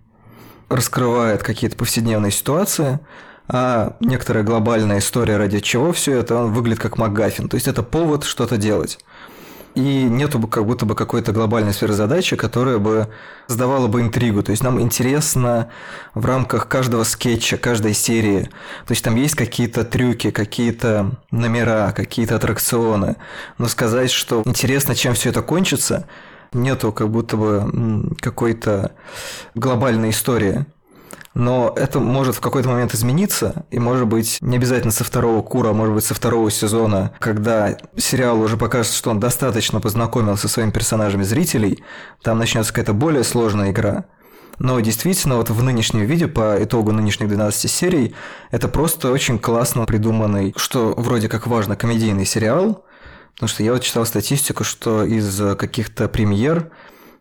раскрывает 0.69 1.45
какие-то 1.45 1.77
повседневные 1.77 2.33
ситуации, 2.33 2.99
а 3.47 3.97
некоторая 4.01 4.43
глобальная 4.43 4.99
история, 4.99 5.37
ради 5.37 5.61
чего 5.61 5.93
все 5.93 6.19
это, 6.19 6.35
он 6.35 6.53
выглядит 6.53 6.83
как 6.83 6.99
МакГаффин. 6.99 7.49
То 7.49 7.55
есть 7.55 7.69
это 7.69 7.85
повод 7.85 8.25
что-то 8.25 8.57
делать. 8.57 8.99
И 9.75 10.05
нету 10.05 10.39
бы 10.39 10.49
как 10.49 10.67
будто 10.67 10.87
бы 10.87 10.95
какой-то 10.95 11.33
глобальной 11.33 11.73
сферы 11.73 11.95
задачи, 11.95 12.37
которая 12.37 12.79
бы 12.79 13.09
создавала 13.49 13.89
бы 13.89 14.03
интригу. 14.03 14.43
То 14.43 14.53
есть 14.53 14.63
нам 14.63 14.81
интересно 14.81 15.69
в 16.15 16.25
рамках 16.25 16.69
каждого 16.69 17.03
скетча, 17.03 17.57
каждой 17.57 17.93
серии. 17.93 18.45
То 18.87 18.93
есть 18.93 19.03
там 19.03 19.17
есть 19.17 19.35
какие-то 19.35 19.85
трюки, 19.85 20.31
какие-то 20.31 21.17
номера, 21.33 21.93
какие-то 21.93 22.37
аттракционы. 22.37 23.17
Но 23.59 23.67
сказать, 23.67 24.13
что 24.13 24.43
интересно, 24.45 24.95
чем 24.95 25.15
все 25.15 25.31
это 25.31 25.43
кончится, 25.43 26.07
нету 26.53 26.93
как 26.93 27.11
будто 27.11 27.37
бы 27.37 28.15
какой-то 28.21 28.93
глобальной 29.57 30.11
истории. 30.11 30.67
Но 31.35 31.73
это 31.77 31.99
может 31.99 32.37
в 32.37 32.41
какой-то 32.41 32.69
момент 32.69 32.95
измениться, 32.95 33.67
и 33.73 33.81
может 33.81 34.07
быть 34.07 34.39
не 34.41 34.57
обязательно 34.57 34.93
со 34.93 35.03
второго 35.03 35.43
кура, 35.43 35.71
а 35.71 35.73
может 35.73 35.93
быть 35.93 36.05
со 36.05 36.15
второго 36.15 36.49
сезона, 36.51 37.13
когда 37.19 37.77
сериал 37.97 38.41
уже 38.41 38.57
покажется, 38.57 38.97
что 38.97 39.11
он 39.11 39.19
достаточно 39.19 39.81
познакомился 39.81 40.43
со 40.43 40.55
своими 40.55 40.71
персонажами 40.71 41.25
зрителей, 41.25 41.83
там 42.23 42.39
начнется 42.39 42.73
какая-то 42.73 42.93
более 42.93 43.25
сложная 43.25 43.73
игра. 43.73 44.05
Но 44.61 44.79
действительно, 44.79 45.37
вот 45.37 45.51
в 45.51 45.63
нынешнем 45.65 46.05
виде, 46.05 46.29
по 46.29 46.63
итогу 46.63 46.93
нынешних 46.93 47.29
12 47.29 47.69
серий, 47.69 48.15
это 48.53 48.69
просто 48.69 49.11
очень 49.11 49.41
классно 49.41 49.85
придуманный, 49.85 50.55
что 50.57 50.95
вроде 50.97 51.29
как 51.29 51.49
важно, 51.49 51.75
комедийный 51.75 52.25
сериал, 52.25 52.85
потому 53.35 53.49
что 53.49 53.65
я 53.65 53.73
вот 53.73 53.83
читал 53.83 54.07
статистику, 54.07 54.63
что 54.63 55.03
из 55.03 55.57
каких-то 55.57 56.09
премьер 56.09 56.71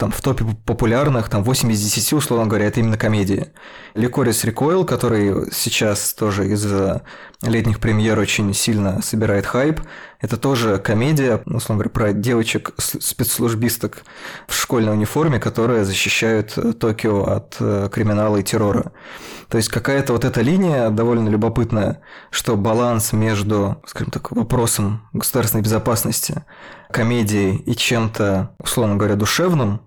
там 0.03 0.11
в 0.11 0.21
топе 0.21 0.43
популярных, 0.65 1.29
там 1.29 1.45
8 1.45 1.71
из 1.71 1.81
10, 1.81 2.11
условно 2.11 2.45
говоря, 2.45 2.65
это 2.65 2.81
именно 2.81 2.97
комедии. 2.97 3.53
Ликорис 3.95 4.43
Recoil, 4.43 4.83
который 4.83 5.49
сейчас 5.53 6.13
тоже 6.13 6.49
из-за 6.49 7.03
летних 7.41 7.79
премьер 7.79 8.19
очень 8.19 8.53
сильно 8.53 9.01
собирает 9.01 9.45
хайп, 9.45 9.79
это 10.19 10.35
тоже 10.35 10.77
комедия, 10.77 11.41
условно 11.45 11.85
говоря, 11.85 11.89
про 11.89 12.11
девочек-спецслужбисток 12.11 14.03
в 14.45 14.53
школьной 14.53 14.91
униформе, 14.91 15.39
которые 15.39 15.85
защищают 15.85 16.57
э, 16.57 16.73
Токио 16.73 17.23
от 17.23 17.55
э, 17.61 17.87
криминала 17.89 18.35
и 18.37 18.43
террора. 18.43 18.91
То 19.47 19.55
есть 19.55 19.69
какая-то 19.69 20.11
вот 20.11 20.25
эта 20.25 20.41
линия 20.41 20.89
довольно 20.89 21.29
любопытная, 21.29 22.01
что 22.29 22.57
баланс 22.57 23.13
между, 23.13 23.81
скажем 23.85 24.11
так, 24.11 24.31
вопросом 24.31 25.07
государственной 25.13 25.63
безопасности, 25.63 26.43
комедией 26.91 27.55
и 27.55 27.73
чем-то, 27.73 28.55
условно 28.59 28.97
говоря, 28.97 29.15
душевным, 29.15 29.79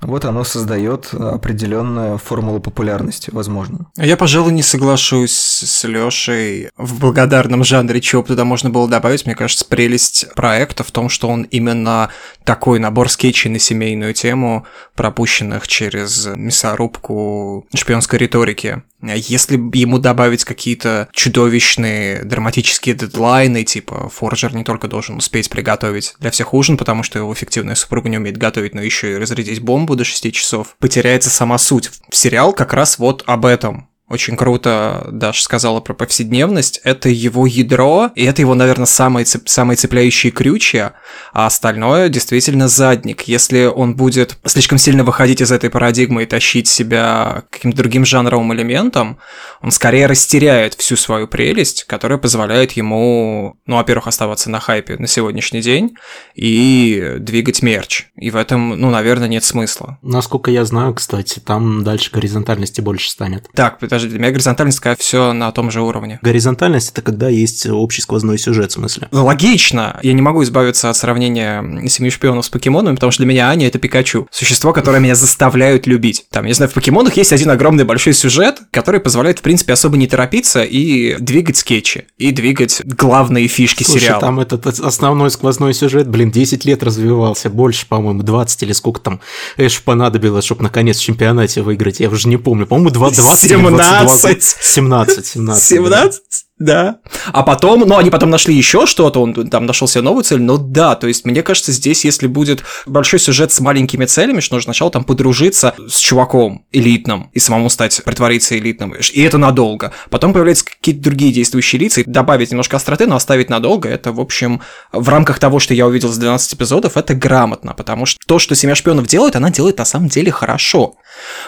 вот 0.00 0.24
оно 0.24 0.44
создает 0.44 1.12
определенную 1.12 2.18
формулу 2.18 2.60
популярности, 2.60 3.30
возможно. 3.32 3.90
Я, 3.96 4.16
пожалуй, 4.16 4.52
не 4.52 4.62
соглашусь 4.62 5.36
с 5.36 5.84
Лешей 5.84 6.70
в 6.76 6.98
благодарном 7.00 7.64
жанре, 7.64 8.00
чего 8.00 8.22
бы 8.22 8.28
туда 8.28 8.44
можно 8.44 8.70
было 8.70 8.88
добавить. 8.88 9.26
Мне 9.26 9.34
кажется, 9.34 9.64
прелесть 9.64 10.26
проекта 10.34 10.84
в 10.84 10.90
том, 10.90 11.08
что 11.08 11.28
он 11.28 11.42
именно 11.42 12.10
такой 12.44 12.78
набор 12.78 13.10
скетчей 13.10 13.50
на 13.50 13.58
семейную 13.58 14.14
тему, 14.14 14.66
пропущенных 14.94 15.68
через 15.68 16.26
мясорубку 16.26 17.66
шпионской 17.74 18.18
риторики. 18.18 18.82
Если 19.02 19.56
бы 19.56 19.76
ему 19.76 19.98
добавить 19.98 20.44
какие-то 20.44 21.08
чудовищные 21.12 22.24
драматические 22.24 22.94
дедлайны, 22.94 23.64
типа 23.64 24.10
Форджер 24.10 24.54
не 24.54 24.64
только 24.64 24.88
должен 24.88 25.16
успеть 25.16 25.50
приготовить 25.50 26.14
для 26.18 26.30
всех 26.30 26.54
ужин, 26.54 26.76
потому 26.76 27.02
что 27.02 27.18
его 27.18 27.34
фиктивная 27.34 27.74
супруга 27.74 28.08
не 28.08 28.18
умеет 28.18 28.36
готовить, 28.36 28.74
но 28.74 28.82
еще 28.82 29.12
и 29.12 29.16
разрядить 29.16 29.60
бомбу 29.60 29.96
до 29.96 30.04
6 30.04 30.32
часов, 30.32 30.76
потеряется 30.78 31.30
сама 31.30 31.58
суть. 31.58 31.90
Сериал 32.10 32.52
как 32.52 32.72
раз 32.72 32.98
вот 32.98 33.24
об 33.26 33.46
этом. 33.46 33.89
Очень 34.10 34.36
круто 34.36 35.06
Даша 35.12 35.40
сказала 35.40 35.80
про 35.80 35.94
повседневность. 35.94 36.80
Это 36.82 37.08
его 37.08 37.46
ядро, 37.46 38.10
и 38.16 38.24
это 38.24 38.42
его, 38.42 38.56
наверное, 38.56 38.86
самые, 38.86 39.24
цеп... 39.24 39.48
самые 39.48 39.76
цепляющие 39.76 40.32
крючья, 40.32 40.94
а 41.32 41.46
остальное 41.46 42.08
действительно 42.08 42.66
задник. 42.66 43.22
Если 43.22 43.66
он 43.66 43.94
будет 43.94 44.36
слишком 44.44 44.78
сильно 44.78 45.04
выходить 45.04 45.40
из 45.40 45.52
этой 45.52 45.70
парадигмы 45.70 46.24
и 46.24 46.26
тащить 46.26 46.66
себя 46.66 47.44
каким-то 47.50 47.78
другим 47.78 48.04
жанровым 48.04 48.52
элементом, 48.52 49.18
он 49.62 49.70
скорее 49.70 50.06
растеряет 50.06 50.74
всю 50.74 50.96
свою 50.96 51.28
прелесть, 51.28 51.84
которая 51.84 52.18
позволяет 52.18 52.72
ему, 52.72 53.58
ну, 53.66 53.76
во-первых, 53.76 54.08
оставаться 54.08 54.50
на 54.50 54.58
хайпе 54.58 54.96
на 54.96 55.06
сегодняшний 55.06 55.60
день 55.60 55.94
и 56.34 57.14
двигать 57.20 57.62
мерч. 57.62 58.06
И 58.16 58.30
в 58.30 58.36
этом, 58.36 58.70
ну, 58.70 58.90
наверное, 58.90 59.28
нет 59.28 59.44
смысла. 59.44 59.98
Насколько 60.02 60.50
я 60.50 60.64
знаю, 60.64 60.94
кстати, 60.94 61.38
там 61.38 61.84
дальше 61.84 62.10
горизонтальности 62.10 62.80
больше 62.80 63.08
станет. 63.08 63.46
Так, 63.54 63.78
подожди, 63.78 63.99
даже 64.00 64.08
для 64.10 64.18
меня 64.18 64.30
горизонтальность 64.30 64.78
такая 64.78 64.96
все 64.96 65.34
на 65.34 65.52
том 65.52 65.70
же 65.70 65.82
уровне. 65.82 66.18
Горизонтальность 66.22 66.90
это 66.90 67.02
когда 67.02 67.28
есть 67.28 67.66
общий 67.66 68.00
сквозной 68.00 68.38
сюжет, 68.38 68.70
в 68.70 68.74
смысле? 68.74 69.08
Ну, 69.10 69.26
логично. 69.26 70.00
Я 70.02 70.14
не 70.14 70.22
могу 70.22 70.42
избавиться 70.42 70.88
от 70.88 70.96
сравнения 70.96 71.86
«Семью 71.88 72.10
шпионов» 72.10 72.46
с 72.46 72.48
«Покемонами», 72.48 72.94
потому 72.94 73.12
что 73.12 73.22
для 73.22 73.30
меня 73.30 73.50
Аня— 73.50 73.66
это 73.68 73.78
Пикачу. 73.78 74.26
Существо, 74.30 74.72
которое 74.72 75.00
меня 75.00 75.14
заставляют 75.14 75.86
любить. 75.86 76.24
Там, 76.30 76.46
я 76.46 76.54
знаю, 76.54 76.70
в 76.70 76.74
«Покемонах» 76.74 77.14
есть 77.18 77.32
один 77.32 77.50
огромный 77.50 77.84
большой 77.84 78.14
сюжет, 78.14 78.60
который 78.70 79.00
позволяет, 79.00 79.40
в 79.40 79.42
принципе, 79.42 79.74
особо 79.74 79.98
не 79.98 80.06
торопиться 80.06 80.62
и 80.62 81.16
двигать 81.18 81.58
скетчи, 81.58 82.06
и 82.16 82.30
двигать 82.30 82.80
главные 82.84 83.48
фишки 83.48 83.82
Слушай, 83.82 84.00
сериала. 84.00 84.20
там 84.20 84.40
этот 84.40 84.66
основной 84.66 85.30
сквозной 85.30 85.74
сюжет, 85.74 86.08
блин, 86.08 86.30
10 86.30 86.64
лет 86.64 86.82
развивался, 86.82 87.50
больше, 87.50 87.86
по-моему, 87.86 88.22
20 88.22 88.62
или 88.62 88.72
сколько 88.72 89.00
там 89.00 89.20
Эш 89.58 89.82
понадобилось, 89.82 90.46
чтобы 90.46 90.62
наконец 90.62 90.96
в 90.98 91.02
чемпионате 91.02 91.60
выиграть. 91.60 92.00
Я 92.00 92.08
уже 92.08 92.28
не 92.28 92.38
помню, 92.38 92.66
по-моему, 92.66 92.90
20 92.90 93.50
17. 93.50 93.89
17. 93.90 94.40
20, 94.40 94.56
17, 94.60 95.22
17. 95.24 95.60
17? 95.60 96.49
Да. 96.60 96.98
А 97.32 97.42
потом, 97.42 97.80
ну, 97.80 97.96
они 97.96 98.10
потом 98.10 98.28
нашли 98.28 98.54
еще 98.54 98.84
что-то, 98.84 99.22
он 99.22 99.32
там 99.48 99.64
нашел 99.64 99.88
себе 99.88 100.02
новую 100.02 100.24
цель, 100.24 100.42
но 100.42 100.58
да, 100.58 100.94
то 100.94 101.06
есть, 101.06 101.24
мне 101.24 101.42
кажется, 101.42 101.72
здесь, 101.72 102.04
если 102.04 102.26
будет 102.26 102.62
большой 102.84 103.18
сюжет 103.18 103.50
с 103.50 103.60
маленькими 103.60 104.04
целями, 104.04 104.40
что 104.40 104.56
нужно 104.56 104.74
сначала 104.74 104.90
там 104.90 105.04
подружиться 105.04 105.74
с 105.88 105.98
чуваком 105.98 106.66
элитным 106.70 107.30
и 107.32 107.38
самому 107.38 107.70
стать, 107.70 108.02
притвориться 108.04 108.58
элитным, 108.58 108.92
и 108.92 109.22
это 109.22 109.38
надолго. 109.38 109.94
Потом 110.10 110.34
появляются 110.34 110.66
какие-то 110.66 111.00
другие 111.02 111.32
действующие 111.32 111.80
лица, 111.80 112.02
и 112.02 112.04
добавить 112.04 112.50
немножко 112.50 112.76
остроты, 112.76 113.06
но 113.06 113.16
оставить 113.16 113.48
надолго, 113.48 113.88
это, 113.88 114.12
в 114.12 114.20
общем, 114.20 114.60
в 114.92 115.08
рамках 115.08 115.38
того, 115.38 115.60
что 115.60 115.72
я 115.72 115.86
увидел 115.86 116.12
с 116.12 116.18
12 116.18 116.54
эпизодов, 116.56 116.98
это 116.98 117.14
грамотно, 117.14 117.72
потому 117.72 118.04
что 118.04 118.18
то, 118.26 118.38
что 118.38 118.54
«Семья 118.54 118.74
шпионов» 118.74 119.06
делает, 119.06 119.34
она 119.34 119.48
делает 119.48 119.78
на 119.78 119.86
самом 119.86 120.08
деле 120.08 120.30
хорошо. 120.30 120.96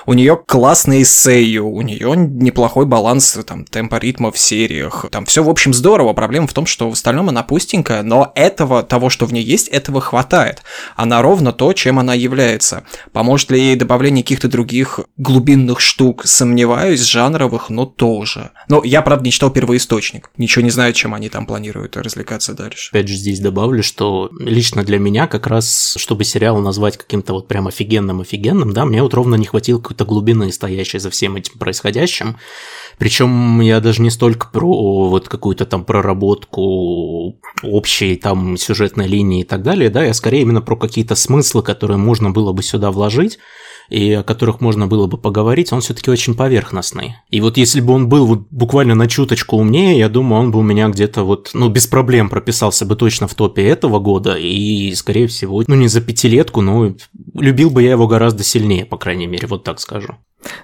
У 0.07 0.15
нее 0.15 0.37
классные 0.47 1.05
сею, 1.05 1.69
у 1.69 1.83
нее 1.83 2.15
неплохой 2.17 2.87
баланс 2.87 3.39
там 3.47 3.67
темпа 3.67 3.97
ритма 3.97 4.33
в 4.33 4.39
сериях. 4.39 5.01
Там 5.09 5.24
все, 5.24 5.42
в 5.42 5.48
общем, 5.48 5.74
здорово. 5.74 6.12
Проблема 6.12 6.46
в 6.46 6.53
том, 6.53 6.66
что 6.66 6.88
в 6.88 6.92
остальном 6.92 7.28
она 7.28 7.42
пустенькая, 7.42 8.03
но 8.03 8.32
этого, 8.34 8.82
того, 8.82 9.11
что 9.11 9.26
в 9.26 9.32
ней 9.32 9.42
есть, 9.42 9.68
этого 9.68 10.00
хватает. 10.00 10.62
Она 10.96 11.22
ровно 11.22 11.53
то, 11.53 11.72
чем 11.72 11.98
она 11.98 12.14
является. 12.14 12.84
Поможет 13.12 13.50
ли 13.50 13.61
ей 13.61 13.76
добавление 13.76 14.22
каких-то 14.22 14.48
других 14.48 15.00
глубинных 15.16 15.80
штук? 15.80 16.22
Сомневаюсь, 16.26 17.00
жанровых, 17.00 17.70
но 17.70 17.86
тоже. 17.86 18.50
Но 18.68 18.82
я, 18.84 19.03
правда, 19.03 19.24
не 19.24 19.32
читал 19.32 19.50
первоисточник. 19.50 20.30
Ничего 20.36 20.64
не 20.64 20.70
знаю, 20.70 20.92
чем 20.92 21.14
они 21.14 21.28
там 21.28 21.46
планируют 21.46 21.96
развлекаться 21.96 22.55
дальше. 22.55 22.90
Опять 22.90 23.09
же, 23.09 23.14
здесь 23.14 23.40
добавлю, 23.40 23.82
что 23.82 24.30
лично 24.38 24.82
для 24.82 24.98
меня 24.98 25.26
как 25.26 25.46
раз, 25.46 25.94
чтобы 25.98 26.24
сериал 26.24 26.59
назвать 26.59 26.96
каким-то 26.96 27.32
вот 27.32 27.48
прям 27.48 27.68
офигенным-офигенным, 27.68 28.72
да, 28.72 28.84
мне 28.84 29.03
вот 29.03 29.14
ровно 29.14 29.34
не 29.36 29.46
хватило 29.46 29.78
какой-то 29.78 30.05
глубины, 30.05 30.53
стоящей 30.53 30.98
за 30.98 31.11
всем 31.11 31.36
этим 31.36 31.59
происходящим. 31.59 32.36
Причем 33.03 33.61
я 33.61 33.80
даже 33.80 34.00
не 34.00 34.11
столько 34.11 34.46
про 34.46 35.09
вот 35.09 35.28
какую-то 35.28 35.66
там 35.66 35.84
проработку 35.84 37.36
общей 37.64 38.14
там 38.14 38.57
сюжетной 38.57 39.09
линии 39.09 39.40
и 39.40 39.44
так 39.44 39.64
далее, 39.64 39.90
да, 39.90 40.05
я 40.05 40.14
скорее 40.14 40.42
именно 40.42 40.61
про 40.61 40.76
какие-то 40.76 41.16
смыслы, 41.16 41.64
которые 41.64 41.96
можно 41.96 42.30
было 42.30 42.53
бы 42.53 42.62
сюда 42.62 42.92
вложить, 42.92 43.40
и 43.88 44.12
о 44.12 44.22
которых 44.22 44.61
можно 44.61 44.86
было 44.86 45.09
бы 45.09 45.18
поговорить, 45.18 45.72
он 45.72 45.80
все-таки 45.80 46.12
очень 46.12 46.36
поверхностный. 46.36 47.16
И 47.28 47.40
вот 47.40 47.57
если 47.57 47.80
бы 47.80 47.92
он 47.92 48.09
был 48.09 48.24
вот 48.24 48.46
буквально 48.53 48.94
на 48.94 49.09
чуточку 49.09 49.57
умнее, 49.57 49.98
я 49.98 50.09
думаю, 50.09 50.40
он 50.40 50.53
бы 50.53 50.61
у 50.61 50.62
меня 50.62 50.88
где-то 50.88 51.24
вот, 51.24 51.50
ну, 51.55 51.68
без 51.70 51.88
проблем 51.88 52.28
прописался 52.28 52.86
бы 52.86 52.94
точно 52.94 53.26
в 53.26 53.34
топе 53.34 53.64
этого 53.64 53.98
года, 53.98 54.36
и, 54.36 54.94
скорее 54.94 55.26
всего, 55.26 55.64
ну, 55.66 55.74
не 55.74 55.88
за 55.88 56.03
пятилетку, 56.03 56.61
но 56.61 56.94
любил 57.34 57.70
бы 57.70 57.82
я 57.82 57.90
его 57.90 58.07
гораздо 58.07 58.44
сильнее, 58.44 58.84
по 58.84 58.96
крайней 58.96 59.26
мере, 59.26 59.48
вот 59.48 59.64
так 59.64 59.80
скажу. 59.80 60.18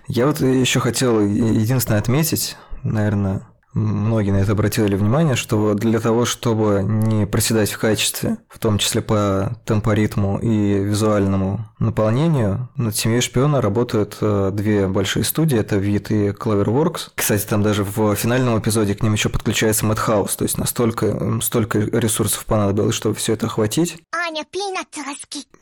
Я 0.06 0.26
вот 0.26 0.40
еще 0.40 0.80
хотел 0.80 1.20
единственное 1.20 2.00
отметить, 2.00 2.56
наверное, 2.82 3.42
многие 3.74 4.30
на 4.30 4.38
это 4.38 4.52
обратили 4.52 4.96
внимание, 4.96 5.36
что 5.36 5.74
для 5.74 6.00
того, 6.00 6.24
чтобы 6.24 6.82
не 6.82 7.26
проседать 7.26 7.70
в 7.70 7.78
качестве, 7.78 8.38
в 8.48 8.58
том 8.58 8.78
числе 8.78 9.02
по 9.02 9.56
темпоритму 9.64 10.38
и 10.38 10.80
визуальному 10.80 11.66
наполнению, 11.78 12.68
над 12.76 12.96
«Семьей 12.96 13.20
шпиона» 13.20 13.60
работают 13.60 14.16
э, 14.20 14.50
две 14.52 14.86
большие 14.88 15.24
студии, 15.24 15.58
это 15.58 15.76
Вид 15.76 16.10
и 16.10 16.28
Cloverworks. 16.28 17.10
Кстати, 17.14 17.46
там 17.46 17.62
даже 17.62 17.84
в 17.84 18.14
финальном 18.14 18.58
эпизоде 18.58 18.94
к 18.94 19.02
ним 19.02 19.12
еще 19.12 19.28
подключается 19.28 19.86
Madhouse, 19.86 20.36
то 20.36 20.44
есть 20.44 20.58
настолько 20.58 21.38
столько 21.40 21.78
ресурсов 21.78 22.44
понадобилось, 22.46 22.94
чтобы 22.94 23.14
все 23.14 23.34
это 23.34 23.46
охватить. 23.46 23.96
Аня, 24.12 24.44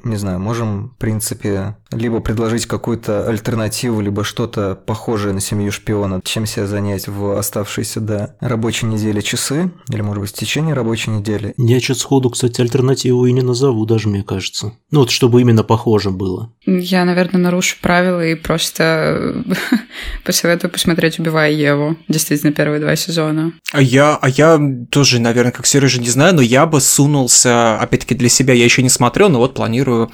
Не 0.04 0.16
знаю, 0.16 0.40
можем, 0.40 0.90
в 0.90 0.96
принципе, 0.96 1.76
либо 1.90 2.20
предложить 2.20 2.66
какую-то 2.66 3.28
альтернативу, 3.28 4.00
либо 4.00 4.24
что-то 4.24 4.74
похожее 4.74 5.34
на 5.34 5.40
«Семью 5.40 5.72
шпиона», 5.72 6.20
чем 6.24 6.46
себя 6.46 6.66
занять 6.66 7.08
в 7.08 7.38
оставшиеся 7.38 8.00
до 8.00 8.36
рабочей 8.40 8.86
недели 8.86 9.20
часы, 9.20 9.70
или, 9.88 10.00
может 10.00 10.22
быть, 10.22 10.30
в 10.30 10.34
течение 10.34 10.74
рабочей 10.74 11.10
недели. 11.10 11.54
Я 11.56 11.80
что-то 11.80 12.00
сходу, 12.00 12.30
кстати, 12.30 12.60
альтернативу 12.60 13.26
и 13.26 13.32
не 13.32 13.42
назову 13.42 13.86
даже, 13.86 14.08
мне 14.08 14.22
кажется. 14.22 14.72
Ну 14.90 15.00
вот, 15.00 15.10
чтобы 15.10 15.40
именно 15.40 15.62
похоже 15.62 16.05
было. 16.10 16.52
Я, 16.66 17.04
наверное, 17.04 17.40
нарушу 17.40 17.76
правила 17.80 18.24
и 18.24 18.34
просто 18.34 19.44
посоветую 20.24 20.70
посмотреть 20.70 21.18
«Убивая 21.18 21.50
Еву». 21.50 21.96
Действительно, 22.08 22.52
первые 22.52 22.80
два 22.80 22.96
сезона. 22.96 23.52
А 23.72 23.80
я, 23.80 24.16
а 24.16 24.28
я 24.28 24.60
тоже, 24.90 25.20
наверное, 25.20 25.52
как 25.52 25.66
Сережа, 25.66 26.00
не 26.00 26.08
знаю, 26.08 26.34
но 26.34 26.42
я 26.42 26.66
бы 26.66 26.80
сунулся, 26.80 27.78
опять-таки, 27.78 28.14
для 28.14 28.28
себя 28.28 28.54
я 28.54 28.64
еще 28.64 28.82
не 28.82 28.90
смотрел, 28.90 29.28
но 29.28 29.38
вот 29.38 29.54
планирую 29.54 30.10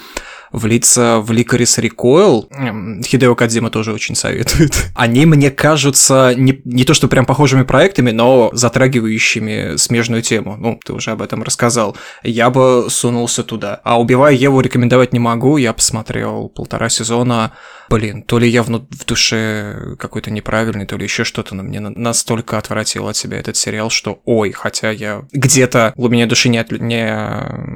влиться 0.52 1.18
в 1.20 1.30
Licorice 1.32 1.82
Recoil. 1.82 3.02
Хидео 3.04 3.34
Кадзима 3.34 3.70
тоже 3.70 3.92
очень 3.92 4.14
советует. 4.14 4.74
Они 4.94 5.26
мне 5.26 5.50
кажутся 5.50 6.34
не, 6.36 6.60
не 6.64 6.84
то 6.84 6.94
что 6.94 7.08
прям 7.08 7.26
похожими 7.26 7.62
проектами, 7.62 8.10
но 8.10 8.50
затрагивающими 8.52 9.76
смежную 9.76 10.22
тему. 10.22 10.56
Ну, 10.58 10.78
ты 10.84 10.92
уже 10.92 11.10
об 11.10 11.22
этом 11.22 11.42
рассказал. 11.42 11.96
Я 12.22 12.50
бы 12.50 12.86
сунулся 12.88 13.42
туда. 13.42 13.80
А 13.84 14.00
«Убивая 14.00 14.34
Еву» 14.34 14.60
рекомендовать 14.60 15.12
не 15.12 15.18
могу. 15.18 15.56
Я 15.56 15.72
посмотрел 15.72 16.48
полтора 16.48 16.88
сезона 16.88 17.52
блин, 17.92 18.22
то 18.22 18.38
ли 18.38 18.48
я 18.48 18.62
в, 18.62 18.68
в 18.68 19.04
душе 19.06 19.96
какой-то 19.98 20.30
неправильный, 20.30 20.86
то 20.86 20.96
ли 20.96 21.04
еще 21.04 21.24
что-то, 21.24 21.54
но 21.54 21.62
мне 21.62 21.80
настолько 21.80 22.56
отвратил 22.56 23.06
от 23.08 23.16
себя 23.16 23.38
этот 23.38 23.56
сериал, 23.56 23.90
что 23.90 24.20
ой, 24.24 24.52
хотя 24.52 24.90
я 24.90 25.24
где-то 25.32 25.92
в 25.94 26.00
глубине 26.00 26.26
души 26.26 26.48
не, 26.48 26.58
от, 26.58 26.72
не 26.72 27.06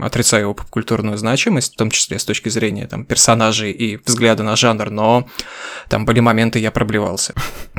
отрицаю 0.03 0.43
его 0.45 0.55
попкультурную 0.55 1.18
значимость, 1.18 1.74
в 1.74 1.77
том 1.77 1.91
числе 1.91 2.18
с 2.18 2.24
точки 2.24 2.49
зрения 2.49 2.66
там 2.87 3.05
персонажей 3.05 3.73
и 3.73 3.99
взгляда 4.05 4.43
на 4.43 4.57
жанр, 4.57 4.91
но 4.91 5.29
там 5.89 6.05
были 6.05 6.21
моменты, 6.21 6.59
я 6.59 6.71
проблевался. 6.71 7.35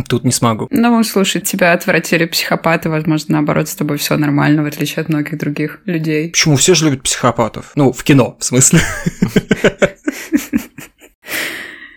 Тут 0.07 0.23
не 0.23 0.31
смогу. 0.31 0.67
Ну, 0.71 1.03
слушай, 1.03 1.41
тебя 1.41 1.73
отвратили 1.73 2.25
психопаты, 2.25 2.89
возможно, 2.89 3.33
наоборот, 3.35 3.67
с 3.69 3.75
тобой 3.75 3.97
все 3.97 4.17
нормально, 4.17 4.63
в 4.63 4.65
отличие 4.65 5.01
от 5.01 5.09
многих 5.09 5.37
других 5.37 5.79
людей. 5.85 6.29
Почему 6.29 6.55
все 6.55 6.75
же 6.75 6.85
любят 6.85 7.03
психопатов? 7.03 7.71
Ну, 7.75 7.91
в 7.91 8.03
кино, 8.03 8.37
в 8.39 8.45
смысле. 8.45 8.79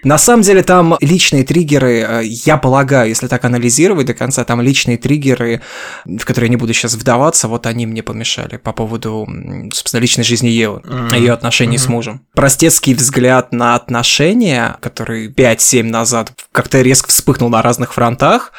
На 0.03 0.19
самом 0.19 0.43
деле 0.43 0.63
там 0.63 0.97
личные 1.01 1.45
триггеры, 1.45 2.01
э, 2.01 2.21
я 2.25 2.57
полагаю, 2.57 3.09
если 3.09 3.27
так 3.27 3.45
анализировать 3.45 4.07
до 4.07 4.15
конца, 4.15 4.45
там 4.45 4.61
личные 4.61 4.97
триггеры, 4.97 5.61
в 6.05 6.25
которые 6.25 6.49
я 6.49 6.51
не 6.51 6.57
буду 6.57 6.73
сейчас 6.73 6.95
вдаваться, 6.95 7.49
вот 7.49 7.67
они 7.67 7.87
мне 7.87 8.03
помешали 8.03 8.57
по 8.57 8.73
поводу, 8.73 9.29
собственно, 9.73 10.01
личной 10.01 10.25
жизни 10.25 10.49
Евы, 10.49 10.81
mm-hmm. 10.81 11.19
ее 11.19 11.33
отношений 11.33 11.77
mm-hmm. 11.77 11.81
с 11.81 11.89
мужем. 11.89 12.27
Простецкий 12.35 12.95
взгляд 12.95 13.53
на 13.53 13.75
отношения, 13.75 14.77
который 14.81 15.29
5-7 15.29 15.83
назад 15.85 16.33
как-то 16.53 16.81
резко 16.81 17.09
вспыхнул 17.09 17.51
на 17.51 17.63
разных 17.63 17.93
фронтах, 17.93 18.53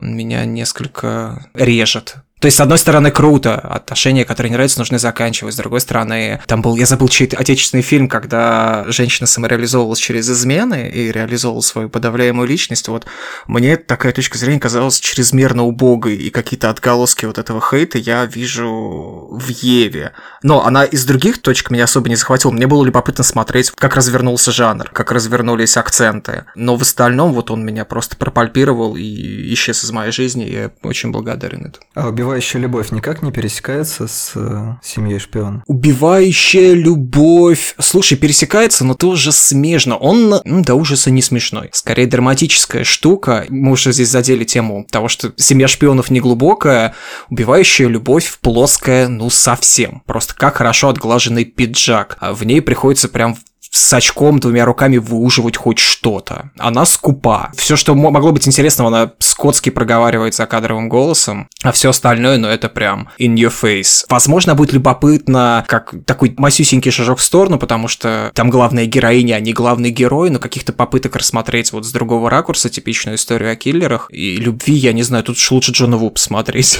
меня 0.00 0.44
несколько 0.44 1.46
режет. 1.54 2.16
То 2.40 2.46
есть, 2.46 2.56
с 2.56 2.60
одной 2.60 2.78
стороны, 2.78 3.10
круто, 3.10 3.58
отношения, 3.58 4.24
которые 4.24 4.50
не 4.50 4.54
нравятся, 4.54 4.78
нужны 4.78 4.98
заканчивать. 4.98 5.52
С 5.52 5.58
другой 5.58 5.82
стороны, 5.82 6.40
там 6.46 6.62
был, 6.62 6.74
я 6.74 6.86
забыл 6.86 7.08
чей-то 7.08 7.36
отечественный 7.36 7.82
фильм, 7.82 8.08
когда 8.08 8.84
женщина 8.88 9.26
самореализовывалась 9.26 9.98
через 9.98 10.30
измены 10.30 10.88
и 10.88 11.12
реализовывала 11.12 11.60
свою 11.60 11.90
подавляемую 11.90 12.48
личность. 12.48 12.88
Вот 12.88 13.04
мне 13.46 13.76
такая 13.76 14.12
точка 14.12 14.38
зрения 14.38 14.58
казалась 14.58 15.00
чрезмерно 15.00 15.64
убогой, 15.64 16.16
и 16.16 16.30
какие-то 16.30 16.70
отголоски 16.70 17.26
вот 17.26 17.36
этого 17.36 17.60
хейта 17.60 17.98
я 17.98 18.24
вижу 18.24 19.28
в 19.30 19.48
Еве. 19.48 20.12
Но 20.42 20.64
она 20.64 20.84
из 20.84 21.04
других 21.04 21.42
точек 21.42 21.70
меня 21.70 21.84
особо 21.84 22.08
не 22.08 22.16
захватила. 22.16 22.52
Мне 22.52 22.66
было 22.66 22.82
любопытно 22.82 23.22
смотреть, 23.22 23.70
как 23.72 23.96
развернулся 23.96 24.50
жанр, 24.50 24.88
как 24.94 25.12
развернулись 25.12 25.76
акценты. 25.76 26.46
Но 26.54 26.76
в 26.76 26.82
остальном 26.82 27.34
вот 27.34 27.50
он 27.50 27.62
меня 27.66 27.84
просто 27.84 28.16
пропальпировал 28.16 28.96
и 28.96 29.52
исчез 29.52 29.84
из 29.84 29.90
моей 29.90 30.12
жизни, 30.12 30.46
и 30.46 30.52
я 30.54 30.70
очень 30.82 31.10
благодарен 31.10 31.66
этому. 31.66 31.84
Убивающая 32.30 32.60
любовь 32.60 32.92
никак 32.92 33.22
не 33.22 33.32
пересекается 33.32 34.06
с 34.06 34.34
э, 34.36 34.74
семьей 34.84 35.18
шпион? 35.18 35.64
Убивающая 35.66 36.74
любовь. 36.74 37.74
Слушай, 37.80 38.16
пересекается, 38.16 38.84
но 38.84 38.94
тоже 38.94 39.32
смежно. 39.32 39.96
Он 39.96 40.40
до 40.44 40.76
ужаса 40.76 41.10
не 41.10 41.22
смешной. 41.22 41.70
Скорее 41.72 42.06
драматическая 42.06 42.84
штука. 42.84 43.46
Мы 43.48 43.72
уже 43.72 43.92
здесь 43.92 44.10
задели 44.10 44.44
тему 44.44 44.86
того, 44.88 45.08
что 45.08 45.32
семья 45.38 45.66
шпионов 45.66 46.08
не 46.10 46.20
глубокая. 46.20 46.94
Убивающая 47.30 47.88
любовь 47.88 48.38
плоская, 48.40 49.08
ну 49.08 49.28
совсем. 49.28 50.04
Просто 50.06 50.32
как 50.36 50.58
хорошо 50.58 50.90
отглаженный 50.90 51.44
пиджак. 51.44 52.16
А 52.20 52.32
в 52.32 52.44
ней 52.44 52.62
приходится 52.62 53.08
прям 53.08 53.36
с 53.70 53.92
очком 53.92 54.40
двумя 54.40 54.64
руками 54.64 54.98
выуживать 54.98 55.56
хоть 55.56 55.78
что-то. 55.78 56.50
Она 56.58 56.84
скупа. 56.84 57.50
Все, 57.56 57.76
что 57.76 57.94
могло 57.94 58.32
быть 58.32 58.46
интересного, 58.46 58.88
она 58.88 59.12
скотски 59.20 59.70
проговаривает 59.70 60.34
за 60.34 60.46
кадровым 60.46 60.88
голосом, 60.88 61.48
а 61.62 61.72
все 61.72 61.90
остальное, 61.90 62.36
ну 62.38 62.48
это 62.48 62.68
прям 62.68 63.08
in 63.18 63.34
your 63.36 63.52
face. 63.52 64.04
Возможно, 64.08 64.54
будет 64.54 64.72
любопытно, 64.72 65.64
как 65.68 65.94
такой 66.04 66.34
масюсенький 66.36 66.90
шажок 66.90 67.18
в 67.18 67.22
сторону, 67.22 67.58
потому 67.58 67.86
что 67.88 68.32
там 68.34 68.50
главная 68.50 68.86
героиня, 68.86 69.34
а 69.34 69.40
не 69.40 69.52
главный 69.52 69.90
герой, 69.90 70.30
но 70.30 70.38
каких-то 70.38 70.72
попыток 70.72 71.16
рассмотреть 71.16 71.72
вот 71.72 71.86
с 71.86 71.92
другого 71.92 72.28
ракурса 72.28 72.68
типичную 72.68 73.16
историю 73.16 73.52
о 73.52 73.56
киллерах 73.56 74.08
и 74.10 74.36
любви, 74.36 74.74
я 74.74 74.92
не 74.92 75.02
знаю, 75.02 75.24
тут 75.24 75.36
лучше 75.50 75.72
Джона 75.72 75.96
Ву 75.96 76.10
посмотреть. 76.10 76.78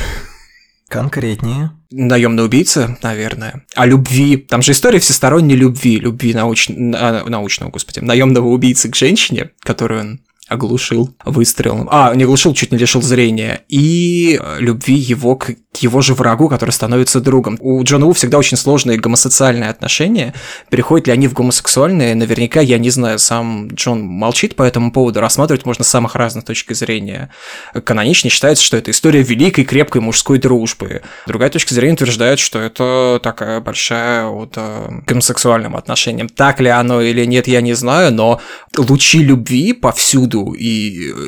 Конкретнее. 0.91 1.71
Наемный 1.93 2.45
убийца, 2.45 2.99
наверное. 3.01 3.65
О 3.77 3.87
любви. 3.87 4.37
Там 4.37 4.61
же 4.61 4.73
история 4.73 4.99
всесторонней 4.99 5.55
любви. 5.55 5.99
Любви 5.99 6.35
науч... 6.35 6.69
научного, 6.69 7.71
господи, 7.71 8.01
наемного 8.01 8.49
убийцы 8.49 8.91
к 8.91 8.97
женщине, 8.97 9.51
которую 9.61 10.01
он 10.01 10.21
оглушил 10.51 11.15
выстрелом. 11.25 11.89
А, 11.91 12.13
не 12.15 12.25
оглушил, 12.25 12.53
чуть 12.55 12.73
не 12.73 12.79
лишил 12.79 13.01
зрения. 13.03 13.63
И 13.69 14.39
э, 14.41 14.57
любви 14.59 14.97
его 14.97 15.37
к 15.37 15.51
его 15.79 16.01
же 16.03 16.15
врагу, 16.15 16.49
который 16.49 16.73
становится 16.73 17.21
другом. 17.21 17.57
У 17.61 17.83
Джона 17.85 18.07
Ву 18.07 18.13
всегда 18.13 18.39
очень 18.39 18.57
сложные 18.57 18.99
гомосоциальные 18.99 19.71
отношения. 19.71 20.35
Переходят 20.69 21.07
ли 21.07 21.13
они 21.13 21.29
в 21.29 21.33
гомосексуальные? 21.33 22.17
Наверняка, 22.17 22.61
я 22.61 22.79
не 22.79 22.91
знаю, 22.91 23.21
сам 23.21 23.69
Джон 23.69 24.03
молчит 24.03 24.57
по 24.57 24.65
этому 24.65 24.91
поводу. 24.91 25.21
Рассматривать 25.21 25.65
можно 25.65 25.85
с 25.85 25.89
самых 25.89 26.17
разных 26.17 26.45
точек 26.45 26.75
зрения. 26.77 27.31
Каноничнее 27.85 28.33
считается, 28.33 28.65
что 28.65 28.77
это 28.77 28.91
история 28.91 29.23
великой 29.23 29.65
крепкой 29.65 30.03
мужской 30.03 30.39
дружбы. 30.39 31.03
Другая 31.29 31.51
точка 31.51 31.73
зрения 31.73 31.95
утверждает, 31.95 32.41
что 32.41 32.59
это 32.59 33.21
такая 33.23 33.61
большая 33.61 34.27
вот 34.27 34.55
э, 34.57 34.89
гомосексуальным 35.07 35.77
отношениям. 35.77 36.29
Так 36.29 36.61
ли 36.61 36.69
оно 36.69 37.01
или 37.01 37.25
нет, 37.25 37.47
я 37.47 37.61
не 37.61 37.75
знаю, 37.75 38.13
но 38.13 38.41
лучи 38.77 39.23
любви 39.23 39.73
повсюду 39.73 40.40
и 40.53 40.69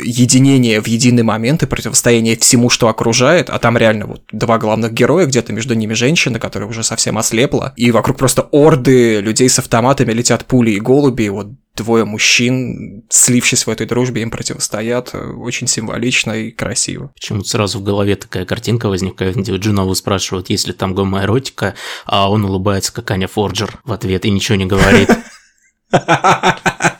единение 0.05 0.81
в 0.81 0.87
единый 0.87 1.23
момент 1.23 1.63
и 1.63 1.67
противостояние 1.67 2.37
всему, 2.37 2.69
что 2.69 2.89
окружает, 2.89 3.51
а 3.51 3.59
там 3.59 3.77
реально 3.77 4.07
вот 4.07 4.23
два 4.33 4.59
главных 4.59 4.93
героя, 4.93 5.27
где-то 5.27 5.53
между 5.53 5.75
ними 5.75 5.95
женщина, 5.95 6.39
которая 6.39 6.69
уже 6.69 6.83
совсем 6.83 7.19
ослепла, 7.19 7.73
и 7.77 7.91
вокруг 7.91 8.17
просто 8.17 8.43
орды 8.53 9.21
людей 9.21 9.49
с 9.49 9.59
автоматами 9.59 10.13
летят 10.13 10.45
пули 10.47 10.73
и 10.73 10.81
голуби, 10.81 11.25
и 11.25 11.29
вот 11.29 11.49
двое 11.77 12.05
мужчин, 12.05 13.05
слившись 13.09 13.67
в 13.67 13.71
этой 13.71 13.87
дружбе, 13.87 14.23
им 14.23 14.31
противостоят 14.31 15.15
очень 15.15 15.67
символично 15.67 16.33
и 16.33 16.51
красиво. 16.51 17.13
Почему-то 17.15 17.49
сразу 17.49 17.79
в 17.79 17.83
голове 17.83 18.17
такая 18.17 18.45
картинка 18.45 18.89
возникает, 18.89 19.37
где 19.37 19.57
Джунову 19.57 19.95
спрашивают, 19.95 20.51
есть 20.51 20.67
ли 20.67 20.73
там 20.73 20.95
гомоэротика, 20.95 21.75
а 22.05 22.31
он 22.31 22.45
улыбается, 22.45 22.93
как 22.93 23.11
Аня 23.11 23.29
Форджер 23.29 23.81
в 23.85 23.93
ответ 23.93 24.25
и 24.25 24.31
ничего 24.31 24.57
не 24.57 24.67
говорит. 24.67 25.09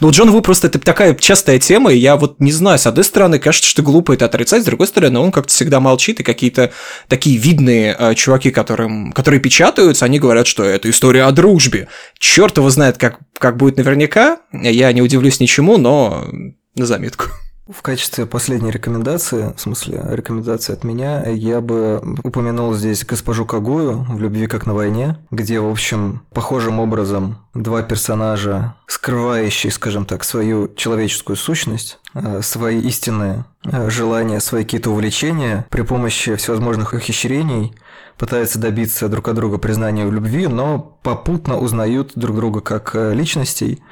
Ну, 0.00 0.10
Джон 0.10 0.30
Ву 0.30 0.40
просто 0.42 0.68
это 0.68 0.78
такая 0.78 1.14
частая 1.14 1.58
тема, 1.58 1.92
и 1.92 1.98
я 1.98 2.16
вот 2.16 2.40
не 2.40 2.52
знаю, 2.52 2.78
с 2.78 2.86
одной 2.86 3.04
стороны, 3.04 3.38
кажется, 3.38 3.68
что 3.68 3.82
глупо 3.82 4.12
это 4.12 4.26
отрицать, 4.26 4.62
с 4.62 4.66
другой 4.66 4.86
стороны, 4.86 5.18
он 5.18 5.32
как-то 5.32 5.52
всегда 5.52 5.80
молчит, 5.80 6.20
и 6.20 6.22
какие-то 6.22 6.72
такие 7.08 7.36
видные 7.36 7.96
э, 7.98 8.14
чуваки, 8.14 8.50
которым, 8.50 9.12
которые 9.12 9.40
печатаются, 9.40 10.04
они 10.04 10.18
говорят, 10.18 10.46
что 10.46 10.64
это 10.64 10.90
история 10.90 11.24
о 11.24 11.32
дружбе. 11.32 11.88
Черт 12.18 12.56
его 12.56 12.70
знает, 12.70 12.98
как, 12.98 13.18
как 13.38 13.56
будет 13.56 13.76
наверняка, 13.76 14.38
я 14.52 14.92
не 14.92 15.02
удивлюсь 15.02 15.40
ничему, 15.40 15.76
но 15.76 16.28
на 16.74 16.86
заметку. 16.86 17.26
В 17.68 17.80
качестве 17.80 18.26
последней 18.26 18.72
рекомендации, 18.72 19.54
в 19.56 19.60
смысле 19.60 20.02
рекомендации 20.08 20.72
от 20.72 20.82
меня, 20.82 21.24
я 21.28 21.60
бы 21.60 22.02
упомянул 22.24 22.74
здесь 22.74 23.04
госпожу 23.04 23.46
Кагую 23.46 24.02
в 24.02 24.20
«Любви 24.20 24.48
как 24.48 24.66
на 24.66 24.74
войне», 24.74 25.18
где, 25.30 25.60
в 25.60 25.70
общем, 25.70 26.22
похожим 26.34 26.80
образом 26.80 27.38
два 27.54 27.82
персонажа, 27.82 28.74
скрывающие, 28.88 29.70
скажем 29.70 30.06
так, 30.06 30.24
свою 30.24 30.74
человеческую 30.74 31.36
сущность, 31.36 32.00
э, 32.14 32.42
свои 32.42 32.80
истинные 32.80 33.44
желания, 33.64 34.40
свои 34.40 34.64
какие-то 34.64 34.90
увлечения 34.90 35.66
при 35.70 35.82
помощи 35.82 36.34
всевозможных 36.36 36.92
ухищрений 36.92 37.74
пытаются 38.16 38.58
добиться 38.58 39.08
друг 39.08 39.28
от 39.28 39.34
друга 39.34 39.58
признания 39.58 40.06
в 40.06 40.12
любви, 40.12 40.46
но 40.46 40.96
попутно 41.02 41.58
узнают 41.58 42.12
друг 42.14 42.36
друга 42.36 42.60
как 42.60 42.94
э, 42.94 43.14
личностей, 43.14 43.82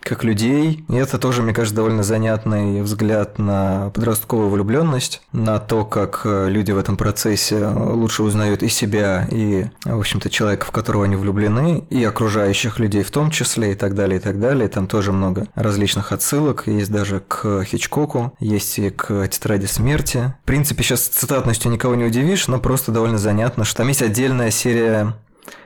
как 0.00 0.24
людей. 0.24 0.84
И 0.88 0.94
это 0.94 1.18
тоже, 1.18 1.42
мне 1.42 1.52
кажется, 1.52 1.76
довольно 1.76 2.02
занятный 2.02 2.82
взгляд 2.82 3.38
на 3.38 3.90
подростковую 3.90 4.48
влюбленность, 4.48 5.22
на 5.32 5.58
то, 5.58 5.84
как 5.84 6.22
э, 6.24 6.48
люди 6.48 6.72
в 6.72 6.78
этом 6.78 6.96
процессе 6.96 7.66
лучше 7.66 8.22
узнают 8.22 8.62
и 8.62 8.68
себя, 8.68 9.26
и, 9.30 9.66
в 9.84 9.98
общем-то, 9.98 10.30
человека, 10.30 10.66
в 10.66 10.70
которого 10.70 11.04
они 11.04 11.16
влюблены, 11.16 11.84
и 11.90 12.02
окружающих 12.04 12.78
людей 12.78 13.02
в 13.02 13.10
том 13.10 13.30
числе, 13.30 13.72
и 13.72 13.74
так 13.74 13.94
далее, 13.94 14.18
и 14.18 14.22
так 14.22 14.40
далее. 14.40 14.68
Там 14.68 14.86
тоже 14.86 15.12
много 15.12 15.48
различных 15.54 16.12
отсылок, 16.12 16.64
есть 16.66 16.90
даже 16.90 17.20
к 17.26 17.64
Хичкоку, 17.64 18.32
есть 18.40 18.78
и 18.78 18.90
к 18.90 19.19
Тетради 19.28 19.66
смерти. 19.66 20.34
В 20.42 20.46
принципе, 20.46 20.82
сейчас 20.82 21.02
цитатностью 21.02 21.70
никого 21.70 21.94
не 21.94 22.04
удивишь, 22.04 22.48
но 22.48 22.58
просто 22.58 22.92
довольно 22.92 23.18
занятно, 23.18 23.64
что 23.64 23.78
там 23.78 23.88
есть 23.88 24.02
отдельная 24.02 24.50
серия 24.50 25.14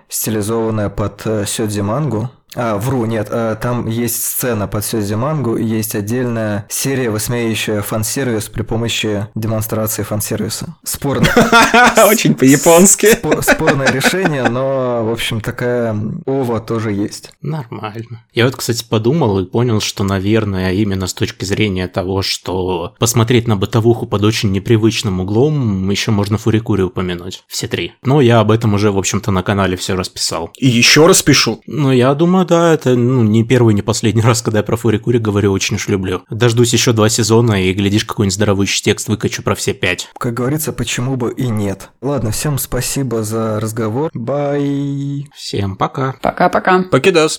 стилизованная 0.08 0.90
под 0.90 1.22
э, 1.26 1.44
Сёдзи 1.46 1.80
Мангу, 1.80 2.30
а, 2.54 2.78
вру, 2.78 3.04
нет, 3.04 3.28
а, 3.30 3.56
там 3.56 3.86
есть 3.86 4.22
сцена 4.24 4.66
под 4.66 4.84
Сёзи 4.84 5.14
Мангу, 5.14 5.56
и 5.56 5.64
есть 5.64 5.94
отдельная 5.94 6.66
серия, 6.68 7.10
высмеивающая 7.10 7.82
фан-сервис 7.82 8.48
при 8.48 8.62
помощи 8.62 9.26
демонстрации 9.34 10.02
фан-сервиса. 10.02 10.76
Спорно. 10.84 11.26
Очень 12.08 12.34
по-японски. 12.34 13.08
Спорное 13.40 13.90
решение, 13.90 14.48
но, 14.48 15.04
в 15.04 15.12
общем, 15.12 15.40
такая 15.40 15.96
ова 16.26 16.60
тоже 16.60 16.92
есть. 16.92 17.32
Нормально. 17.42 18.24
Я 18.32 18.44
вот, 18.44 18.56
кстати, 18.56 18.84
подумал 18.88 19.40
и 19.40 19.46
понял, 19.46 19.80
что, 19.80 20.04
наверное, 20.04 20.72
именно 20.72 21.06
с 21.06 21.14
точки 21.14 21.44
зрения 21.44 21.88
того, 21.88 22.22
что 22.22 22.94
посмотреть 22.98 23.48
на 23.48 23.56
бытовуху 23.56 24.06
под 24.06 24.24
очень 24.24 24.52
непривычным 24.52 25.20
углом, 25.20 25.90
еще 25.90 26.10
можно 26.10 26.38
Фурикури 26.38 26.82
упомянуть. 26.82 27.44
Все 27.48 27.66
три. 27.66 27.92
Но 28.02 28.20
я 28.20 28.40
об 28.40 28.50
этом 28.50 28.74
уже, 28.74 28.90
в 28.92 28.98
общем-то, 28.98 29.30
на 29.30 29.42
канале 29.42 29.76
все 29.76 29.94
расписал. 29.94 30.50
И 30.56 30.68
еще 30.68 31.06
распишу. 31.06 31.60
Ну, 31.66 31.92
я 31.92 32.14
думаю, 32.14 32.43
да, 32.44 32.74
это 32.74 32.94
ну, 32.94 33.22
не 33.22 33.44
первый, 33.44 33.74
не 33.74 33.82
последний 33.82 34.22
раз, 34.22 34.42
когда 34.42 34.58
я 34.58 34.62
про 34.62 34.76
Фурикури 34.76 35.18
говорю, 35.18 35.52
очень 35.52 35.76
уж 35.76 35.88
люблю. 35.88 36.22
Дождусь 36.30 36.72
еще 36.72 36.92
два 36.92 37.08
сезона 37.08 37.64
и, 37.64 37.72
глядишь, 37.72 38.04
какой-нибудь 38.04 38.34
здоровущий 38.34 38.82
текст 38.82 39.08
выкачу 39.08 39.42
про 39.42 39.54
все 39.54 39.74
пять. 39.74 40.08
Как 40.18 40.34
говорится, 40.34 40.72
почему 40.72 41.16
бы 41.16 41.32
и 41.32 41.48
нет. 41.48 41.90
Ладно, 42.00 42.30
всем 42.30 42.58
спасибо 42.58 43.22
за 43.22 43.58
разговор. 43.60 44.10
Бай. 44.14 45.26
Всем 45.34 45.76
пока. 45.76 46.14
Пока-пока. 46.22 46.84
Покидас. 46.90 47.32